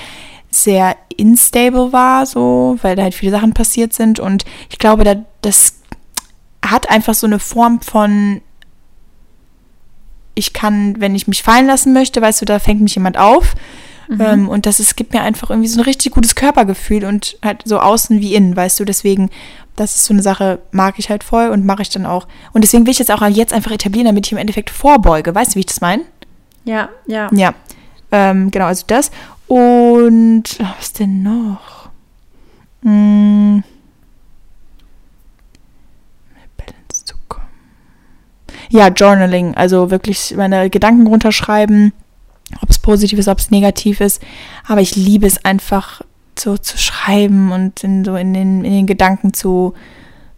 sehr 0.50 0.96
instable 1.18 1.94
war, 1.94 2.26
so, 2.26 2.78
weil 2.82 2.96
da 2.96 3.04
halt 3.04 3.14
viele 3.14 3.32
Sachen 3.32 3.54
passiert 3.54 3.94
sind. 3.94 4.20
Und 4.20 4.46
ich 4.70 4.80
glaube, 4.80 5.04
da, 5.04 5.16
das 5.42 5.76
hat 6.66 6.90
einfach 6.90 7.14
so 7.14 7.28
eine 7.28 7.40
Form 7.40 7.82
von, 7.82 8.42
ich 10.34 10.54
kann, 10.54 11.00
wenn 11.00 11.16
ich 11.16 11.28
mich 11.28 11.44
fallen 11.44 11.68
lassen 11.68 11.94
möchte, 11.94 12.22
weißt 12.22 12.42
du, 12.42 12.46
da 12.46 12.60
fängt 12.60 12.82
mich 12.82 12.96
jemand 12.96 13.18
auf. 13.18 13.54
Mhm. 14.10 14.22
Ähm, 14.22 14.50
und 14.50 14.66
das 14.66 14.80
ist, 14.80 14.98
gibt 14.98 15.14
mir 15.14 15.22
einfach 15.22 15.52
irgendwie 15.52 15.70
so 15.70 15.80
ein 15.80 15.84
richtig 15.84 16.14
gutes 16.14 16.34
Körpergefühl 16.34 17.06
und 17.06 17.38
halt 17.44 17.62
so 17.66 17.80
außen 17.80 18.20
wie 18.20 18.34
innen, 18.34 18.56
weißt 18.56 18.80
du. 18.80 18.86
Deswegen, 18.86 19.30
das 19.76 19.96
ist 19.96 20.06
so 20.06 20.14
eine 20.16 20.24
Sache, 20.24 20.60
mag 20.72 20.98
ich 20.98 21.12
halt 21.12 21.24
voll 21.24 21.50
und 21.50 21.64
mache 21.64 21.84
ich 21.84 21.90
dann 21.90 22.08
auch. 22.08 22.28
Und 22.52 22.64
deswegen 22.64 22.86
will 22.86 22.92
ich 22.92 23.00
jetzt 23.00 23.12
auch 23.12 23.26
jetzt 23.28 23.54
einfach 23.54 23.72
etablieren, 23.72 24.08
damit 24.08 24.26
ich 24.26 24.32
im 24.32 24.40
Endeffekt 24.40 24.72
vorbeuge. 24.72 25.34
Weißt 25.34 25.52
du, 25.52 25.56
wie 25.56 25.60
ich 25.60 25.68
das 25.68 25.80
meine? 25.80 26.04
Ja, 26.66 26.90
ja. 27.06 27.30
Ja. 27.32 27.54
Ähm, 28.12 28.50
genau, 28.50 28.66
also 28.66 28.84
das. 28.88 29.12
Und 29.48 30.58
was 30.78 30.94
denn 30.94 31.22
noch? 31.22 31.90
Hm. 32.82 33.64
Ja, 38.72 38.90
Journaling, 38.90 39.56
also 39.56 39.90
wirklich 39.90 40.36
meine 40.38 40.70
Gedanken 40.70 41.08
runterschreiben 41.08 41.92
ob 42.62 42.70
es 42.70 42.80
positiv 42.80 43.20
ist, 43.20 43.28
ob 43.28 43.40
es 43.40 43.52
negativ 43.52 44.02
ist. 44.02 44.22
Aber 44.68 44.82
ich 44.82 44.96
liebe 44.96 45.28
es 45.28 45.44
einfach 45.46 46.02
so 46.38 46.58
zu 46.58 46.78
schreiben 46.78 47.52
und 47.52 47.84
in, 47.84 48.06
so 48.06 48.16
in 48.16 48.34
den, 48.34 48.64
in 48.64 48.72
den 48.72 48.88
Gedanken 48.88 49.34
zu 49.34 49.74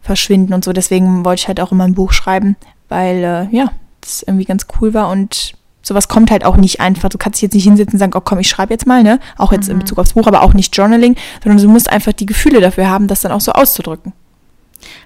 verschwinden 0.01 0.53
und 0.53 0.63
so. 0.63 0.73
Deswegen 0.73 1.23
wollte 1.25 1.41
ich 1.41 1.47
halt 1.47 1.59
auch 1.59 1.71
immer 1.71 1.85
ein 1.85 1.93
Buch 1.93 2.11
schreiben, 2.11 2.55
weil 2.89 3.17
äh, 3.51 3.55
ja, 3.55 3.71
das 4.01 4.23
irgendwie 4.23 4.45
ganz 4.45 4.65
cool 4.79 4.93
war 4.93 5.09
und 5.09 5.53
sowas 5.83 6.07
kommt 6.07 6.31
halt 6.31 6.45
auch 6.45 6.57
nicht 6.57 6.79
einfach. 6.79 7.09
Du 7.09 7.17
kannst 7.17 7.37
dich 7.37 7.43
jetzt 7.43 7.53
nicht 7.53 7.63
hinsetzen 7.63 7.93
und 7.93 7.99
sagen, 7.99 8.13
oh 8.15 8.21
komm, 8.21 8.39
ich 8.39 8.49
schreibe 8.49 8.73
jetzt 8.73 8.87
mal, 8.87 9.03
ne? 9.03 9.19
Auch 9.37 9.51
jetzt 9.51 9.67
mhm. 9.67 9.73
in 9.73 9.79
Bezug 9.79 9.99
aufs 9.99 10.13
Buch, 10.13 10.27
aber 10.27 10.41
auch 10.41 10.53
nicht 10.53 10.75
Journaling, 10.75 11.15
sondern 11.43 11.61
du 11.61 11.69
musst 11.69 11.89
einfach 11.89 12.13
die 12.13 12.25
Gefühle 12.25 12.61
dafür 12.61 12.89
haben, 12.89 13.07
das 13.07 13.21
dann 13.21 13.31
auch 13.31 13.41
so 13.41 13.51
auszudrücken. 13.51 14.13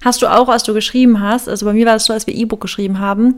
Hast 0.04 0.22
du 0.22 0.28
auch, 0.28 0.48
als 0.48 0.64
du 0.64 0.74
geschrieben 0.74 1.22
hast, 1.22 1.50
also 1.50 1.66
bei 1.66 1.74
mir 1.74 1.86
war 1.86 1.96
es 1.96 2.06
so, 2.06 2.14
als 2.14 2.28
wir 2.28 2.34
E-Book 2.34 2.62
geschrieben 2.62 3.00
haben, 3.00 3.36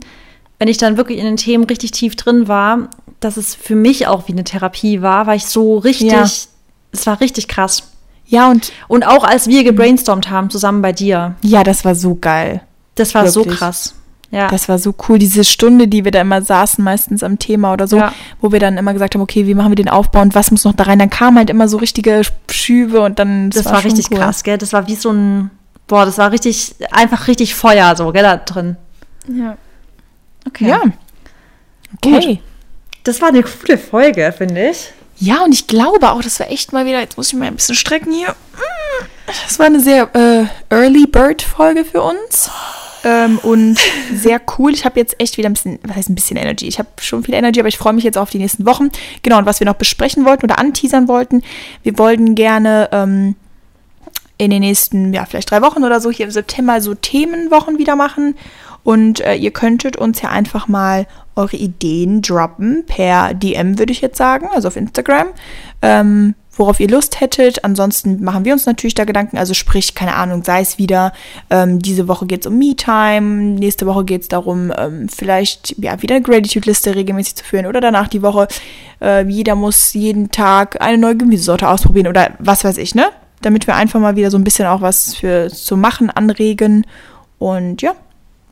wenn 0.59 0.67
ich 0.67 0.77
dann 0.77 0.97
wirklich 0.97 1.19
in 1.19 1.25
den 1.25 1.37
Themen 1.37 1.65
richtig 1.65 1.91
tief 1.91 2.15
drin 2.15 2.47
war, 2.47 2.89
dass 3.19 3.37
es 3.37 3.55
für 3.55 3.75
mich 3.75 4.07
auch 4.07 4.27
wie 4.27 4.31
eine 4.31 4.43
Therapie 4.43 5.01
war, 5.01 5.27
weil 5.27 5.37
ich 5.37 5.45
so 5.45 5.77
richtig, 5.77 6.11
ja. 6.11 6.23
es 6.23 7.05
war 7.05 7.19
richtig 7.21 7.47
krass. 7.47 7.91
Ja, 8.25 8.49
und. 8.49 8.71
Und 8.87 9.05
auch 9.05 9.23
als 9.23 9.47
wir 9.47 9.63
gebrainstormt 9.63 10.29
haben, 10.29 10.49
zusammen 10.49 10.81
bei 10.81 10.91
dir. 10.91 11.35
Ja, 11.41 11.63
das 11.63 11.85
war 11.85 11.95
so 11.95 12.15
geil. 12.15 12.61
Das 12.95 13.15
war 13.15 13.23
Wirklich. 13.23 13.45
so 13.45 13.49
krass. 13.49 13.95
Ja. 14.29 14.49
Das 14.49 14.67
war 14.67 14.77
so 14.77 14.93
cool, 15.07 15.19
diese 15.19 15.45
Stunde, 15.45 15.87
die 15.87 16.03
wir 16.03 16.11
da 16.11 16.19
immer 16.19 16.41
saßen, 16.41 16.83
meistens 16.83 17.23
am 17.23 17.39
Thema 17.39 17.71
oder 17.71 17.87
so, 17.87 17.95
ja. 17.95 18.11
wo 18.41 18.51
wir 18.51 18.59
dann 18.59 18.77
immer 18.77 18.91
gesagt 18.91 19.15
haben, 19.15 19.21
okay, 19.21 19.47
wie 19.47 19.53
machen 19.53 19.71
wir 19.71 19.77
den 19.77 19.87
Aufbau 19.87 20.19
und 20.19 20.35
was 20.35 20.51
muss 20.51 20.65
noch 20.65 20.73
da 20.73 20.83
rein? 20.83 20.99
Dann 20.99 21.09
kamen 21.09 21.37
halt 21.37 21.49
immer 21.49 21.69
so 21.69 21.77
richtige 21.77 22.21
Schübe 22.51 23.01
und 23.01 23.19
dann. 23.19 23.49
Das, 23.51 23.63
das 23.63 23.65
war, 23.71 23.77
war 23.77 23.85
richtig 23.85 24.11
cool. 24.11 24.17
krass, 24.17 24.43
gell? 24.43 24.57
Das 24.57 24.73
war 24.73 24.87
wie 24.87 24.95
so 24.95 25.11
ein, 25.11 25.49
boah, 25.87 26.05
das 26.05 26.17
war 26.17 26.31
richtig, 26.33 26.75
einfach 26.91 27.27
richtig 27.27 27.55
Feuer 27.55 27.95
so, 27.95 28.11
gell, 28.11 28.23
da 28.23 28.35
drin. 28.35 28.75
Ja. 29.33 29.57
Okay. 30.47 30.69
Ja. 30.69 30.81
Okay. 31.95 32.35
Gut. 32.35 32.39
Das 33.03 33.21
war 33.21 33.29
eine 33.29 33.43
coole 33.43 33.77
Folge, 33.77 34.33
finde 34.37 34.69
ich. 34.69 34.91
Ja, 35.19 35.43
und 35.43 35.53
ich 35.53 35.67
glaube 35.67 36.11
auch, 36.11 36.21
das 36.21 36.39
war 36.39 36.51
echt 36.51 36.73
mal 36.73 36.85
wieder, 36.85 36.99
jetzt 36.99 37.17
muss 37.17 37.29
ich 37.29 37.33
mal 37.33 37.47
ein 37.47 37.55
bisschen 37.55 37.75
strecken 37.75 38.13
hier. 38.13 38.35
Das 39.25 39.59
war 39.59 39.65
eine 39.65 39.79
sehr 39.79 40.09
äh, 40.15 40.45
Early 40.73 41.07
Bird 41.07 41.41
Folge 41.41 41.85
für 41.85 42.01
uns. 42.01 42.49
Ähm, 43.03 43.39
und 43.39 43.79
sehr 44.13 44.41
cool. 44.57 44.73
Ich 44.73 44.85
habe 44.85 44.99
jetzt 44.99 45.15
echt 45.19 45.37
wieder 45.37 45.49
ein 45.49 45.53
bisschen, 45.53 45.79
was 45.83 45.95
heißt 45.95 46.09
ein 46.09 46.15
bisschen 46.15 46.37
Energy? 46.37 46.67
Ich 46.67 46.79
habe 46.79 46.89
schon 46.99 47.23
viel 47.23 47.33
Energy, 47.33 47.59
aber 47.59 47.69
ich 47.69 47.77
freue 47.77 47.93
mich 47.93 48.03
jetzt 48.03 48.17
auf 48.17 48.29
die 48.29 48.37
nächsten 48.37 48.65
Wochen. 48.65 48.89
Genau, 49.23 49.37
und 49.37 49.45
was 49.45 49.59
wir 49.59 49.65
noch 49.65 49.75
besprechen 49.75 50.25
wollten 50.25 50.45
oder 50.45 50.59
anteasern 50.59 51.07
wollten, 51.07 51.43
wir 51.83 51.97
wollten 51.97 52.35
gerne 52.35 52.89
ähm, 52.91 53.35
in 54.37 54.51
den 54.51 54.61
nächsten, 54.61 55.13
ja, 55.13 55.25
vielleicht 55.25 55.49
drei 55.49 55.61
Wochen 55.61 55.83
oder 55.83 55.99
so 55.99 56.11
hier 56.11 56.25
im 56.25 56.31
September 56.31 56.79
so 56.81 56.93
Themenwochen 56.93 57.79
wieder 57.79 57.95
machen. 57.95 58.35
Und 58.83 59.19
äh, 59.21 59.35
ihr 59.35 59.51
könntet 59.51 59.97
uns 59.97 60.21
ja 60.21 60.29
einfach 60.29 60.67
mal 60.67 61.07
eure 61.35 61.57
Ideen 61.57 62.21
droppen 62.21 62.83
per 62.87 63.33
DM, 63.33 63.79
würde 63.79 63.91
ich 63.91 64.01
jetzt 64.01 64.17
sagen, 64.17 64.47
also 64.53 64.67
auf 64.69 64.75
Instagram. 64.75 65.27
Ähm, 65.81 66.35
worauf 66.57 66.79
ihr 66.79 66.89
Lust 66.89 67.21
hättet. 67.21 67.63
Ansonsten 67.63 68.23
machen 68.23 68.45
wir 68.45 68.53
uns 68.53 68.65
natürlich 68.65 68.95
da 68.95 69.05
Gedanken. 69.05 69.37
Also 69.37 69.53
sprich, 69.53 69.95
keine 69.95 70.15
Ahnung, 70.15 70.43
sei 70.43 70.61
es 70.61 70.77
wieder, 70.77 71.13
ähm, 71.49 71.79
diese 71.79 72.07
Woche 72.07 72.25
geht 72.25 72.41
es 72.41 72.47
um 72.47 72.57
Me-Time, 72.57 73.57
nächste 73.59 73.85
Woche 73.85 74.05
geht 74.05 74.23
es 74.23 74.27
darum, 74.27 74.73
ähm, 74.77 75.07
vielleicht 75.09 75.75
ja, 75.77 76.01
wieder 76.01 76.15
eine 76.15 76.23
Gratitude-Liste 76.23 76.95
regelmäßig 76.95 77.35
zu 77.35 77.43
führen 77.43 77.65
oder 77.65 77.81
danach 77.81 78.07
die 78.07 78.21
Woche, 78.21 78.47
äh, 79.01 79.25
jeder 79.27 79.55
muss 79.55 79.93
jeden 79.93 80.31
Tag 80.31 80.81
eine 80.81 80.97
neue 80.97 81.17
Gemüsesorte 81.17 81.69
ausprobieren 81.69 82.07
oder 82.07 82.31
was 82.39 82.63
weiß 82.63 82.77
ich, 82.77 82.95
ne? 82.95 83.05
Damit 83.41 83.67
wir 83.67 83.75
einfach 83.75 83.99
mal 83.99 84.15
wieder 84.15 84.31
so 84.31 84.37
ein 84.37 84.43
bisschen 84.43 84.65
auch 84.65 84.81
was 84.81 85.13
für 85.13 85.49
zu 85.49 85.77
machen 85.77 86.09
anregen. 86.09 86.87
Und 87.37 87.83
ja, 87.83 87.93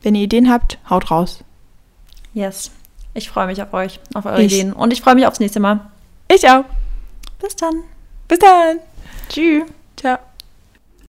wenn 0.02 0.14
ihr 0.14 0.22
Ideen 0.22 0.50
habt, 0.50 0.78
haut 0.88 1.10
raus. 1.10 1.40
Yes. 2.34 2.70
Ich 3.14 3.30
freue 3.30 3.46
mich 3.46 3.62
auf 3.62 3.72
euch, 3.72 3.98
auf 4.14 4.26
eure 4.26 4.42
ich. 4.42 4.52
Ideen. 4.52 4.72
Und 4.72 4.92
ich 4.92 5.00
freue 5.00 5.14
mich 5.14 5.26
aufs 5.26 5.40
nächste 5.40 5.60
Mal. 5.60 5.80
Ich 6.32 6.48
auch. 6.48 6.64
Bis 7.40 7.56
dann. 7.56 7.82
Bis 8.28 8.38
dann. 8.38 8.78
Tschüss. 9.28 9.64
Ciao. 9.96 10.18